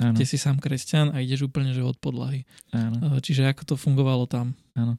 Áno. 0.00 0.16
kde 0.16 0.24
si 0.24 0.40
sám 0.40 0.56
kresťan 0.56 1.12
a 1.12 1.20
ideš 1.20 1.52
úplne 1.52 1.76
že 1.76 1.84
od 1.84 2.00
podlahy. 2.00 2.48
Áno. 2.72 2.96
Uh, 2.96 3.20
čiže 3.20 3.44
ako 3.44 3.62
to 3.68 3.74
fungovalo 3.76 4.24
tam? 4.24 4.56
Áno. 4.72 4.96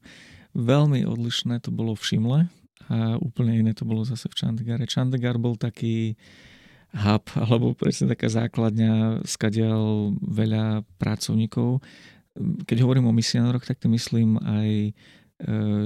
Veľmi 0.53 1.01
odlišné 1.09 1.57
to 1.65 1.73
bolo 1.73 1.97
v 1.97 2.05
Šimle 2.05 2.39
a 2.93 3.17
úplne 3.17 3.57
iné 3.57 3.73
to 3.73 3.89
bolo 3.89 4.05
zase 4.05 4.29
v 4.29 4.37
Čandegare. 4.37 4.85
Čandegar 4.85 5.41
bol 5.41 5.57
taký 5.57 6.13
hub, 6.93 7.25
alebo 7.37 7.77
presne 7.77 8.13
taká 8.13 8.29
základňa, 8.29 9.25
skadial 9.25 10.13
veľa 10.21 10.85
pracovníkov 10.97 11.81
keď 12.39 12.77
hovorím 12.83 13.11
o 13.11 13.15
misionároch, 13.15 13.67
tak 13.67 13.79
to 13.79 13.91
myslím 13.91 14.39
aj 14.39 14.69
e, 14.69 14.91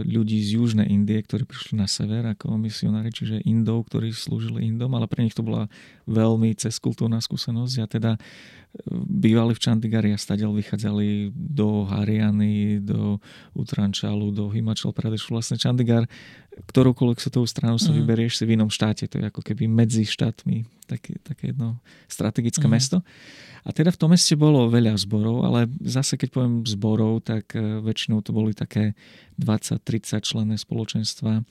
ľudí 0.05 0.39
z 0.45 0.61
južnej 0.61 0.87
Indie, 0.89 1.19
ktorí 1.21 1.49
prišli 1.49 1.77
na 1.77 1.89
sever 1.89 2.23
ako 2.29 2.57
misionári, 2.57 3.09
čiže 3.09 3.41
Indov, 3.43 3.89
ktorí 3.89 4.13
slúžili 4.13 4.69
Indom, 4.69 4.93
ale 4.93 5.09
pre 5.09 5.25
nich 5.25 5.33
to 5.33 5.41
bola 5.41 5.67
veľmi 6.05 6.53
cezkultúrna 6.53 7.19
skúsenosť. 7.19 7.75
A 7.81 7.85
teda 7.89 8.11
bývali 8.93 9.53
v 9.53 9.61
Chandigari 9.61 10.09
a 10.11 10.17
stadiaľ 10.17 10.57
vychádzali 10.57 11.29
do 11.33 11.85
Hariany, 11.85 12.81
do 12.81 13.21
Utrančalu, 13.53 14.33
do 14.33 14.49
Himachal 14.49 14.89
Pradesh. 14.89 15.29
Vlastne 15.29 15.61
Chandigar, 15.61 16.09
ktorúkoľvek 16.73 17.19
sa 17.21 17.29
tou 17.29 17.45
stranou 17.45 17.77
sa 17.77 17.93
mm. 17.93 17.97
vyberieš, 18.01 18.41
si 18.41 18.43
v 18.49 18.57
inom 18.57 18.73
štáte, 18.73 19.05
to 19.05 19.21
je 19.21 19.29
ako 19.29 19.45
keby 19.45 19.69
medzi 19.69 20.09
štátmi 20.09 20.65
také, 20.89 21.21
také 21.21 21.53
jedno 21.53 21.77
strategické 22.09 22.65
mm. 22.65 22.73
mesto. 22.73 22.97
A 23.63 23.69
teda 23.71 23.93
v 23.93 23.99
tom 24.01 24.11
meste 24.11 24.33
bolo 24.35 24.67
veľa 24.67 24.97
zborov, 24.99 25.45
ale 25.47 25.69
zase 25.85 26.17
keď 26.17 26.29
poviem 26.33 26.55
zborov, 26.67 27.23
tak 27.23 27.55
e, 27.55 27.79
väčšinou 27.79 28.19
to 28.19 28.35
boli 28.35 28.51
také 28.51 28.97
20-30 29.39 30.19
členné 30.19 30.55
spoločenstva. 30.59 31.45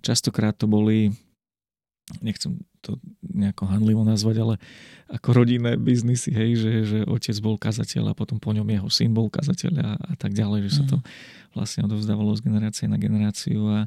Častokrát 0.00 0.56
to 0.56 0.64
boli, 0.70 1.12
nechcem 2.24 2.58
to 2.80 2.96
nejako 3.22 3.68
handlivo 3.68 4.02
nazvať, 4.04 4.36
ale 4.40 4.54
ako 5.08 5.44
rodinné 5.44 5.76
biznisy, 5.76 6.30
hej, 6.32 6.50
že, 6.60 6.72
že 6.84 6.98
otec 7.08 7.36
bol 7.40 7.56
kazateľ 7.56 8.12
a 8.12 8.18
potom 8.18 8.36
po 8.40 8.52
ňom 8.52 8.66
jeho 8.68 8.88
syn 8.88 9.12
bol 9.12 9.32
kazateľ 9.32 9.72
a, 9.80 9.90
a 9.96 10.14
tak 10.16 10.32
ďalej, 10.36 10.68
že 10.68 10.70
sa 10.80 10.84
to 10.84 10.96
mhm. 11.00 11.04
vlastne 11.56 11.80
odovzdávalo 11.88 12.32
z 12.36 12.44
generácie 12.44 12.86
na 12.86 13.00
generáciu 13.00 13.60
a 13.68 13.78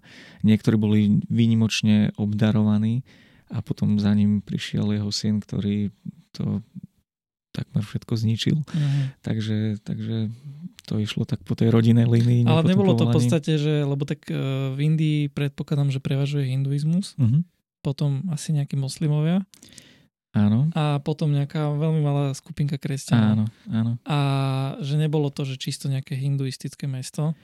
niektorí 0.46 0.76
boli 0.78 1.22
výnimočne 1.30 2.14
obdarovaní 2.18 3.06
a 3.52 3.60
potom 3.60 4.00
za 4.00 4.16
ním 4.16 4.40
prišiel 4.40 4.96
jeho 4.96 5.12
syn, 5.12 5.44
ktorý 5.44 5.92
to 6.32 6.64
takmer 7.52 7.84
všetko 7.84 8.14
zničil. 8.16 8.58
Uh-huh. 8.64 9.04
Takže, 9.20 9.84
takže 9.84 10.32
to 10.88 10.98
išlo 10.98 11.28
tak 11.28 11.44
po 11.44 11.54
tej 11.54 11.70
rodinej 11.70 12.08
línii. 12.08 12.48
Ale 12.48 12.64
nebolo 12.64 12.96
to 12.96 13.12
v 13.12 13.16
podstate, 13.20 13.60
že, 13.60 13.84
lebo 13.84 14.08
tak 14.08 14.24
uh, 14.32 14.72
v 14.74 14.80
Indii 14.88 15.20
predpokladám, 15.28 15.92
že 15.92 16.00
prevažuje 16.00 16.48
hinduizmus, 16.48 17.20
uh-huh. 17.20 17.44
Potom 17.82 18.24
asi 18.30 18.54
nejakí 18.54 18.78
moslimovia. 18.78 19.44
Áno. 20.32 20.72
A 20.72 21.04
potom 21.04 21.28
nejaká 21.28 21.76
veľmi 21.76 22.00
malá 22.00 22.32
skupinka 22.32 22.80
kresťanov. 22.80 23.44
Áno, 23.44 23.46
áno. 23.68 23.92
A 24.08 24.20
že 24.80 24.96
nebolo 24.96 25.28
to, 25.28 25.44
že 25.44 25.60
čisto 25.60 25.92
nejaké 25.92 26.16
hinduistické 26.16 26.88
mesto. 26.88 27.36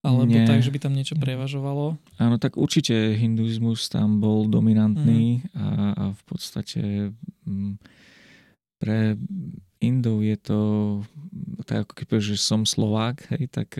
Alebo 0.00 0.32
Nie. 0.32 0.48
tak, 0.48 0.64
že 0.64 0.72
by 0.72 0.80
tam 0.80 0.96
niečo 0.96 1.12
prevažovalo? 1.20 2.00
Áno, 2.16 2.40
tak 2.40 2.56
určite 2.56 3.20
hinduizmus 3.20 3.92
tam 3.92 4.16
bol 4.16 4.48
dominantný 4.48 5.44
mm. 5.44 5.52
a, 5.52 5.66
a 5.92 6.04
v 6.16 6.22
podstate 6.24 7.12
mm, 7.44 7.76
pre 8.80 9.20
Indov 9.84 10.24
je 10.24 10.36
to 10.40 10.60
tak 11.68 11.84
ako 11.84 11.92
keď 12.00 12.06
že 12.16 12.36
som 12.40 12.64
Slovák, 12.64 13.28
hej, 13.36 13.52
tak 13.52 13.76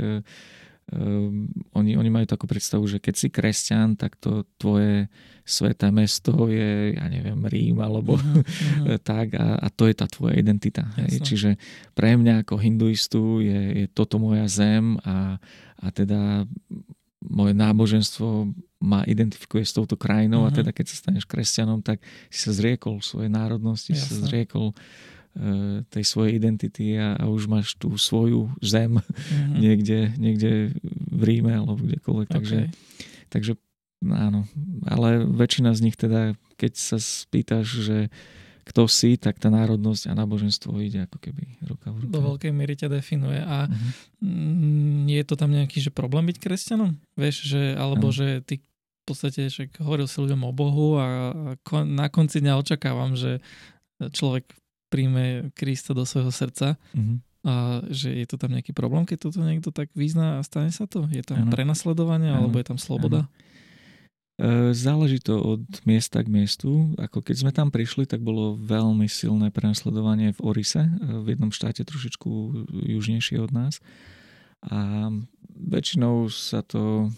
uh, 0.94 1.30
oni, 1.74 1.96
oni 1.96 2.10
majú 2.10 2.26
takú 2.26 2.46
predstavu, 2.50 2.86
že 2.86 2.98
keď 3.02 3.14
si 3.16 3.28
kresťan, 3.30 3.98
tak 3.98 4.18
to 4.18 4.46
tvoje 4.58 5.06
sveté 5.50 5.90
mesto 5.90 6.46
je, 6.46 6.94
ja 6.94 7.06
neviem, 7.10 7.42
Rím 7.46 7.82
alebo 7.82 8.14
uh-huh, 8.14 8.98
tak 9.10 9.34
a, 9.34 9.58
a 9.58 9.66
to 9.72 9.90
je 9.90 9.94
tá 9.98 10.06
tvoja 10.06 10.38
identita. 10.38 10.86
Hej. 11.02 11.26
Čiže 11.26 11.50
pre 11.94 12.14
mňa 12.14 12.46
ako 12.46 12.54
hinduistu 12.60 13.42
je, 13.42 13.60
je 13.82 13.86
toto 13.90 14.22
moja 14.22 14.46
zem 14.46 14.94
a, 15.02 15.42
a 15.82 15.86
teda 15.90 16.46
moje 17.20 17.52
náboženstvo 17.52 18.54
ma 18.80 19.04
identifikuje 19.04 19.60
s 19.60 19.76
touto 19.76 19.98
krajinou 19.98 20.46
uh-huh. 20.46 20.50
a 20.50 20.54
mhm. 20.54 20.58
teda 20.64 20.70
keď 20.72 20.86
sa 20.88 20.96
staneš 20.96 21.24
kresťanom, 21.28 21.84
tak 21.84 22.00
si 22.32 22.38
sa 22.46 22.52
zriekol 22.54 23.02
svojej 23.04 23.28
národnosti, 23.28 23.92
Jasne. 23.92 24.00
si 24.00 24.08
sa 24.08 24.16
zriekol 24.24 24.72
uh, 24.72 24.76
tej 25.94 26.04
svojej 26.04 26.36
identity 26.36 26.98
a, 26.98 27.14
a 27.14 27.30
už 27.30 27.46
máš 27.46 27.78
tú 27.78 27.94
svoju 27.94 28.50
zem 28.60 28.98
uh-huh. 28.98 29.54
niekde, 29.64 30.10
niekde 30.18 30.74
v 31.10 31.22
Ríme 31.22 31.54
alebo 31.54 31.78
kdekoľvek. 31.78 32.28
Okay. 32.28 32.36
Takže, 32.36 32.58
takže 33.30 33.52
áno, 34.10 34.50
ale 34.90 35.22
väčšina 35.22 35.70
z 35.70 35.80
nich 35.86 35.96
teda, 35.96 36.34
keď 36.58 36.72
sa 36.74 36.98
spýtaš, 36.98 37.66
že 37.66 37.98
kto 38.66 38.86
si, 38.86 39.18
tak 39.18 39.38
tá 39.42 39.50
národnosť 39.50 40.10
a 40.10 40.12
náboženstvo 40.14 40.78
ide 40.78 41.02
ako 41.06 41.18
keby 41.18 41.58
ruka 41.66 41.90
v 41.90 42.06
ruke. 42.06 42.12
Do 42.14 42.22
veľkej 42.22 42.52
miery 42.54 42.74
ťa 42.78 42.90
definuje. 42.90 43.42
A 43.42 43.66
uh-huh. 43.66 45.10
je 45.10 45.22
to 45.26 45.34
tam 45.34 45.50
nejaký 45.50 45.78
že 45.82 45.90
problém 45.90 46.26
byť 46.30 46.38
kresťanom? 46.38 46.94
Vieš, 47.18 47.36
že, 47.50 47.62
alebo 47.74 48.10
uh-huh. 48.10 48.42
že 48.42 48.46
ty 48.46 48.54
v 48.60 49.04
podstate 49.08 49.50
že 49.50 49.72
hovoril 49.82 50.06
si 50.06 50.22
ľuďom 50.22 50.42
o 50.46 50.52
Bohu 50.54 51.00
a 51.02 51.34
na 51.82 52.06
konci 52.12 52.38
dňa 52.38 52.62
očakávam, 52.62 53.18
že 53.18 53.42
človek 53.98 54.59
príjme 54.90 55.54
Krista 55.54 55.94
do 55.94 56.02
svojho 56.02 56.34
srdca. 56.34 56.74
Uh-huh. 56.92 57.22
A 57.40 57.80
že 57.88 58.12
je 58.12 58.26
to 58.28 58.36
tam 58.36 58.52
nejaký 58.52 58.76
problém, 58.76 59.08
keď 59.08 59.30
toto 59.30 59.40
niekto 59.40 59.72
tak 59.72 59.88
vyzná 59.96 60.42
a 60.42 60.44
stane 60.44 60.68
sa 60.68 60.84
to? 60.84 61.08
Je 61.08 61.24
tam 61.24 61.48
ano. 61.48 61.52
prenasledovanie 61.54 62.28
ano. 62.28 62.44
alebo 62.44 62.60
je 62.60 62.66
tam 62.68 62.76
sloboda? 62.76 63.24
Ano. 63.24 63.32
E, 64.40 64.72
záleží 64.72 65.20
to 65.20 65.40
od 65.40 65.64
miesta 65.84 66.20
k 66.20 66.28
miestu. 66.28 66.92
Ako 66.96 67.24
keď 67.24 67.36
sme 67.40 67.52
tam 67.52 67.68
prišli, 67.72 68.04
tak 68.04 68.20
bolo 68.20 68.60
veľmi 68.60 69.08
silné 69.08 69.48
prenasledovanie 69.52 70.36
v 70.36 70.40
Orise, 70.44 70.84
e, 70.84 70.92
v 71.24 71.36
jednom 71.36 71.52
štáte 71.52 71.84
trošičku 71.84 72.28
južnejšie 72.88 73.40
od 73.40 73.52
nás. 73.52 73.84
A 74.64 75.08
väčšinou 75.48 76.28
sa 76.28 76.60
to 76.60 77.12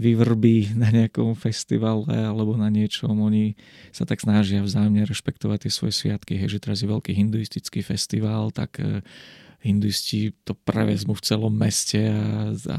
vyvrbí 0.00 0.72
na 0.80 0.88
nejakom 0.88 1.36
festivale 1.36 2.08
alebo 2.08 2.56
na 2.56 2.72
niečom. 2.72 3.12
Oni 3.20 3.52
sa 3.92 4.08
tak 4.08 4.24
snažia 4.24 4.64
vzájomne 4.64 5.04
rešpektovať 5.04 5.68
tie 5.68 5.72
svoje 5.72 5.92
sviatky. 5.92 6.40
Hej, 6.40 6.56
že 6.56 6.62
teraz 6.64 6.80
je 6.80 6.88
veľký 6.88 7.12
hinduistický 7.12 7.84
festival, 7.84 8.48
tak 8.48 8.80
e, 8.80 9.04
hinduisti 9.60 10.32
to 10.48 10.56
prevezmú 10.56 11.12
v 11.12 11.24
celom 11.24 11.52
meste 11.52 12.00
a, 12.08 12.56
a 12.56 12.78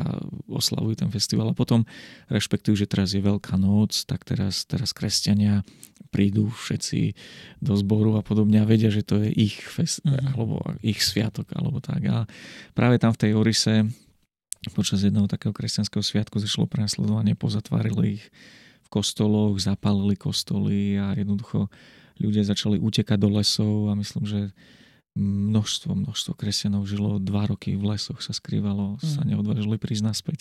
oslavujú 0.49 1.05
ten 1.05 1.13
festival 1.13 1.53
a 1.53 1.57
potom 1.57 1.85
rešpektujú, 2.33 2.73
že 2.73 2.89
teraz 2.89 3.13
je 3.13 3.21
Veľká 3.21 3.53
noc, 3.53 3.93
tak 4.09 4.25
teraz, 4.25 4.65
teraz 4.65 4.89
kresťania 4.89 5.61
prídu 6.09 6.49
všetci 6.49 7.13
do 7.61 7.77
zboru 7.77 8.17
a 8.19 8.25
podobne 8.25 8.59
a 8.59 8.67
vedia, 8.67 8.91
že 8.91 9.05
to 9.05 9.21
je 9.21 9.29
ich 9.31 9.61
fest, 9.61 10.03
mm-hmm. 10.03 10.35
alebo 10.35 10.59
ich 10.81 10.99
sviatok 11.05 11.53
alebo 11.53 11.79
tak. 11.79 12.01
A 12.09 12.25
práve 12.73 12.97
tam 12.97 13.13
v 13.13 13.21
tej 13.21 13.31
Orise 13.37 13.87
počas 14.69 15.01
jedného 15.01 15.25
takého 15.25 15.49
kresťanského 15.49 16.05
sviatku 16.05 16.37
zašlo 16.37 16.69
prenasledovanie, 16.69 17.33
pozatvárili 17.33 18.21
ich 18.21 18.25
v 18.85 18.87
kostoloch, 18.93 19.57
zapálili 19.57 20.13
kostoly 20.13 21.01
a 21.01 21.17
jednoducho 21.17 21.73
ľudia 22.21 22.45
začali 22.45 22.77
utekať 22.77 23.17
do 23.17 23.29
lesov 23.33 23.89
a 23.89 23.97
myslím, 23.97 24.29
že 24.29 24.41
množstvo, 25.17 25.97
množstvo 25.97 26.37
kresťanov 26.37 26.85
žilo 26.85 27.17
dva 27.17 27.49
roky 27.49 27.73
v 27.73 27.97
lesoch, 27.97 28.21
sa 28.21 28.31
skrývalo, 28.31 29.01
mm. 29.01 29.03
sa 29.03 29.25
neodvážili 29.25 29.81
prísť 29.81 30.05
naspäť 30.05 30.39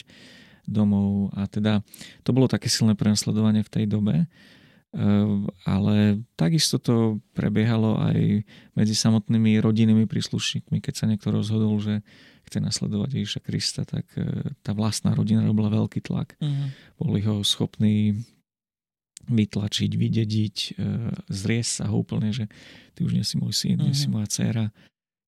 domov 0.68 1.32
a 1.32 1.48
teda 1.48 1.80
to 2.22 2.36
bolo 2.36 2.44
také 2.44 2.68
silné 2.68 2.92
prenasledovanie 2.92 3.64
v 3.64 3.72
tej 3.72 3.84
dobe 3.88 4.28
Ehm, 4.90 5.46
ale 5.62 6.18
takisto 6.34 6.82
to 6.82 7.22
prebiehalo 7.30 8.02
aj 8.02 8.42
medzi 8.74 8.94
samotnými 8.98 9.62
rodinnými 9.62 10.10
príslušníkmi. 10.10 10.82
Keď 10.82 10.94
sa 10.98 11.06
niekto 11.06 11.30
rozhodol, 11.30 11.78
že 11.78 12.02
chce 12.50 12.58
nasledovať 12.58 13.22
Ježiša 13.22 13.40
Krista, 13.46 13.86
tak 13.86 14.10
e, 14.18 14.50
tá 14.66 14.74
vlastná 14.74 15.14
rodina 15.14 15.46
robila 15.46 15.70
veľký 15.70 16.02
tlak. 16.02 16.34
Uh-huh. 16.42 16.74
Boli 16.98 17.22
ho 17.22 17.46
schopní 17.46 18.18
vytlačiť, 19.30 19.90
vydediť, 19.94 20.56
e, 20.74 20.90
zriesť 21.30 21.70
sa 21.70 21.84
ho 21.86 22.02
úplne, 22.02 22.34
že 22.34 22.50
ty 22.98 23.06
už 23.06 23.14
nie 23.14 23.22
si 23.22 23.38
môj 23.38 23.54
syn, 23.54 23.78
uh-huh. 23.78 23.86
nie 23.86 23.94
si 23.94 24.10
mhm. 24.10 24.12
moja 24.18 24.26
dcéra. 24.26 24.74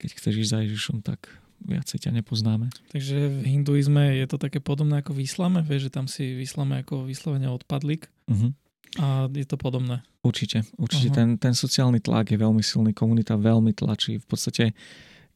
Keď 0.02 0.10
chceš 0.18 0.34
ísť 0.42 0.50
za 0.50 0.58
Ježišom, 0.66 0.98
tak 1.06 1.30
viacej 1.62 2.10
ťa 2.10 2.10
nepoznáme. 2.18 2.74
Takže 2.90 3.38
v 3.38 3.46
hinduizme 3.46 4.18
je 4.18 4.26
to 4.26 4.34
také 4.42 4.58
podobné 4.58 4.98
ako 4.98 5.14
v 5.14 5.22
islame, 5.22 5.62
vieš, 5.62 5.86
že 5.86 5.94
tam 5.94 6.10
si 6.10 6.34
v 6.34 6.42
islame 6.42 6.82
ako 6.82 7.06
vyslovene 7.06 7.46
odpadlik. 7.46 8.10
Uh-huh. 8.26 8.50
A 8.98 9.30
je 9.30 9.46
to 9.46 9.54
podobné. 9.54 10.02
Určite, 10.26 10.66
určite. 10.74 11.14
Uh-huh. 11.14 11.38
Ten, 11.38 11.38
ten 11.38 11.54
sociálny 11.54 12.02
tlak 12.02 12.34
je 12.34 12.38
veľmi 12.42 12.60
silný, 12.60 12.90
komunita 12.90 13.38
veľmi 13.38 13.70
tlačí. 13.78 14.18
V 14.18 14.26
podstate, 14.26 14.74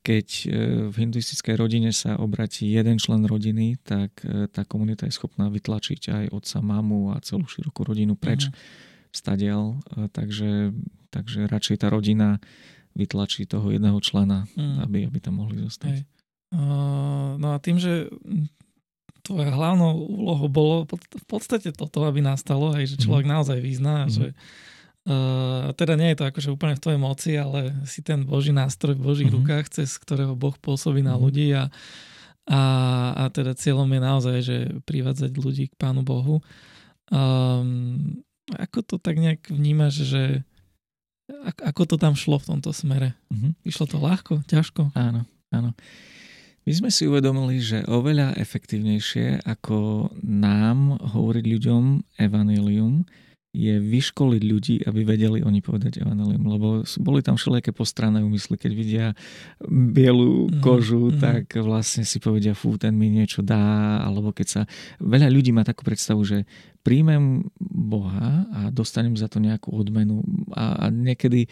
keď 0.07 0.27
e, 0.47 0.49
v 0.87 0.95
hinduistickej 1.03 1.59
rodine 1.59 1.91
sa 1.91 2.15
obratí 2.15 2.71
jeden 2.71 3.03
člen 3.03 3.27
rodiny, 3.27 3.75
tak 3.83 4.23
e, 4.23 4.47
tá 4.47 4.63
komunita 4.63 5.11
je 5.11 5.19
schopná 5.19 5.51
vytlačiť 5.51 6.01
aj 6.15 6.25
otca, 6.31 6.63
mamu 6.63 7.11
a 7.11 7.19
celú 7.27 7.51
širokú 7.51 7.83
rodinu 7.83 8.15
preč 8.15 8.47
uh-huh. 8.47 8.55
stadial. 9.11 9.83
E, 9.99 10.07
takže, 10.07 10.71
takže 11.11 11.51
radšej 11.51 11.83
tá 11.83 11.91
rodina 11.91 12.39
vytlačí 12.95 13.51
toho 13.51 13.67
jedného 13.75 13.99
člena, 13.99 14.47
uh-huh. 14.47 14.87
aby, 14.87 15.11
aby 15.11 15.19
tam 15.19 15.43
mohli 15.43 15.59
zostať. 15.67 16.07
Hej. 16.07 16.07
No 17.37 17.53
a 17.53 17.59
tým, 17.59 17.77
že 17.83 18.07
tvoja 19.27 19.51
hlavnou 19.51 20.07
úlohou 20.07 20.47
bolo 20.47 20.77
v 20.95 21.27
podstate 21.27 21.75
toto, 21.75 22.07
aby 22.07 22.23
nastalo, 22.23 22.71
aj, 22.71 22.95
že 22.95 23.03
človek 23.03 23.27
mm. 23.27 23.33
naozaj 23.35 23.59
vyzná, 23.59 24.07
mm. 24.07 24.11
že 24.15 24.27
uh, 25.07 25.73
teda 25.73 25.95
nie 25.95 26.13
je 26.13 26.19
to 26.21 26.25
akože 26.29 26.49
úplne 26.53 26.75
v 26.77 26.83
tvojej 26.83 27.01
moci, 27.01 27.31
ale 27.39 27.73
si 27.87 28.03
ten 28.03 28.27
Boží 28.27 28.51
nástroj 28.51 28.99
v 28.99 29.07
Božích 29.07 29.31
mm. 29.31 29.37
rukách, 29.41 29.67
cez 29.71 29.97
ktorého 29.97 30.35
Boh 30.35 30.55
pôsobí 30.59 31.01
na 31.01 31.15
mm. 31.17 31.21
ľudí 31.23 31.49
a, 31.55 31.71
a, 32.51 32.61
a 33.15 33.25
teda 33.31 33.55
cieľom 33.55 33.89
je 33.89 34.01
naozaj, 34.03 34.37
že 34.43 34.57
privádzať 34.85 35.33
ľudí 35.39 35.71
k 35.71 35.79
Pánu 35.79 36.03
Bohu. 36.03 36.43
Um, 37.09 38.23
ako 38.55 38.83
to 38.83 38.97
tak 38.99 39.19
nejak 39.19 39.47
vnímaš, 39.51 40.07
že 40.07 40.23
ako 41.43 41.83
to 41.91 41.97
tam 41.99 42.15
šlo 42.15 42.39
v 42.39 42.55
tomto 42.55 42.71
smere? 42.71 43.19
Mm-hmm. 43.35 43.53
Išlo 43.67 43.85
to 43.91 43.99
ľahko, 43.99 44.47
ťažko? 44.47 44.95
Áno, 44.95 45.27
áno. 45.51 45.75
My 46.67 46.73
sme 46.75 46.91
si 46.91 47.07
uvedomili, 47.07 47.63
že 47.63 47.87
oveľa 47.87 48.39
efektívnejšie 48.39 49.47
ako 49.47 50.11
nám 50.23 50.99
hovoriť 50.99 51.45
ľuďom 51.47 51.83
evanelium 52.19 53.07
je 53.57 53.81
vyškoliť 53.81 54.43
ľudí, 54.45 54.77
aby 54.85 55.01
vedeli 55.01 55.41
oni 55.41 55.65
povedať 55.65 56.05
evanelium, 56.05 56.45
lebo 56.45 56.69
boli 57.01 57.25
tam 57.25 57.41
všelijaké 57.41 57.73
postranné 57.73 58.21
úmysly, 58.21 58.61
keď 58.61 58.73
vidia 58.77 59.07
bielú 59.69 60.53
mhm, 60.53 60.61
kožu, 60.61 61.09
mm, 61.09 61.19
tak 61.19 61.45
vlastne 61.65 62.05
si 62.05 62.21
povedia, 62.21 62.53
fú, 62.53 62.77
ten 62.77 62.93
mi 62.93 63.09
niečo 63.09 63.41
dá, 63.41 64.05
alebo 64.05 64.37
keď 64.37 64.47
sa... 64.47 64.61
Veľa 65.01 65.33
ľudí 65.33 65.57
má 65.57 65.65
takú 65.65 65.89
predstavu, 65.89 66.21
že 66.27 66.45
príjmem 66.85 67.49
Boha 67.59 68.47
a 68.53 68.61
dostanem 68.71 69.17
za 69.17 69.27
to 69.27 69.43
nejakú 69.43 69.75
odmenu. 69.75 70.23
A, 70.55 70.87
a 70.87 70.93
niekedy 70.93 71.49
e, 71.49 71.51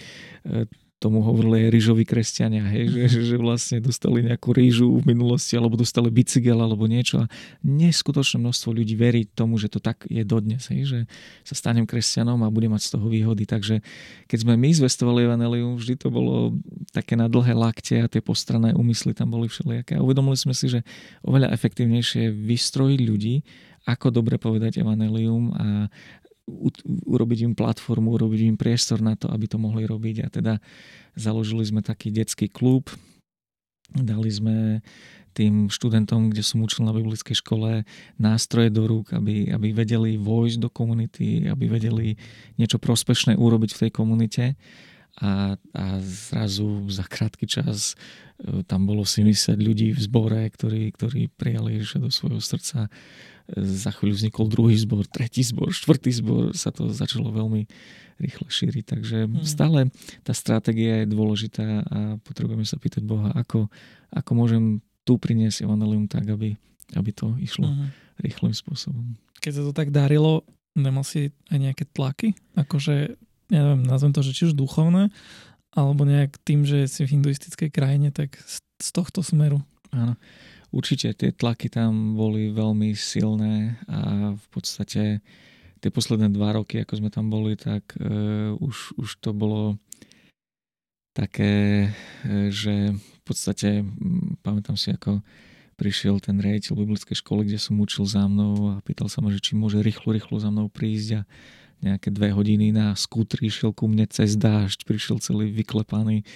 tomu 1.05 1.21
hovorili 1.21 1.69
aj 1.69 1.77
rýžoví 1.77 2.09
kresťania, 2.09 2.65
hej, 2.73 2.89
že, 3.13 3.21
že, 3.29 3.37
vlastne 3.37 3.77
dostali 3.85 4.25
nejakú 4.25 4.57
rýžu 4.57 4.89
v 5.05 5.13
minulosti 5.13 5.53
alebo 5.53 5.77
dostali 5.77 6.09
bicykel 6.09 6.57
alebo 6.57 6.89
niečo 6.89 7.21
a 7.21 7.31
neskutočné 7.61 8.41
množstvo 8.41 8.73
ľudí 8.73 8.97
verí 8.97 9.29
tomu, 9.29 9.61
že 9.61 9.69
to 9.69 9.85
tak 9.85 10.09
je 10.09 10.25
dodnes, 10.25 10.65
hej, 10.73 10.89
že 10.89 10.99
sa 11.45 11.53
stanem 11.53 11.85
kresťanom 11.85 12.41
a 12.41 12.49
budem 12.49 12.73
mať 12.73 12.89
z 12.89 12.91
toho 12.97 13.07
výhody. 13.13 13.45
Takže 13.45 13.85
keď 14.25 14.39
sme 14.41 14.57
my 14.57 14.73
zvestovali 14.73 15.29
Evangelium, 15.29 15.77
vždy 15.77 16.01
to 16.01 16.09
bolo 16.09 16.57
také 16.97 17.21
na 17.21 17.29
dlhé 17.29 17.53
lakte 17.53 18.01
a 18.01 18.09
tie 18.09 18.25
postranné 18.25 18.73
úmysly 18.73 19.13
tam 19.13 19.29
boli 19.29 19.53
všelijaké. 19.53 20.01
A 20.01 20.05
uvedomili 20.05 20.41
sme 20.41 20.57
si, 20.57 20.73
že 20.73 20.81
oveľa 21.21 21.53
efektívnejšie 21.53 22.19
je 22.25 22.31
vystrojiť 22.33 23.01
ľudí, 23.05 23.45
ako 23.85 24.09
dobre 24.09 24.41
povedať 24.41 24.81
Evangelium 24.81 25.53
a 25.53 25.93
urobiť 27.09 27.39
im 27.49 27.55
platformu, 27.57 28.15
urobiť 28.15 28.41
im 28.53 28.57
priestor 28.61 29.01
na 29.01 29.17
to, 29.17 29.33
aby 29.33 29.49
to 29.49 29.57
mohli 29.57 29.89
robiť. 29.89 30.17
A 30.25 30.29
teda 30.29 30.55
založili 31.17 31.65
sme 31.65 31.81
taký 31.81 32.13
detský 32.13 32.53
klub, 32.53 32.93
dali 33.93 34.29
sme 34.29 34.85
tým 35.35 35.67
študentom, 35.67 36.31
kde 36.31 36.47
som 36.47 36.63
učil 36.63 36.87
na 36.87 36.95
biblickej 36.95 37.35
škole, 37.35 37.83
nástroje 38.17 38.71
do 38.71 38.87
rúk, 38.87 39.11
aby, 39.11 39.51
aby 39.51 39.75
vedeli 39.75 40.15
vojsť 40.15 40.59
do 40.63 40.71
komunity, 40.71 41.51
aby 41.51 41.67
vedeli 41.67 42.15
niečo 42.55 42.79
prospešné 42.79 43.35
urobiť 43.35 43.75
v 43.75 43.81
tej 43.85 43.91
komunite. 43.91 44.45
A, 45.23 45.55
a 45.55 45.85
zrazu 46.03 46.91
za 46.91 47.07
krátky 47.07 47.47
čas 47.47 47.95
e, 48.43 48.67
tam 48.67 48.83
bolo 48.83 49.07
70 49.07 49.55
ľudí 49.63 49.95
v 49.95 50.01
zbore, 50.03 50.43
ktorí, 50.51 50.91
ktorí 50.91 51.31
prijali 51.31 51.79
Ježiša 51.79 52.03
do 52.03 52.11
svojho 52.11 52.43
srdca 52.43 52.91
za 53.53 53.91
chvíľu 53.93 54.15
vznikol 54.17 54.49
druhý 54.49 54.77
zbor, 54.81 55.05
tretí 55.05 55.45
zbor, 55.45 55.69
štvrtý 55.69 56.11
zbor, 56.17 56.43
sa 56.57 56.73
to 56.73 56.89
začalo 56.89 57.29
veľmi 57.29 57.69
rýchle 58.17 58.49
šíriť. 58.49 58.85
Takže 58.85 59.19
hmm. 59.29 59.45
stále 59.45 59.93
tá 60.25 60.33
stratégia 60.33 61.05
je 61.05 61.13
dôležitá 61.13 61.85
a 61.85 61.99
potrebujeme 62.25 62.65
sa 62.65 62.81
pýtať 62.81 63.05
Boha, 63.05 63.35
ako, 63.37 63.69
ako 64.15 64.31
môžem 64.33 64.81
tu 65.05 65.21
priniesť 65.21 65.69
evanelium 65.69 66.09
tak, 66.09 66.25
aby, 66.33 66.57
aby 66.97 67.11
to 67.13 67.37
išlo 67.37 67.69
hmm. 67.69 67.93
rýchlým 68.25 68.57
spôsobom. 68.57 69.19
Keď 69.45 69.53
sa 69.61 69.63
to 69.69 69.73
tak 69.77 69.93
darilo, 69.93 70.49
nemal 70.73 71.05
si 71.05 71.29
aj 71.53 71.59
nejaké 71.61 71.85
tlaky? 71.93 72.33
Akože, 72.57 73.21
ja 73.53 73.61
neviem, 73.61 73.85
nazvem 73.85 74.17
to, 74.17 74.25
že 74.25 74.33
či 74.33 74.49
už 74.49 74.57
duchovné, 74.57 75.13
alebo 75.75 76.07
nejak 76.07 76.41
tým, 76.47 76.65
že 76.65 76.89
si 76.89 77.05
v 77.05 77.19
hinduistickej 77.19 77.69
krajine, 77.69 78.09
tak 78.09 78.41
z 78.81 78.89
tohto 78.95 79.21
smeru. 79.21 79.61
Áno. 79.93 80.17
Určite 80.75 81.15
tie 81.15 81.31
tlaky 81.31 81.71
tam 81.71 82.19
boli 82.19 82.51
veľmi 82.51 82.99
silné 82.99 83.79
a 83.87 84.35
v 84.35 84.47
podstate 84.51 85.23
tie 85.79 85.91
posledné 85.95 86.35
dva 86.35 86.59
roky, 86.59 86.83
ako 86.83 86.99
sme 86.99 87.15
tam 87.15 87.31
boli, 87.31 87.55
tak 87.55 87.95
uh, 88.03 88.59
už, 88.59 88.99
už 88.99 89.23
to 89.23 89.31
bolo 89.31 89.79
také, 91.15 91.87
uh, 92.27 92.51
že 92.51 92.91
v 92.91 93.21
podstate 93.23 93.87
um, 93.87 94.35
pamätám 94.43 94.75
si, 94.75 94.91
ako 94.91 95.23
prišiel 95.79 96.19
ten 96.19 96.43
riaditeľ 96.43 96.75
biblickej 96.75 97.23
školy, 97.23 97.47
kde 97.47 97.63
som 97.63 97.79
učil 97.79 98.03
za 98.07 98.27
mnou 98.27 98.75
a 98.75 98.83
pýtal 98.83 99.07
sa 99.07 99.23
ma, 99.23 99.31
že 99.31 99.39
či 99.39 99.55
môže 99.55 99.79
rýchlo, 99.79 100.11
rýchlo 100.11 100.43
za 100.43 100.51
mnou 100.51 100.67
prísť 100.67 101.23
a 101.23 101.27
nejaké 101.83 102.11
dve 102.11 102.35
hodiny 102.35 102.73
na 102.73 102.99
skútri 102.99 103.47
išiel 103.47 103.71
ku 103.77 103.87
mne 103.87 104.09
cez 104.11 104.39
dážď, 104.41 104.89
prišiel 104.89 105.23
celý 105.23 105.53
vyklepaný 105.55 106.27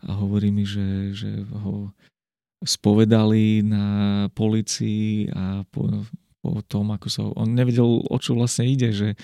a 0.00 0.16
hovorí 0.16 0.48
mi, 0.48 0.64
že, 0.64 1.12
že 1.12 1.44
ho 1.48 1.90
spovedali 2.62 3.66
na 3.66 3.86
policii 4.32 5.30
a 5.34 5.66
po, 5.66 6.06
po 6.42 6.62
tom, 6.66 6.94
ako 6.94 7.08
sa... 7.10 7.20
On 7.38 7.50
nevedel, 7.50 8.02
o 8.06 8.16
čo 8.18 8.38
vlastne 8.38 8.66
ide, 8.66 8.90
že 8.94 9.18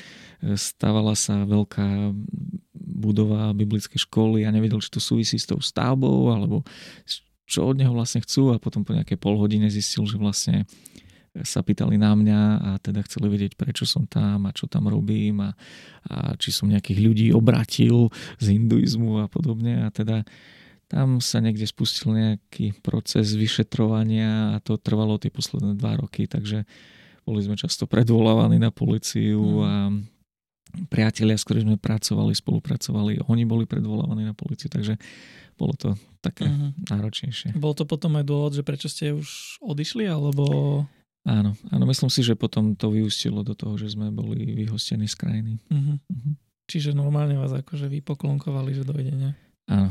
stávala 0.54 1.14
sa 1.18 1.46
veľká 1.46 2.14
budova 2.74 3.54
biblickej 3.54 4.02
školy 4.06 4.42
a 4.46 4.54
nevedel, 4.54 4.82
či 4.82 4.90
to 4.90 5.02
súvisí 5.02 5.38
s 5.38 5.46
tou 5.46 5.62
stavbou, 5.62 6.34
alebo 6.34 6.66
čo 7.48 7.64
od 7.64 7.80
neho 7.80 7.94
vlastne 7.94 8.20
chcú 8.20 8.52
a 8.52 8.60
potom 8.60 8.84
po 8.84 8.92
nejakej 8.92 9.16
pol 9.16 9.40
hodine 9.40 9.70
zistil, 9.72 10.04
že 10.04 10.20
vlastne 10.20 10.68
sa 11.44 11.62
pýtali 11.62 12.00
na 12.00 12.16
mňa 12.16 12.40
a 12.58 12.70
teda 12.82 13.04
chceli 13.06 13.30
vedieť, 13.30 13.54
prečo 13.54 13.84
som 13.86 14.08
tam 14.08 14.48
a 14.48 14.54
čo 14.54 14.66
tam 14.66 14.90
robím 14.90 15.44
a, 15.44 15.50
a 16.08 16.34
či 16.34 16.50
som 16.50 16.66
nejakých 16.66 16.98
ľudí 16.98 17.26
obratil 17.30 18.10
z 18.42 18.58
hinduizmu 18.58 19.22
a 19.22 19.26
podobne 19.30 19.86
a 19.86 19.88
teda 19.92 20.26
tam 20.88 21.20
sa 21.20 21.38
niekde 21.38 21.68
spustil 21.68 22.16
nejaký 22.16 22.80
proces 22.80 23.36
vyšetrovania 23.36 24.56
a 24.56 24.64
to 24.64 24.80
trvalo 24.80 25.20
tie 25.20 25.28
posledné 25.28 25.76
dva 25.76 26.00
roky, 26.00 26.24
takže 26.24 26.64
boli 27.22 27.44
sme 27.44 27.60
často 27.60 27.84
predvolávaní 27.84 28.56
na 28.56 28.72
policiu 28.72 29.36
Mm. 29.38 29.64
a 29.64 29.72
priatelia, 30.88 31.36
s 31.36 31.44
ktorými 31.44 31.76
sme 31.76 31.78
pracovali, 31.80 32.32
spolupracovali, 32.32 33.24
oni 33.28 33.44
boli 33.44 33.64
predvolávaní 33.64 34.24
na 34.24 34.32
policiu, 34.32 34.68
takže 34.68 34.96
bolo 35.56 35.72
to 35.76 35.92
také 36.20 36.44
Mhm. 36.48 36.88
náročnejšie. 36.88 37.48
Bol 37.56 37.72
to 37.76 37.84
potom 37.88 38.16
aj 38.16 38.24
dôvod, 38.24 38.52
že 38.52 38.64
prečo 38.64 38.88
ste 38.88 39.12
už 39.12 39.60
odišli, 39.60 40.08
alebo... 40.08 40.44
Áno, 41.28 41.52
áno, 41.68 41.84
myslím 41.84 42.08
si, 42.08 42.24
že 42.24 42.32
potom 42.32 42.72
to 42.72 42.88
vyústilo 42.88 43.44
do 43.44 43.52
toho, 43.52 43.76
že 43.76 43.92
sme 43.92 44.08
boli 44.08 44.56
vyhostení 44.56 45.04
z 45.04 45.16
krajiny. 45.16 45.52
Mhm. 45.68 45.94
Mhm. 46.08 46.30
Čiže 46.68 46.92
normálne 46.92 47.36
vás 47.36 47.52
akože 47.52 47.88
vypoklonkovali, 47.88 48.72
že 48.76 48.84
dojde, 48.84 49.12
nie? 49.12 49.32
Áno, 49.68 49.88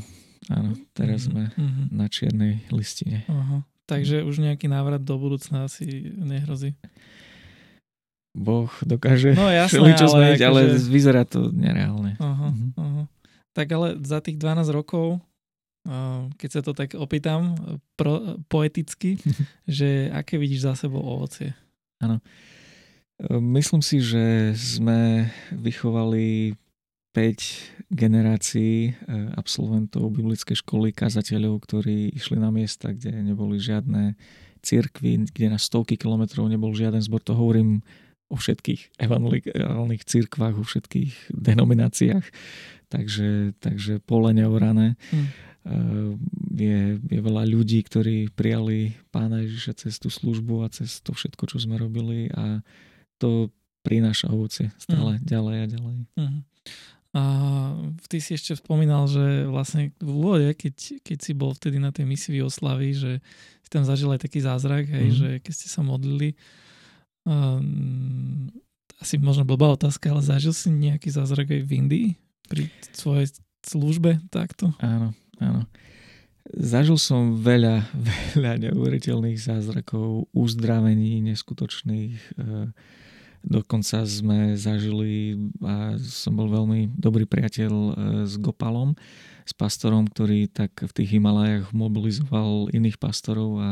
áno, 0.47 0.73
teraz 0.91 1.25
sme 1.25 1.49
Mhm. 1.51 1.81
na 1.89 2.05
čiernej 2.05 2.61
listine. 2.69 3.25
Aha. 3.25 3.61
Takže 3.85 4.21
už 4.21 4.37
nejaký 4.37 4.67
návrat 4.67 4.99
do 4.99 5.15
budúcna 5.15 5.63
asi 5.63 5.85
nehrozí. 6.11 6.75
Boh 8.33 8.69
dokáže 8.81 9.33
No 9.33 9.47
jasné, 9.47 9.71
všeličo 9.73 10.05
ale 10.05 10.13
zmeniť, 10.13 10.41
ale 10.43 10.59
akože- 10.69 10.87
vyzerá 10.87 11.23
to 11.23 11.49
nereálne. 11.49 12.13
Aha, 12.17 12.47
Mhm. 12.49 12.67
aha. 12.75 13.03
Tak 13.51 13.67
ale 13.71 13.87
za 13.99 14.19
tých 14.19 14.37
12 14.37 14.69
rokov, 14.69 15.17
keď 16.35 16.49
sa 16.51 16.61
to 16.61 16.71
tak 16.71 16.93
opýtam 16.93 17.55
pro, 17.95 18.19
poeticky, 18.45 19.17
že 19.65 20.11
aké 20.11 20.35
vidíš 20.35 20.61
za 20.61 20.75
sebou 20.75 21.01
ovocie? 21.01 21.55
Myslím 23.31 23.81
si, 23.81 23.97
že 23.97 24.53
sme 24.53 25.25
vychovali 25.49 26.53
5 27.17 27.89
generácií 27.89 28.93
e, 28.93 29.13
absolventov 29.33 30.13
biblickej 30.13 30.61
školy, 30.61 30.93
kazateľov, 30.93 31.65
ktorí 31.65 32.13
išli 32.13 32.37
na 32.37 32.53
miesta, 32.53 32.93
kde 32.93 33.25
neboli 33.25 33.57
žiadne 33.57 34.13
cirkvy, 34.61 35.25
kde 35.33 35.49
na 35.49 35.57
stovky 35.57 35.97
kilometrov 35.97 36.45
nebol 36.45 36.77
žiaden 36.77 37.01
zbor. 37.01 37.25
To 37.25 37.33
hovorím 37.33 37.81
o 38.29 38.37
všetkých 38.37 39.01
evangelikálnych 39.01 40.05
cirkvách, 40.05 40.61
o 40.61 40.67
všetkých 40.67 41.33
denomináciách. 41.33 42.25
Takže, 42.93 43.57
takže 43.57 43.97
pole 44.05 44.37
neorané. 44.37 44.93
E, 45.09 45.25
Je, 46.57 47.01
je 47.01 47.19
veľa 47.21 47.43
ľudí, 47.49 47.81
ktorí 47.81 48.31
prijali 48.33 48.95
pána 49.09 49.41
Ježiša 49.41 49.73
cez 49.83 49.97
tú 49.97 50.13
službu 50.13 50.63
a 50.63 50.71
cez 50.71 51.01
to 51.01 51.17
všetko, 51.17 51.43
čo 51.49 51.57
sme 51.59 51.81
robili 51.81 52.29
a 52.33 52.61
to 53.17 53.49
prináša 53.81 54.29
ovocie 54.29 54.69
stále 54.77 55.17
ďalej 55.23 55.55
a 55.63 55.65
ďalej. 55.65 55.95
Mhm. 56.17 56.39
A 57.15 57.23
ty 58.07 58.19
si 58.19 58.33
ešte 58.33 58.53
spomínal, 58.53 59.07
že 59.07 59.45
vlastne 59.45 59.95
v 59.97 60.09
úvode, 60.11 60.49
keď, 60.53 60.99
keď 61.01 61.17
si 61.17 61.31
bol 61.31 61.51
vtedy 61.51 61.77
na 61.77 61.89
tej 61.89 62.03
misii 62.03 62.43
Oslavy, 62.43 62.93
že 62.93 63.11
si 63.63 63.69
tam 63.69 63.83
zažil 63.83 64.11
aj 64.11 64.21
taký 64.21 64.39
zázrak, 64.39 64.85
hej, 64.85 65.07
Mhm. 65.07 65.15
že 65.15 65.27
keď 65.39 65.53
ste 65.53 65.67
sa 65.67 65.81
modlili, 65.81 66.35
um, 67.23 68.47
asi 68.97 69.17
možno 69.17 69.45
blbá 69.45 69.71
otázka, 69.71 70.09
ale 70.09 70.21
zažil 70.21 70.51
si 70.51 70.69
nejaký 70.69 71.09
zázrak 71.09 71.53
aj 71.53 71.61
v 71.63 71.71
Indii 71.71 72.07
pri 72.49 72.69
svojej 72.93 73.29
službe 73.61 74.21
takto? 74.29 74.73
Áno, 74.79 75.13
áno. 75.37 75.67
Zažil 76.47 76.95
som 76.95 77.35
veľa, 77.37 77.83
veľa 78.39 78.55
neuveriteľných 78.67 79.37
zázrakov, 79.37 80.31
uzdravení 80.31 81.19
neskutočných. 81.23 82.15
e, 82.39 82.71
Dokonca 83.45 84.03
sme 84.03 84.57
zažili 84.59 85.37
a 85.63 85.95
som 86.01 86.35
bol 86.35 86.49
veľmi 86.51 86.93
dobrý 86.97 87.23
priateľ 87.29 87.73
e, 87.73 87.91
s 88.27 88.35
Gopalom, 88.41 88.97
s 89.47 89.55
pastorom, 89.55 90.11
ktorý 90.11 90.51
tak 90.51 90.75
v 90.83 90.91
tých 90.91 91.15
Himalajach 91.15 91.71
mobilizoval 91.71 92.67
iných 92.75 92.99
pastorov 92.99 93.55
a 93.61 93.69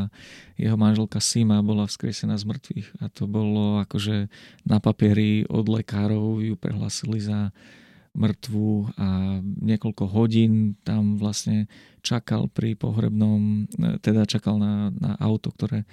jeho 0.55 0.79
manželka 0.79 1.19
Sima 1.19 1.59
bola 1.59 1.83
vzkriesená 1.83 2.39
z 2.39 2.47
mŕtvych. 2.47 2.87
A 3.03 3.11
to 3.11 3.27
bolo 3.27 3.83
akože 3.83 4.31
na 4.63 4.79
papieri 4.79 5.43
od 5.51 5.67
lekárov 5.67 6.39
ju 6.39 6.55
prehlasili 6.55 7.19
za 7.19 7.51
mŕtvu 8.15 8.95
a 8.95 9.07
niekoľko 9.43 10.03
hodín 10.07 10.79
tam 10.87 11.19
vlastne 11.19 11.67
čakal 11.99 12.47
pri 12.47 12.79
pohrebnom, 12.79 13.67
e, 13.75 13.99
teda 13.99 14.23
čakal 14.23 14.55
na, 14.55 14.95
na 14.95 15.19
auto, 15.19 15.51
ktoré 15.51 15.83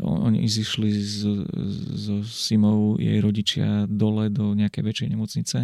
oni 0.00 0.44
zišli 0.48 0.90
so, 1.00 2.24
Simou, 2.24 2.96
jej 2.96 3.20
rodičia, 3.20 3.84
dole 3.84 4.32
do 4.32 4.56
nejakej 4.56 4.82
väčšej 4.84 5.08
nemocnice 5.12 5.58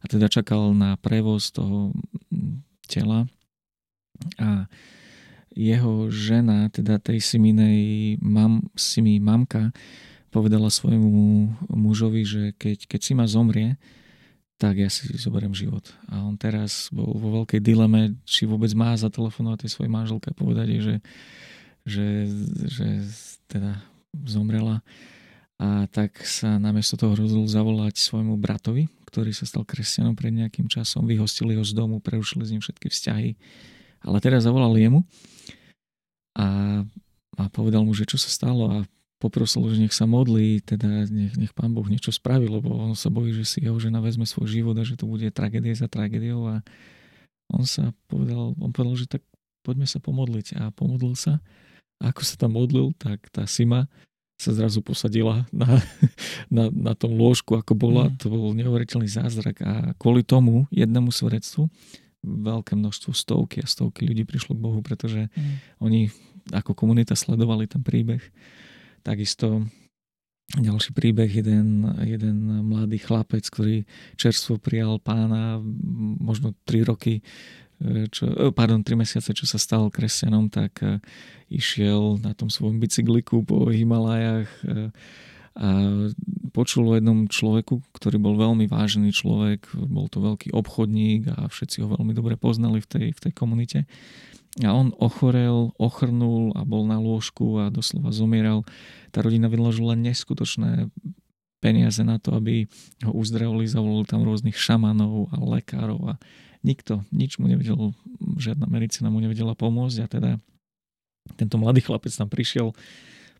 a 0.00 0.04
teda 0.08 0.32
čakal 0.32 0.72
na 0.72 0.96
prevoz 0.96 1.52
toho 1.52 1.92
mm, 2.32 2.64
tela 2.88 3.28
a 4.40 4.66
jeho 5.52 6.08
žena, 6.08 6.72
teda 6.72 6.96
tej 6.96 7.20
Siminej 7.20 8.16
mam, 8.24 8.72
Simi 8.72 9.20
mamka, 9.20 9.72
povedala 10.32 10.72
svojmu 10.72 11.68
mužovi, 11.68 12.22
že 12.24 12.42
keď, 12.56 12.88
keď 12.88 13.00
Sima 13.04 13.24
zomrie, 13.28 13.76
tak 14.56 14.80
ja 14.80 14.88
si 14.88 15.10
zoberiem 15.18 15.52
život. 15.52 15.92
A 16.08 16.24
on 16.24 16.38
teraz 16.40 16.88
bol 16.88 17.12
vo 17.18 17.42
veľkej 17.42 17.60
dileme, 17.60 18.16
či 18.24 18.48
vôbec 18.48 18.72
má 18.72 18.96
zatelefonovať 18.96 19.66
tej 19.66 19.70
svojej 19.74 19.92
manželke 19.92 20.32
a 20.32 20.38
povedať 20.38 20.66
jej, 20.72 20.80
že, 20.80 20.94
že, 21.86 22.30
že 22.66 22.86
teda 23.50 23.82
zomrela. 24.26 24.82
A 25.62 25.86
tak 25.86 26.18
sa 26.26 26.58
namiesto 26.58 26.98
toho 26.98 27.14
rozhodol 27.14 27.46
zavolať 27.46 27.94
svojmu 27.94 28.34
bratovi, 28.34 28.90
ktorý 29.06 29.30
sa 29.30 29.46
stal 29.46 29.62
kresťanom 29.62 30.18
pred 30.18 30.34
nejakým 30.34 30.66
časom. 30.66 31.06
Vyhostili 31.06 31.54
ho 31.54 31.62
z 31.62 31.70
domu, 31.76 32.02
prerušili 32.02 32.42
s 32.42 32.50
ním 32.50 32.62
všetky 32.62 32.90
vzťahy. 32.90 33.30
Ale 34.02 34.18
teraz 34.18 34.42
zavolal 34.42 34.74
jemu 34.74 35.06
a, 36.34 36.82
a 37.38 37.42
povedal 37.54 37.86
mu, 37.86 37.94
že 37.94 38.08
čo 38.08 38.18
sa 38.18 38.26
stalo 38.26 38.66
a 38.66 38.76
poprosil, 39.22 39.62
že 39.70 39.78
nech 39.78 39.94
sa 39.94 40.02
modlí, 40.10 40.66
teda 40.66 41.06
nech, 41.06 41.38
nech 41.38 41.54
pán 41.54 41.70
Boh 41.70 41.86
niečo 41.86 42.10
spraví, 42.10 42.50
lebo 42.50 42.74
on 42.74 42.98
sa 42.98 43.06
bojí, 43.06 43.30
že 43.30 43.46
si 43.46 43.58
jeho 43.62 43.78
žena 43.78 44.02
vezme 44.02 44.26
svoj 44.26 44.50
život 44.50 44.74
a 44.74 44.82
že 44.82 44.98
to 44.98 45.06
bude 45.06 45.30
tragédia 45.30 45.78
za 45.78 45.86
tragédiou 45.86 46.50
a 46.50 46.66
on 47.54 47.62
sa 47.62 47.94
povedal, 48.10 48.58
on 48.58 48.74
povedal, 48.74 48.98
že 48.98 49.06
tak 49.06 49.22
poďme 49.62 49.86
sa 49.86 50.02
pomodliť 50.02 50.58
a 50.58 50.62
pomodlil 50.74 51.14
sa 51.14 51.38
a 52.02 52.10
ako 52.10 52.26
sa 52.26 52.34
tam 52.34 52.58
modlil, 52.58 52.90
tak 52.98 53.30
tá 53.30 53.46
Sima 53.46 53.86
sa 54.42 54.50
zrazu 54.50 54.82
posadila 54.82 55.46
na, 55.54 55.78
na, 56.56 56.66
na 56.74 56.92
tom 56.98 57.14
lôžku, 57.14 57.54
ako 57.54 57.78
bola. 57.78 58.10
Mm. 58.10 58.14
To 58.18 58.26
bol 58.26 58.50
neuveriteľný 58.58 59.06
zázrak 59.06 59.62
a 59.62 59.94
kvôli 59.94 60.26
tomu 60.26 60.66
jednému 60.74 61.14
svedectvu 61.14 61.70
veľké 62.22 62.78
množstvo, 62.78 63.10
stovky 63.14 63.62
a 63.62 63.66
stovky 63.66 64.06
ľudí 64.06 64.22
prišlo 64.22 64.54
k 64.54 64.62
Bohu, 64.62 64.78
pretože 64.82 65.30
Mm. 65.34 65.54
oni 65.78 66.00
ako 66.50 66.74
komunita 66.74 67.14
sledovali 67.14 67.70
ten 67.70 67.86
príbeh. 67.86 68.22
Takisto 69.06 69.66
ďalší 70.58 70.90
príbeh, 70.92 71.30
jeden, 71.30 71.86
jeden 72.02 72.66
mladý 72.66 72.98
chlapec, 72.98 73.46
ktorý 73.46 73.86
čerstvo 74.18 74.58
prijal 74.58 74.98
pána, 74.98 75.62
možno 76.18 76.52
3 76.66 76.82
roky, 76.82 77.22
čo, 78.10 78.24
e, 78.30 78.50
pardon, 78.54 78.80
3 78.80 78.94
mesiace, 78.94 79.30
čo 79.34 79.46
sa 79.46 79.58
stal 79.58 79.90
kresťanom, 79.90 80.48
tak 80.52 80.82
e, 80.82 81.02
išiel 81.50 82.22
na 82.22 82.32
tom 82.32 82.48
svojom 82.48 82.78
bicykliku 82.78 83.42
po 83.42 83.68
Himalajach 83.68 84.50
e, 84.64 84.90
a 85.52 85.68
počul 86.56 86.88
o 86.88 86.96
jednom 86.96 87.28
človeku, 87.28 87.84
ktorý 87.92 88.16
bol 88.16 88.40
veľmi 88.40 88.64
vážený 88.72 89.12
človek, 89.12 89.68
bol 89.84 90.08
to 90.08 90.24
veľký 90.24 90.48
obchodník 90.56 91.28
a 91.28 91.44
všetci 91.52 91.84
ho 91.84 91.92
veľmi 91.92 92.16
dobre 92.16 92.40
poznali 92.40 92.80
v 92.80 92.88
tej, 92.88 93.06
v 93.12 93.20
tej 93.20 93.32
komunite. 93.36 93.84
A 94.64 94.72
on 94.72 94.96
ochorel, 94.96 95.76
ochrnul 95.76 96.56
a 96.56 96.64
bol 96.64 96.88
na 96.88 96.96
lôžku 96.96 97.60
a 97.60 97.68
doslova 97.68 98.16
zomieral. 98.16 98.64
Tá 99.12 99.20
rodina 99.20 99.52
vynaložila 99.52 99.92
neskutočné 99.92 100.88
peniaze 101.60 102.02
na 102.02 102.18
to, 102.18 102.34
aby 102.36 102.66
ho 103.06 103.12
uzdravili, 103.14 103.70
zavolali 103.70 104.04
tam 104.04 104.26
rôznych 104.26 104.58
šamanov 104.58 105.32
a 105.32 105.38
lekárov 105.40 106.00
a 106.10 106.14
nikto, 106.62 107.02
nič 107.10 107.38
mu 107.38 107.50
nevedel, 107.50 107.94
žiadna 108.38 108.66
medicína 108.70 109.10
mu 109.10 109.18
nevedela 109.18 109.54
pomôcť 109.54 109.98
a 110.02 110.06
teda 110.06 110.30
tento 111.38 111.56
mladý 111.58 111.82
chlapec 111.82 112.10
tam 112.10 112.26
prišiel, 112.26 112.74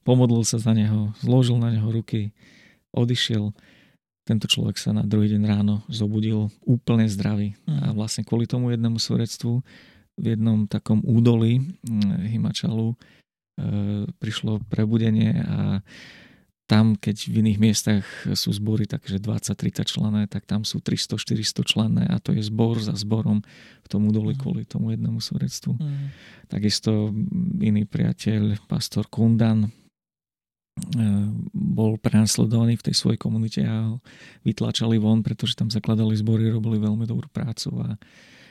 pomodlil 0.06 0.46
sa 0.46 0.58
za 0.58 0.70
neho, 0.74 1.14
zložil 1.22 1.58
na 1.58 1.74
neho 1.74 1.90
ruky, 1.90 2.30
odišiel. 2.94 3.50
Tento 4.22 4.46
človek 4.46 4.78
sa 4.78 4.94
na 4.94 5.02
druhý 5.02 5.34
deň 5.34 5.42
ráno 5.50 5.82
zobudil 5.90 6.46
úplne 6.62 7.10
zdravý. 7.10 7.58
A 7.66 7.90
Mm. 7.90 7.98
vlastne 7.98 8.22
kvôli 8.22 8.46
tomu 8.46 8.70
jednému 8.70 9.02
svedectvu 9.02 9.66
v 10.14 10.24
jednom 10.24 10.70
takom 10.70 11.02
údolí 11.02 11.58
mm, 11.82 12.30
Himačalu 12.30 12.94
e, 12.94 12.96
prišlo 14.22 14.62
prebudenie 14.70 15.42
a 15.42 15.82
tam, 16.72 16.96
keď 16.96 17.28
v 17.28 17.44
iných 17.44 17.58
miestach 17.60 18.04
sú 18.32 18.48
zbory 18.56 18.88
takže 18.88 19.20
20-30 19.20 19.92
člené, 19.92 20.24
tak 20.24 20.48
tam 20.48 20.64
sú 20.64 20.80
300-400 20.80 21.68
člené 21.68 22.08
a 22.08 22.16
to 22.16 22.32
je 22.32 22.40
zbor 22.40 22.80
za 22.80 22.96
zborom 22.96 23.44
v 23.84 23.88
tom 23.92 24.08
údolí 24.08 24.32
Mhm. 24.32 24.40
kvôli 24.40 24.64
tomu 24.64 24.96
jednému 24.96 25.20
svedectvu. 25.20 25.76
Mm. 25.76 26.08
Takisto 26.48 27.12
iný 27.60 27.84
priateľ, 27.84 28.56
pastor 28.64 29.04
Kundan, 29.12 29.68
e, 29.68 29.70
bol 31.52 32.00
prenasledovaný 32.00 32.80
v 32.80 32.88
tej 32.88 32.96
svojej 32.96 33.20
komunite 33.20 33.60
a 33.68 33.92
ho 33.92 33.96
vytlačali 34.48 34.96
von, 34.96 35.20
pretože 35.20 35.52
tam 35.52 35.68
zakladali 35.68 36.16
zbory, 36.16 36.48
robili 36.48 36.80
veľmi 36.80 37.04
dobrú 37.04 37.28
prácu 37.28 37.68
a 37.84 38.00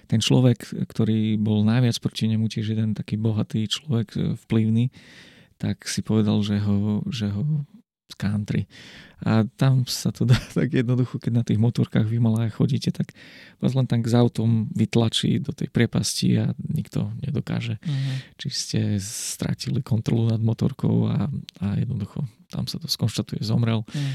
ten 0.05 0.21
človek, 0.21 0.85
ktorý 0.93 1.41
bol 1.41 1.65
najviac 1.65 1.97
proti 1.97 2.29
nemu, 2.29 2.45
tiež 2.45 2.77
jeden 2.77 2.93
taký 2.93 3.17
bohatý 3.17 3.65
človek, 3.65 4.07
e, 4.13 4.19
vplyvný, 4.45 4.93
tak 5.57 5.89
si 5.89 6.05
povedal, 6.05 6.37
že 6.45 6.61
ho, 6.61 7.01
že 7.09 7.33
ho 7.33 7.65
country. 8.15 8.67
A 9.21 9.45
tam 9.45 9.85
sa 9.85 10.09
to 10.09 10.25
dá 10.25 10.37
tak 10.57 10.73
jednoducho, 10.73 11.21
keď 11.21 11.31
na 11.33 11.43
tých 11.45 11.61
motorkách 11.61 12.09
vy 12.09 12.17
malé 12.17 12.49
chodíte, 12.49 12.89
tak 12.89 13.13
vás 13.61 13.77
len 13.77 13.85
tak 13.85 14.01
s 14.09 14.17
autom 14.17 14.65
vytlačí 14.73 15.37
do 15.37 15.53
tej 15.53 15.69
priepasti 15.69 16.41
a 16.41 16.57
nikto 16.57 17.13
nedokáže. 17.21 17.77
Uh-huh. 17.77 18.15
Či 18.41 18.47
ste 18.49 18.79
stratili 19.01 19.85
kontrolu 19.85 20.33
nad 20.33 20.41
motorkou 20.41 21.05
a, 21.09 21.29
a 21.61 21.67
jednoducho 21.77 22.25
tam 22.49 22.65
sa 22.65 22.81
to 22.81 22.89
skonštatuje, 22.89 23.45
zomrel 23.45 23.85
uh-huh. 23.85 24.13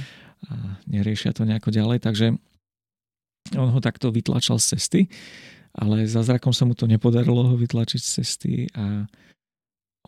a 0.50 0.54
neriešia 0.90 1.30
to 1.30 1.46
nejako 1.46 1.70
ďalej. 1.70 2.02
Takže 2.02 2.34
on 3.54 3.70
ho 3.70 3.78
takto 3.78 4.10
vytlačal 4.10 4.58
z 4.58 4.74
cesty, 4.74 5.00
ale 5.70 6.02
za 6.10 6.26
zrakom 6.26 6.50
sa 6.50 6.66
mu 6.66 6.74
to 6.74 6.90
nepodarilo 6.90 7.46
ho 7.46 7.54
vytlačiť 7.54 8.00
z 8.02 8.10
cesty 8.10 8.52
a 8.74 9.06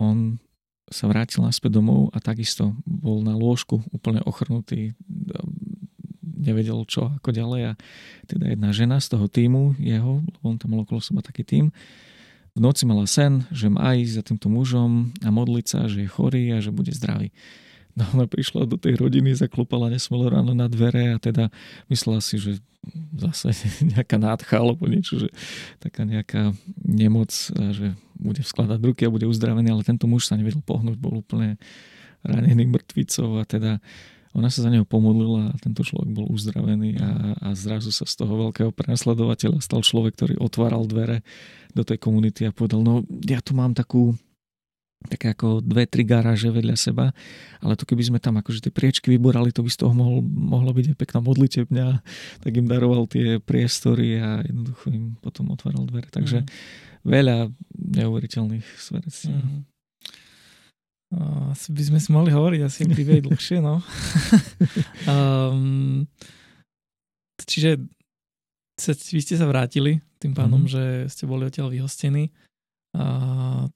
on 0.02 0.42
sa 0.88 1.04
vrátil 1.08 1.44
naspäť 1.44 1.80
domov 1.80 2.12
a 2.12 2.18
takisto 2.20 2.72
bol 2.84 3.20
na 3.20 3.36
lôžku 3.36 3.80
úplne 3.92 4.24
ochrnutý, 4.24 4.96
nevedel 6.38 6.86
čo 6.86 7.12
ako 7.18 7.34
ďalej 7.34 7.62
a 7.62 7.78
teda 8.30 8.54
jedna 8.54 8.70
žena 8.70 8.96
z 9.02 9.12
toho 9.12 9.26
týmu 9.26 9.76
jeho, 9.82 10.24
on 10.40 10.56
tam 10.56 10.76
mal 10.76 10.86
okolo 10.86 11.02
seba 11.02 11.20
taký 11.20 11.44
tým, 11.44 11.74
v 12.56 12.58
noci 12.58 12.82
mala 12.90 13.06
sen, 13.06 13.46
že 13.54 13.70
má 13.70 13.94
ísť 13.94 14.12
za 14.18 14.22
týmto 14.26 14.50
mužom 14.50 15.14
a 15.22 15.30
modliť 15.30 15.66
sa, 15.68 15.86
že 15.86 16.02
je 16.02 16.10
chorý 16.10 16.50
a 16.50 16.58
že 16.58 16.74
bude 16.74 16.90
zdravý. 16.90 17.30
No 17.94 18.02
ona 18.14 18.26
prišla 18.26 18.66
do 18.66 18.78
tej 18.78 18.98
rodiny, 18.98 19.34
zaklopala 19.34 19.90
nesmelo 19.90 20.30
ráno 20.30 20.54
na 20.54 20.66
dvere 20.66 21.14
a 21.14 21.22
teda 21.22 21.50
myslela 21.90 22.18
si, 22.18 22.38
že 22.38 22.58
zase 23.14 23.54
nejaká 23.94 24.18
nádcha 24.18 24.58
alebo 24.58 24.86
niečo, 24.90 25.22
že 25.22 25.28
taká 25.82 26.02
nejaká 26.02 26.54
nemoc, 26.82 27.30
že 27.54 27.94
bude 28.18 28.42
skladať 28.42 28.78
ruky 28.82 29.06
a 29.06 29.14
bude 29.14 29.24
uzdravený, 29.24 29.70
ale 29.72 29.86
tento 29.86 30.10
muž 30.10 30.28
sa 30.28 30.36
nevedel 30.36 30.60
pohnúť, 30.62 30.98
bol 30.98 31.22
úplne 31.22 31.56
ranený 32.26 32.66
mŕtvicou 32.66 33.38
a 33.38 33.46
teda 33.46 33.78
ona 34.36 34.52
sa 34.52 34.60
za 34.60 34.70
neho 34.70 34.84
pomodlila 34.84 35.50
a 35.50 35.58
tento 35.58 35.80
človek 35.80 36.12
bol 36.12 36.28
uzdravený 36.28 37.00
a, 37.00 37.10
a 37.42 37.48
zrazu 37.56 37.88
sa 37.88 38.04
z 38.04 38.14
toho 38.22 38.48
veľkého 38.48 38.70
prenasledovateľa 38.76 39.64
stal 39.64 39.80
človek, 39.80 40.14
ktorý 40.14 40.34
otváral 40.38 40.84
dvere 40.84 41.24
do 41.72 41.82
tej 41.82 41.96
komunity 41.96 42.44
a 42.44 42.52
povedal, 42.52 42.84
no 42.84 43.02
ja 43.24 43.40
tu 43.40 43.56
mám 43.56 43.72
takú 43.72 44.14
také 45.06 45.30
ako 45.30 45.62
dve, 45.62 45.86
tri 45.86 46.02
garáže 46.02 46.50
vedľa 46.50 46.74
seba, 46.74 47.14
ale 47.62 47.78
to 47.78 47.86
keby 47.86 48.02
sme 48.02 48.18
tam 48.18 48.34
akože 48.42 48.66
tie 48.66 48.72
priečky 48.74 49.14
vyborali, 49.14 49.54
to 49.54 49.62
by 49.62 49.70
z 49.70 49.78
toho 49.86 49.94
mohol, 49.94 50.18
mohla 50.26 50.74
byť 50.74 50.90
aj 50.90 50.96
pekná 50.98 51.18
modlitebňa, 51.22 51.88
tak 52.42 52.52
im 52.58 52.66
daroval 52.66 53.06
tie 53.06 53.38
priestory 53.38 54.18
a 54.18 54.42
jednoducho 54.42 54.90
im 54.90 55.14
potom 55.22 55.54
otváral 55.54 55.86
dvere. 55.86 56.10
Takže 56.10 56.42
mm. 56.42 56.48
Veľa 57.06 57.52
neuveriteľných 57.74 58.66
svedectví. 58.78 59.34
Mm. 59.34 59.62
Asi 61.48 61.72
by 61.72 61.82
sme 61.88 61.98
si 62.04 62.12
mohli 62.12 62.28
hovoriť 62.28 62.60
asi 62.60 62.84
príbeh 62.84 63.24
dlhšie, 63.24 63.64
no. 63.64 63.80
um, 65.08 66.04
čiže 67.50 67.80
vy 69.16 69.20
ste 69.24 69.40
sa 69.40 69.48
vrátili 69.48 70.04
tým 70.20 70.36
pánom, 70.36 70.68
mm. 70.68 70.70
že 70.70 70.84
ste 71.08 71.24
boli 71.24 71.48
odtiaľ 71.48 71.72
vyhostení. 71.72 72.28
A 72.96 73.04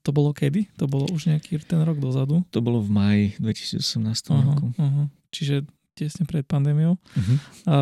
to 0.01 0.09
bolo 0.09 0.33
kedy? 0.33 0.73
To 0.81 0.89
bolo 0.89 1.05
už 1.13 1.29
nejaký 1.29 1.61
ten 1.63 1.81
rok 1.85 2.01
dozadu? 2.01 2.41
To 2.49 2.59
bolo 2.65 2.81
v 2.81 2.89
maji 2.89 3.25
2018 3.37 3.79
uh-huh, 3.79 4.41
roku. 4.41 4.67
Uh-huh. 4.73 5.05
Čiže 5.29 5.69
tesne 5.93 6.25
pred 6.25 6.41
pandémiou. 6.43 6.97
Uh-huh. 6.97 7.37
A, 7.69 7.77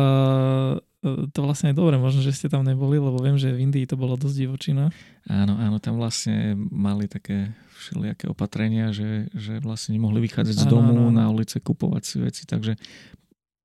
to 1.02 1.38
vlastne 1.42 1.74
je 1.74 1.78
dobré, 1.78 1.98
možno, 1.98 2.22
že 2.22 2.30
ste 2.30 2.46
tam 2.46 2.62
neboli, 2.62 3.02
lebo 3.02 3.18
viem, 3.18 3.34
že 3.34 3.50
v 3.50 3.66
Indii 3.66 3.90
to 3.90 3.98
bolo 3.98 4.14
dosť 4.14 4.36
divočina. 4.38 4.94
Áno, 5.26 5.58
áno, 5.58 5.82
tam 5.82 5.98
vlastne 5.98 6.54
mali 6.54 7.10
také 7.10 7.50
všelijaké 7.82 8.30
opatrenia, 8.30 8.94
že, 8.94 9.26
že 9.34 9.58
vlastne 9.58 9.98
nemohli 9.98 10.22
vychádzať 10.22 10.54
áno, 10.54 10.62
z 10.62 10.66
domu 10.70 10.94
áno. 11.10 11.10
na 11.10 11.26
ulice, 11.26 11.58
kupovať 11.58 12.02
si 12.06 12.16
veci, 12.22 12.42
takže 12.46 12.78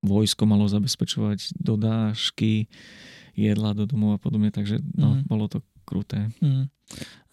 vojsko 0.01 0.49
malo 0.49 0.65
zabezpečovať 0.65 1.61
dodášky, 1.61 2.65
jedla 3.37 3.77
do 3.77 3.85
domov 3.85 4.17
a 4.17 4.19
podobne, 4.19 4.49
takže 4.49 4.81
no, 4.97 5.21
mm. 5.21 5.29
bolo 5.29 5.45
to 5.45 5.61
kruté. 5.87 6.27
Mm. 6.43 6.67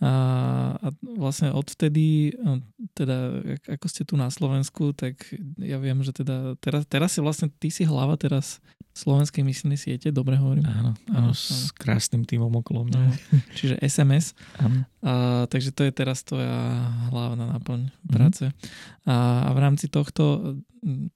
A, 0.03 0.13
a 0.79 0.89
vlastne 1.19 1.55
odvtedy, 1.55 2.35
teda 2.95 3.43
ako 3.71 3.87
ste 3.87 4.03
tu 4.07 4.15
na 4.19 4.31
Slovensku, 4.31 4.95
tak 4.95 5.27
ja 5.59 5.79
viem, 5.79 6.03
že 6.03 6.15
teda 6.15 6.59
teraz, 6.59 6.87
teraz 6.87 7.11
si 7.15 7.21
vlastne, 7.23 7.51
ty 7.59 7.71
si 7.71 7.87
hlava 7.87 8.19
teraz 8.19 8.63
slovenskej 8.95 9.43
misijnej 9.43 9.79
siete, 9.79 10.15
dobre 10.15 10.39
hovorím? 10.39 10.71
Áno, 10.71 10.95
áno, 11.11 11.31
s 11.35 11.75
krásnym 11.75 12.23
týmom 12.23 12.63
okolo 12.63 12.87
mňa. 12.87 13.01
No, 13.03 13.11
čiže 13.59 13.75
SMS. 13.83 14.39
Áno. 14.63 14.87
A, 15.03 15.45
takže 15.51 15.75
to 15.75 15.83
je 15.83 15.93
teraz 15.93 16.23
tvoja 16.23 16.87
hlavná 17.11 17.59
náplň 17.59 17.91
mhm. 17.91 18.11
práce. 18.11 18.45
Mm-hmm. 18.47 19.11
A, 19.11 19.15
a 19.47 19.51
v 19.51 19.59
rámci 19.59 19.87
tohto 19.91 20.55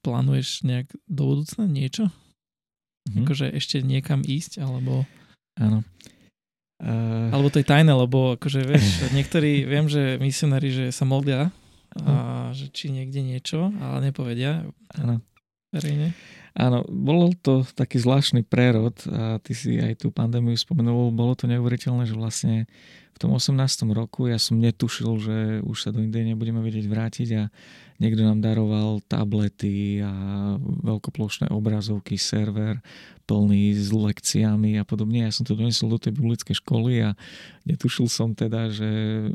plánuješ 0.03 0.67
nejak 0.67 0.91
do 1.07 1.23
budúcna 1.35 1.71
niečo? 1.71 2.11
Mm-hmm. 2.11 3.25
Akože 3.25 3.47
ešte 3.55 3.79
niekam 3.81 4.27
ísť, 4.27 4.59
alebo... 4.59 5.07
Áno. 5.59 5.87
Uh... 6.79 7.35
Alebo 7.35 7.51
to 7.51 7.59
je 7.59 7.67
tajné, 7.67 7.91
lebo 7.91 8.39
akože 8.39 8.61
vieš, 8.63 8.87
niektorí, 9.17 9.67
viem, 9.67 9.91
že 9.91 10.17
misionári, 10.23 10.71
že 10.71 10.85
sa 10.95 11.03
modlia 11.03 11.51
a 11.99 12.49
že 12.55 12.71
či 12.71 12.93
niekde 12.93 13.25
niečo, 13.25 13.75
ale 13.81 14.13
nepovedia. 14.13 14.63
Áno. 14.95 15.25
Verejne. 15.69 16.17
Áno, 16.57 16.83
bol 16.89 17.31
to 17.39 17.63
taký 17.77 18.01
zvláštny 18.01 18.43
prerod 18.43 18.97
a 19.07 19.39
ty 19.39 19.53
si 19.53 19.79
aj 19.79 20.03
tú 20.03 20.11
pandémiu 20.11 20.57
spomenul, 20.57 21.15
bolo 21.15 21.37
to 21.37 21.47
neuveriteľné, 21.47 22.09
že 22.09 22.19
vlastne 22.19 22.67
v 23.15 23.19
tom 23.21 23.31
18. 23.35 23.59
roku 23.95 24.27
ja 24.27 24.39
som 24.43 24.59
netušil, 24.59 25.11
že 25.23 25.37
už 25.63 25.77
sa 25.77 25.91
do 25.95 26.03
Indie 26.03 26.23
nebudeme 26.27 26.63
vedieť 26.63 26.87
vrátiť 26.87 27.29
a 27.39 27.43
niekto 28.03 28.23
nám 28.27 28.43
daroval 28.43 29.03
tablety 29.07 30.03
a 30.03 30.11
veľkoplošné 30.89 31.53
obrazovky, 31.53 32.17
server 32.17 32.81
plný 33.29 33.77
s 33.77 33.93
lekciami 33.93 34.81
a 34.81 34.89
podobne. 34.89 35.29
Ja 35.29 35.33
som 35.37 35.45
to 35.45 35.53
donesol 35.53 35.93
do 35.93 36.01
tej 36.01 36.17
biblickej 36.17 36.65
školy 36.65 37.05
a 37.05 37.11
netušil 37.69 38.09
som 38.09 38.33
teda, 38.33 38.73
že, 38.73 38.89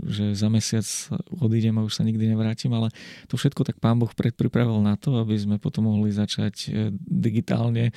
že 0.09 0.33
za 0.33 0.49
mesiac 0.49 0.83
odídem 1.29 1.77
a 1.77 1.85
už 1.85 2.01
sa 2.01 2.03
nikdy 2.03 2.33
nevrátim, 2.33 2.73
ale 2.73 2.89
to 3.29 3.37
všetko 3.37 3.61
tak 3.61 3.77
pán 3.77 4.01
Boh 4.01 4.09
predpripravil 4.09 4.81
na 4.81 4.97
to, 4.97 5.21
aby 5.21 5.37
sme 5.37 5.61
potom 5.61 5.85
mohli 5.93 6.09
začať 6.09 6.55
e, 6.73 6.89
digitálne 7.05 7.93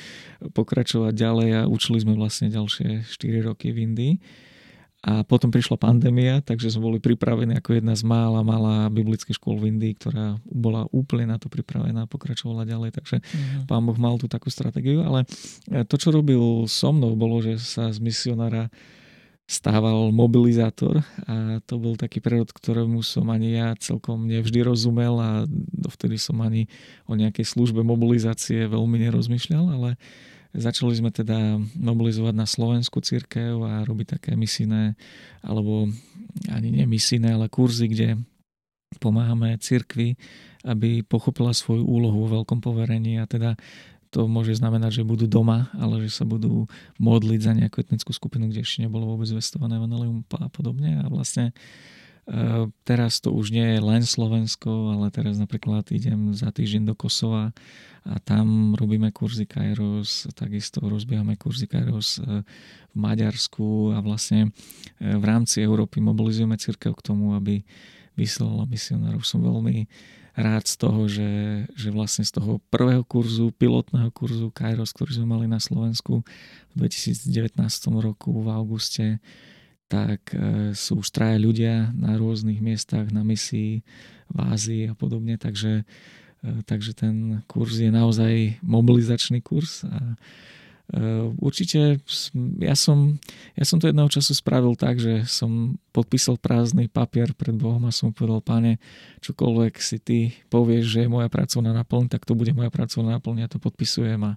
pokračovať 0.52 1.16
ďalej 1.16 1.48
a 1.56 1.60
učili 1.64 2.04
sme 2.04 2.12
vlastne 2.12 2.52
ďalšie 2.52 3.08
4 3.08 3.48
roky 3.48 3.72
v 3.72 3.88
Indii. 3.88 4.14
A 5.06 5.22
potom 5.22 5.54
prišla 5.54 5.78
pandémia, 5.78 6.42
takže 6.42 6.66
sme 6.66 6.90
boli 6.90 6.98
pripravení 6.98 7.54
ako 7.62 7.78
jedna 7.78 7.94
z 7.94 8.02
mála, 8.02 8.42
malá 8.42 8.90
biblických 8.90 9.38
škôl 9.38 9.62
v 9.62 9.70
Indii, 9.70 9.94
ktorá 9.94 10.42
bola 10.42 10.90
úplne 10.90 11.30
na 11.30 11.38
to 11.38 11.46
pripravená 11.46 12.04
a 12.04 12.10
pokračovala 12.10 12.66
ďalej. 12.66 12.90
Takže 12.90 13.22
mm-hmm. 13.22 13.70
pán 13.70 13.86
Boh 13.86 13.94
mal 13.94 14.18
tú 14.18 14.26
takú 14.26 14.50
stratégiu. 14.50 15.06
Ale 15.06 15.22
to, 15.86 15.94
čo 15.94 16.10
robil 16.10 16.66
so 16.66 16.90
mnou, 16.90 17.14
bolo, 17.14 17.38
že 17.38 17.54
sa 17.62 17.94
z 17.94 18.02
misionára 18.02 18.66
stával 19.46 20.10
mobilizátor 20.10 21.06
a 21.30 21.62
to 21.62 21.78
bol 21.78 21.94
taký 21.94 22.18
prerod, 22.18 22.50
ktorému 22.50 22.98
som 23.06 23.30
ani 23.30 23.54
ja 23.54 23.78
celkom 23.78 24.26
nevždy 24.26 24.66
rozumel 24.66 25.14
a 25.22 25.46
dovtedy 25.70 26.18
som 26.18 26.42
ani 26.42 26.66
o 27.06 27.14
nejakej 27.14 27.46
službe 27.46 27.86
mobilizácie 27.86 28.66
veľmi 28.66 28.98
nerozmýšľal, 29.06 29.64
ale 29.70 29.90
Začali 30.56 30.96
sme 30.96 31.12
teda 31.12 31.60
mobilizovať 31.76 32.34
na 32.34 32.48
Slovensku 32.48 33.04
církev 33.04 33.60
a 33.60 33.84
robiť 33.84 34.16
také 34.16 34.32
misijné, 34.40 34.96
alebo 35.44 35.92
ani 36.48 36.68
nie 36.72 36.88
misijné, 36.88 37.36
ale 37.36 37.52
kurzy, 37.52 37.92
kde 37.92 38.08
pomáhame 38.98 39.60
cirkvi, 39.60 40.16
aby 40.64 41.04
pochopila 41.04 41.52
svoju 41.52 41.84
úlohu 41.84 42.24
vo 42.24 42.40
veľkom 42.40 42.64
poverení. 42.64 43.20
A 43.20 43.28
teda 43.28 43.54
to 44.08 44.24
môže 44.24 44.56
znamenať, 44.56 45.02
že 45.02 45.08
budú 45.08 45.28
doma, 45.28 45.68
ale 45.76 46.00
že 46.08 46.10
sa 46.10 46.24
budú 46.24 46.64
modliť 46.96 47.40
za 47.42 47.52
nejakú 47.52 47.84
etnickú 47.84 48.16
skupinu, 48.16 48.48
kde 48.48 48.64
ešte 48.64 48.80
nebolo 48.80 49.12
vôbec 49.12 49.28
zvestované 49.28 49.76
evanelium 49.76 50.24
a 50.40 50.48
podobne. 50.48 51.04
A 51.04 51.12
vlastne 51.12 51.52
teraz 52.82 53.22
to 53.22 53.30
už 53.30 53.54
nie 53.54 53.78
je 53.78 53.80
len 53.80 54.02
Slovensko, 54.02 54.98
ale 54.98 55.14
teraz 55.14 55.38
napríklad 55.38 55.86
idem 55.94 56.34
za 56.34 56.50
týždeň 56.50 56.90
do 56.90 56.94
Kosova 56.98 57.54
a 58.06 58.22
tam 58.22 58.74
robíme 58.78 59.10
kurzy 59.10 59.46
Kairos, 59.46 60.30
takisto 60.38 60.78
rozbiehame 60.82 61.34
kurzy 61.34 61.66
Kairos 61.66 62.22
eh, 62.22 62.46
v 62.94 62.96
Maďarsku 62.98 63.94
a 63.94 64.02
vlastne 64.02 64.50
eh, 65.02 65.14
v 65.18 65.24
rámci 65.26 65.62
Európy 65.62 65.98
mobilizujeme 65.98 66.54
církev 66.54 66.94
k 66.94 67.06
tomu, 67.06 67.34
aby 67.34 67.66
vysielala 68.14 68.66
misionárov. 68.70 69.26
Som 69.26 69.42
veľmi 69.42 69.86
rád 70.38 70.68
z 70.68 70.76
toho, 70.76 71.00
že, 71.08 71.30
že 71.74 71.88
vlastne 71.90 72.22
z 72.22 72.32
toho 72.36 72.62
prvého 72.68 73.02
kurzu, 73.02 73.50
pilotného 73.56 74.12
kurzu 74.14 74.54
Kairos, 74.54 74.94
ktorý 74.94 75.18
sme 75.22 75.26
mali 75.36 75.46
na 75.50 75.58
Slovensku 75.58 76.22
v 76.72 76.74
2019 76.74 77.58
roku 77.98 78.30
v 78.38 78.48
auguste, 78.50 79.18
tak 79.86 80.34
e, 80.34 80.72
sú 80.74 81.02
už 81.02 81.08
traja 81.14 81.38
ľudia 81.38 81.94
na 81.94 82.18
rôznych 82.18 82.58
miestach, 82.58 83.10
na 83.14 83.22
misii 83.22 83.86
v 84.26 84.36
Ázii 84.36 84.82
a 84.90 84.94
podobne, 84.98 85.38
takže, 85.38 85.86
e, 86.42 86.50
takže 86.66 86.92
ten 86.94 87.46
kurz 87.46 87.78
je 87.78 87.90
naozaj 87.90 88.58
mobilizačný 88.62 89.42
kurz 89.42 89.86
a, 89.86 90.18
určite 91.42 91.98
ja 92.62 92.76
som, 92.78 93.18
ja 93.58 93.64
som 93.66 93.82
to 93.82 93.90
jedného 93.90 94.06
času 94.06 94.38
spravil 94.38 94.78
tak, 94.78 95.02
že 95.02 95.26
som 95.26 95.82
podpísal 95.90 96.38
prázdny 96.38 96.86
papier 96.86 97.34
pred 97.34 97.58
Bohom 97.58 97.82
a 97.90 97.90
som 97.90 98.14
povedal, 98.14 98.38
páne, 98.38 98.78
čokoľvek 99.18 99.74
si 99.82 99.98
ty 99.98 100.18
povieš, 100.46 100.84
že 100.86 100.98
je 101.04 101.10
moja 101.10 101.26
pracovná 101.26 101.74
naplň, 101.74 102.06
tak 102.06 102.22
to 102.22 102.38
bude 102.38 102.54
moja 102.54 102.70
pracovná 102.70 103.18
naplň, 103.18 103.46
ja 103.46 103.48
to 103.50 103.58
podpisujem 103.58 104.22
a 104.22 104.32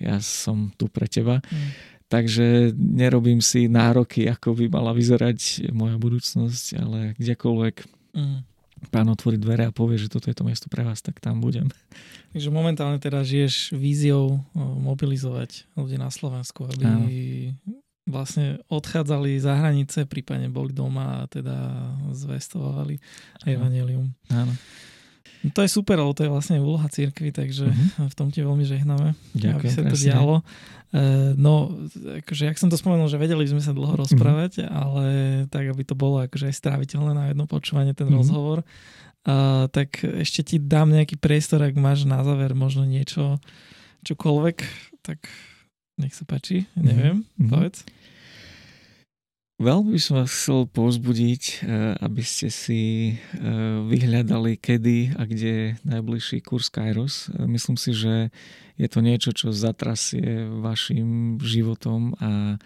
ja 0.00 0.16
som 0.24 0.72
tu 0.80 0.88
pre 0.88 1.04
teba. 1.04 1.44
Mm. 1.52 1.68
Takže 2.12 2.76
nerobím 2.76 3.40
si 3.40 3.72
nároky, 3.72 4.28
ako 4.28 4.52
by 4.52 4.68
mala 4.68 4.92
vyzerať 4.92 5.72
moja 5.72 5.96
budúcnosť, 5.96 6.64
ale 6.76 7.16
kdekoľvek 7.16 7.76
mm 8.12 8.52
pán 8.90 9.06
otvorí 9.06 9.38
dvere 9.38 9.68
a 9.68 9.74
povie, 9.74 10.00
že 10.00 10.10
toto 10.10 10.26
je 10.26 10.34
to 10.34 10.42
miesto 10.42 10.66
pre 10.66 10.82
vás, 10.82 10.98
tak 11.04 11.22
tam 11.22 11.38
budem. 11.38 11.70
Takže 12.34 12.48
momentálne 12.50 12.98
teda 12.98 13.22
žiješ 13.22 13.76
víziou 13.76 14.42
mobilizovať 14.56 15.70
ľudí 15.78 16.00
na 16.00 16.10
Slovensku, 16.10 16.66
aby 16.66 16.84
Áno. 16.88 17.06
vlastne 18.08 18.58
odchádzali 18.72 19.38
za 19.38 19.54
hranice, 19.54 20.08
prípadne 20.08 20.50
boli 20.50 20.74
doma 20.74 21.22
a 21.22 21.28
teda 21.30 21.54
zvestovali 22.10 22.98
evanelium. 23.46 24.10
Áno. 24.32 24.56
No 25.42 25.50
to 25.50 25.60
je 25.66 25.70
super, 25.70 25.98
ale 25.98 26.14
to 26.14 26.22
je 26.22 26.30
vlastne 26.30 26.62
úloha 26.62 26.86
církvy, 26.86 27.34
takže 27.34 27.66
uh-huh. 27.66 28.06
v 28.06 28.14
tom 28.14 28.30
ti 28.30 28.46
veľmi 28.46 28.62
žehname, 28.62 29.18
Ďakujem, 29.34 29.58
aby 29.58 29.66
sa 29.68 29.82
to 29.82 29.96
dialo. 29.98 30.36
E, 30.94 31.02
no, 31.34 31.74
akože, 32.22 32.46
jak 32.46 32.58
som 32.62 32.70
to 32.70 32.78
spomenul, 32.78 33.10
že 33.10 33.18
vedeli 33.18 33.42
sme 33.50 33.58
sa 33.58 33.74
dlho 33.74 33.98
mhm. 33.98 34.00
rozprávať, 34.06 34.52
uh-huh. 34.62 34.70
ale 34.70 35.04
tak, 35.50 35.66
aby 35.66 35.82
to 35.82 35.98
bolo 35.98 36.22
akože 36.22 36.46
aj 36.46 36.56
stráviteľné 36.56 37.12
na 37.12 37.24
jedno 37.34 37.50
počúvanie, 37.50 37.90
ten 37.90 38.06
uh-huh. 38.06 38.22
rozhovor, 38.22 38.58
uh, 38.62 39.66
tak 39.66 39.98
ešte 40.06 40.46
ti 40.46 40.56
dám 40.62 40.94
nejaký 40.94 41.18
priestor, 41.18 41.66
ak 41.66 41.74
máš 41.74 42.06
na 42.06 42.22
záver 42.22 42.54
možno 42.54 42.86
niečo, 42.86 43.42
čokoľvek, 44.06 44.56
tak 45.02 45.26
nech 45.98 46.14
sa 46.14 46.22
páči, 46.22 46.70
neviem, 46.78 47.26
uh-huh. 47.26 47.50
povedz. 47.50 47.82
Veľmi 49.62 49.94
by 49.94 50.00
som 50.02 50.18
vás 50.18 50.34
chcel 50.34 50.66
povzbudiť, 50.66 51.42
eh, 51.62 51.94
aby 52.02 52.22
ste 52.26 52.50
si 52.50 53.14
eh, 53.14 53.38
vyhľadali, 53.86 54.58
kedy 54.58 55.14
a 55.14 55.22
kde 55.22 55.78
najbližší 55.86 56.42
kurz 56.42 56.66
Kairos. 56.66 57.30
Eh, 57.30 57.46
myslím 57.46 57.78
si, 57.78 57.94
že 57.94 58.34
je 58.74 58.88
to 58.90 58.98
niečo, 58.98 59.30
čo 59.30 59.54
zatrasie 59.54 60.50
vašim 60.58 61.38
životom 61.38 62.18
a 62.18 62.58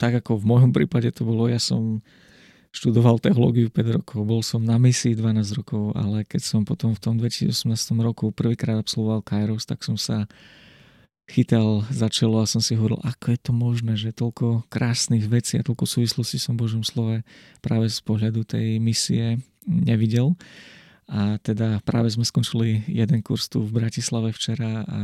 tak 0.00 0.24
ako 0.24 0.40
v 0.40 0.48
môjom 0.48 0.72
prípade 0.72 1.12
to 1.12 1.20
bolo, 1.28 1.44
ja 1.44 1.60
som 1.60 2.00
študoval 2.72 3.20
teológiu 3.20 3.68
5 3.68 4.00
rokov, 4.00 4.24
bol 4.24 4.40
som 4.40 4.64
na 4.64 4.80
misii 4.80 5.12
12 5.12 5.60
rokov, 5.60 5.92
ale 5.92 6.24
keď 6.24 6.40
som 6.40 6.64
potom 6.64 6.96
v 6.96 7.00
tom 7.04 7.20
2018 7.20 7.68
roku 8.00 8.32
prvýkrát 8.32 8.80
absolvoval 8.80 9.20
Kairos, 9.20 9.68
tak 9.68 9.84
som 9.84 10.00
sa 10.00 10.24
chytal 11.28 11.84
za 11.92 12.08
čelo 12.08 12.40
a 12.40 12.48
som 12.48 12.64
si 12.64 12.72
hovoril, 12.72 12.98
ako 13.04 13.36
je 13.36 13.38
to 13.38 13.52
možné, 13.52 13.94
že 14.00 14.16
toľko 14.16 14.64
krásnych 14.72 15.28
vecí 15.28 15.60
a 15.60 15.66
toľko 15.66 15.84
súvislostí 15.84 16.40
som 16.40 16.56
v 16.56 16.64
Božom 16.64 16.82
slove 16.82 17.20
práve 17.60 17.92
z 17.92 18.00
pohľadu 18.00 18.48
tej 18.48 18.80
misie 18.80 19.38
nevidel. 19.68 20.32
A 21.08 21.36
teda 21.40 21.80
práve 21.84 22.12
sme 22.12 22.24
skončili 22.24 22.84
jeden 22.88 23.20
kurz 23.24 23.48
tu 23.48 23.64
v 23.64 23.72
Bratislave 23.72 24.32
včera 24.32 24.84
a 24.84 25.00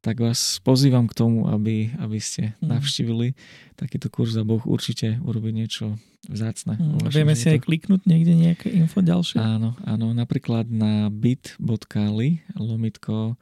tak 0.00 0.16
vás 0.16 0.64
pozývam 0.64 1.04
k 1.04 1.12
tomu, 1.12 1.44
aby, 1.52 1.92
aby 2.00 2.16
ste 2.16 2.56
mm. 2.56 2.72
navštívili 2.72 3.36
takýto 3.76 4.08
kurz 4.08 4.32
a 4.40 4.48
Boh 4.48 4.64
určite 4.64 5.20
urobí 5.20 5.52
niečo 5.52 6.00
vzácne. 6.24 6.80
Mm. 6.80 7.12
Vieme 7.12 7.36
si 7.36 7.52
aj 7.52 7.68
kliknúť 7.68 8.08
niekde 8.08 8.32
nejaké 8.32 8.72
info 8.72 9.04
ďalšie? 9.04 9.36
Áno, 9.36 9.76
áno, 9.84 10.16
napríklad 10.16 10.72
na 10.72 11.12
bit.ly 11.12 12.40
lomitko 12.56 13.36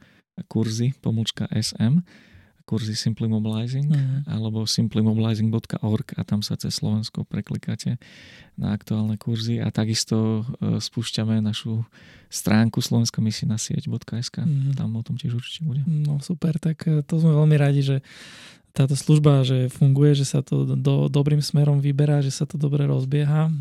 kurzy 0.47 0.93
pomlčka 1.01 1.49
SM, 1.51 2.05
kurzy 2.69 2.93
Simply 2.93 3.25
Mobilizing 3.25 3.89
uh-huh. 3.89 4.29
alebo 4.29 4.69
simplymobilizing.org 4.69 6.07
a 6.13 6.21
tam 6.21 6.45
sa 6.45 6.53
cez 6.53 6.77
Slovensko 6.77 7.25
preklikáte 7.25 7.97
na 8.53 8.77
aktuálne 8.77 9.17
kurzy 9.17 9.57
a 9.57 9.73
takisto 9.73 10.45
uh, 10.45 10.77
spúšťame 10.77 11.41
našu 11.41 11.81
stránku 12.29 12.77
slovenská 12.77 13.25
misina 13.25 13.57
sieť.sk. 13.57 14.45
Uh-huh. 14.45 14.77
Tam 14.77 14.93
o 14.93 15.01
tom 15.01 15.17
tiež 15.17 15.33
určite 15.33 15.65
bude. 15.65 15.81
No 15.89 16.21
super, 16.21 16.61
tak 16.61 16.85
e, 16.85 17.01
to 17.01 17.17
sme 17.17 17.33
veľmi 17.33 17.57
radi, 17.57 17.81
že 17.81 17.97
táto 18.79 18.95
služba, 18.95 19.43
že 19.43 19.67
funguje, 19.67 20.15
že 20.15 20.23
sa 20.23 20.39
to 20.39 20.63
do, 20.63 21.11
dobrým 21.11 21.43
smerom 21.43 21.83
vyberá, 21.83 22.23
že 22.23 22.31
sa 22.31 22.47
to 22.47 22.55
dobre 22.55 22.87
rozbieha. 22.87 23.51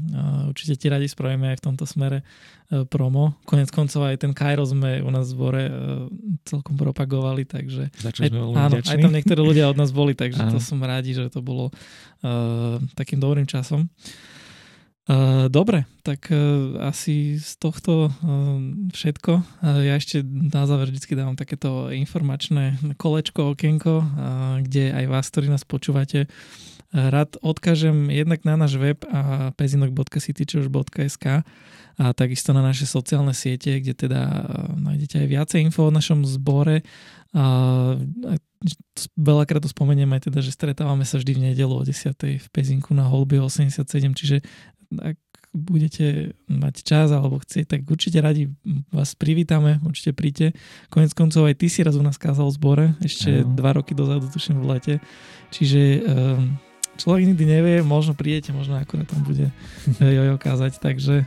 Určite 0.47 0.79
ti 0.79 0.87
radi 0.87 1.11
spravíme 1.11 1.51
aj 1.51 1.59
v 1.59 1.64
tomto 1.66 1.91
smere 1.91 2.23
e, 2.23 2.87
promo. 2.87 3.35
Konec 3.43 3.75
koncov 3.75 4.07
aj 4.07 4.23
ten 4.23 4.31
Kairos 4.31 4.71
sme 4.71 5.03
u 5.03 5.11
nás 5.11 5.27
v 5.27 5.35
zbore 5.35 5.62
e, 5.66 5.73
celkom 6.47 6.79
propagovali, 6.79 7.43
takže 7.43 7.91
aj, 7.91 8.31
áno, 8.31 8.79
aj 8.79 8.97
tam 9.03 9.11
niektorí 9.11 9.43
ľudia 9.43 9.66
od 9.66 9.75
nás 9.75 9.91
boli, 9.91 10.14
takže 10.14 10.39
áno. 10.39 10.55
to 10.55 10.62
som 10.62 10.79
rádi, 10.87 11.19
že 11.19 11.27
to 11.35 11.43
bolo 11.43 11.75
uh, 12.23 12.79
takým 12.95 13.19
dobrým 13.19 13.51
časom. 13.51 13.91
Uh, 13.91 14.38
dobre, 15.49 15.89
tak 16.05 16.29
asi 16.85 17.41
z 17.41 17.53
tohto 17.57 18.13
všetko. 18.93 19.33
Ja 19.65 19.97
ešte 19.97 20.21
na 20.25 20.69
záver 20.69 20.93
vždy 20.93 21.17
dávam 21.17 21.33
takéto 21.33 21.89
informačné 21.89 22.77
kolečko, 23.01 23.57
okienko, 23.57 24.05
kde 24.69 24.93
aj 24.93 25.05
vás, 25.09 25.33
ktorí 25.33 25.49
nás 25.49 25.65
počúvate, 25.65 26.29
rád 26.93 27.37
odkážem 27.45 28.09
jednak 28.09 28.45
na 28.49 28.57
náš 28.57 28.81
web 28.81 29.01
a 29.13 29.53
pezinok.citychurch.sk 29.57 31.45
a 31.99 32.05
takisto 32.15 32.55
na 32.55 32.63
naše 32.63 32.87
sociálne 32.87 33.35
siete, 33.35 33.83
kde 33.83 33.93
teda 33.93 34.21
nájdete 34.79 35.27
aj 35.27 35.29
viacej 35.29 35.59
info 35.67 35.91
o 35.91 35.95
našom 35.95 36.23
zbore. 36.23 36.87
Uh, 37.35 37.99
veľakrát 39.19 39.61
to 39.61 39.71
spomeniem 39.71 40.09
aj 40.17 40.31
teda, 40.31 40.41
že 40.41 40.55
stretávame 40.55 41.05
sa 41.05 41.21
vždy 41.21 41.33
v 41.37 41.43
nedelu 41.53 41.75
o 41.75 41.83
10. 41.85 42.15
v 42.39 42.47
Pezinku 42.55 42.97
na 42.97 43.05
Holby 43.05 43.43
87, 43.43 43.85
čiže 44.15 44.41
ak 44.97 45.16
budete 45.53 46.36
mať 46.49 46.84
čas 46.84 47.09
alebo 47.12 47.41
chcieť, 47.41 47.66
tak 47.66 47.80
určite 47.89 48.20
radi 48.20 48.53
vás 48.93 49.16
privítame, 49.16 49.80
určite 49.84 50.12
príďte. 50.12 50.47
Konec 50.93 51.12
koncov 51.16 51.49
aj 51.49 51.57
ty 51.57 51.66
si 51.72 51.80
raz 51.80 51.97
u 51.97 52.05
nás 52.05 52.20
kázal 52.20 52.49
v 52.53 52.57
zbore, 52.57 52.86
ešte 53.01 53.45
Aha. 53.45 53.49
dva 53.49 53.76
roky 53.76 53.97
dozadu, 53.97 54.28
tuším 54.28 54.61
v 54.61 54.68
lete. 54.68 54.95
Čiže 55.49 55.80
um, 56.05 56.61
človek 57.01 57.32
nikdy 57.32 57.45
nevie, 57.49 57.76
možno 57.80 58.12
prídete, 58.12 58.53
možno 58.53 58.76
akurát 58.76 59.09
tam 59.09 59.24
bude 59.24 59.49
jojo 60.16 60.36
kázať, 60.36 60.80
takže 60.80 61.24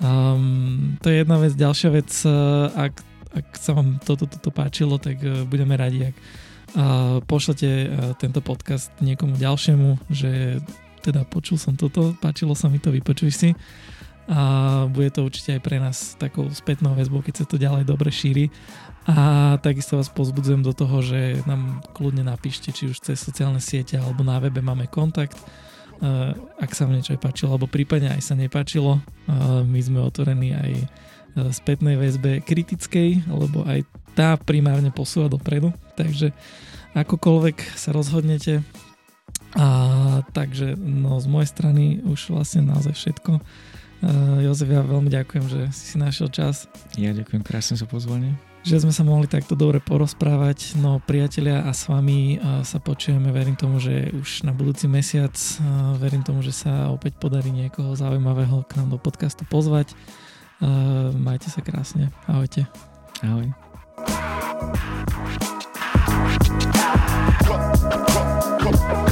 um, 0.00 0.96
to 1.00 1.08
je 1.08 1.24
jedna 1.24 1.36
vec. 1.40 1.52
Ďalšia 1.56 1.90
vec, 1.92 2.10
uh, 2.28 2.68
ak, 2.76 2.94
ak 3.32 3.46
sa 3.56 3.72
vám 3.72 3.96
toto, 4.04 4.28
toto 4.28 4.52
páčilo, 4.52 5.00
tak 5.00 5.16
uh, 5.24 5.48
budeme 5.48 5.80
radi, 5.80 6.12
ak 6.12 6.16
uh, 6.16 6.24
pošlete 7.24 7.88
tento 8.20 8.44
podcast 8.44 8.92
niekomu 9.00 9.40
ďalšiemu, 9.40 10.12
že 10.12 10.60
teda 11.02 11.26
počul 11.26 11.58
som 11.58 11.74
toto, 11.74 12.14
páčilo 12.22 12.54
sa 12.54 12.70
mi 12.70 12.78
to, 12.78 12.94
vypočuj 12.94 13.34
si. 13.34 13.50
A 14.30 14.86
bude 14.86 15.10
to 15.10 15.26
určite 15.26 15.58
aj 15.58 15.62
pre 15.66 15.82
nás 15.82 16.14
takou 16.14 16.46
spätnou 16.46 16.94
väzbou, 16.94 17.26
keď 17.26 17.42
sa 17.42 17.44
to 17.44 17.58
ďalej 17.58 17.82
dobre 17.82 18.14
šíri. 18.14 18.54
A 19.02 19.58
takisto 19.58 19.98
vás 19.98 20.06
pozbudzujem 20.06 20.62
do 20.62 20.70
toho, 20.70 21.02
že 21.02 21.42
nám 21.42 21.82
kľudne 21.90 22.22
napíšte, 22.22 22.70
či 22.70 22.86
už 22.86 23.02
cez 23.02 23.18
sociálne 23.18 23.58
siete 23.58 23.98
alebo 23.98 24.22
na 24.22 24.38
webe 24.38 24.62
máme 24.62 24.86
kontakt, 24.86 25.42
ak 26.58 26.70
sa 26.70 26.86
vám 26.86 26.98
niečo 26.98 27.14
aj 27.14 27.22
páčilo, 27.22 27.54
alebo 27.54 27.70
prípadne 27.70 28.14
aj 28.14 28.22
sa 28.22 28.34
nepáčilo, 28.38 29.02
my 29.66 29.80
sme 29.82 30.02
otvorení 30.02 30.54
aj 30.54 30.72
spätnej 31.54 31.98
väzbe 31.98 32.46
kritickej, 32.46 33.26
lebo 33.26 33.66
aj 33.66 33.86
tá 34.14 34.34
primárne 34.38 34.94
posúva 34.94 35.26
dopredu, 35.30 35.74
takže 35.98 36.30
akokoľvek 36.94 37.74
sa 37.78 37.90
rozhodnete, 37.90 38.62
a 39.56 39.66
takže 40.32 40.74
no, 40.80 41.20
z 41.20 41.26
mojej 41.28 41.48
strany 41.50 42.00
už 42.04 42.32
vlastne 42.32 42.64
naozaj 42.64 42.94
všetko. 42.96 43.32
Uh, 44.02 44.42
Jozef, 44.42 44.66
ja 44.66 44.82
veľmi 44.82 45.06
ďakujem, 45.12 45.44
že 45.46 45.60
si 45.70 45.94
si 45.94 45.96
našiel 46.00 46.26
čas. 46.26 46.66
Ja 46.98 47.14
ďakujem 47.14 47.44
krásne 47.46 47.78
za 47.78 47.86
pozvanie. 47.86 48.34
Že 48.66 48.86
sme 48.86 48.92
sa 48.94 49.02
mohli 49.06 49.30
takto 49.30 49.54
dobre 49.54 49.78
porozprávať. 49.78 50.78
No 50.78 50.98
priatelia 51.02 51.62
a 51.62 51.70
s 51.70 51.86
vami 51.86 52.38
uh, 52.38 52.66
sa 52.66 52.82
počujeme, 52.82 53.30
verím 53.30 53.54
tomu, 53.54 53.78
že 53.78 54.10
už 54.10 54.42
na 54.42 54.50
budúci 54.50 54.90
mesiac, 54.90 55.34
uh, 55.34 55.94
verím 56.02 56.26
tomu, 56.26 56.42
že 56.42 56.50
sa 56.50 56.90
opäť 56.90 57.14
podarí 57.22 57.54
niekoho 57.54 57.94
zaujímavého 57.94 58.66
k 58.66 58.82
nám 58.82 58.90
do 58.90 58.98
podcastu 58.98 59.46
pozvať. 59.46 59.94
Uh, 60.58 61.14
majte 61.14 61.46
sa 61.46 61.62
krásne. 61.62 62.10
Ahojte. 62.26 62.66
Ahoj. 63.22 63.54
Go, 67.42 67.54
go, 68.62 68.70
go, 68.70 69.06
go. 69.06 69.11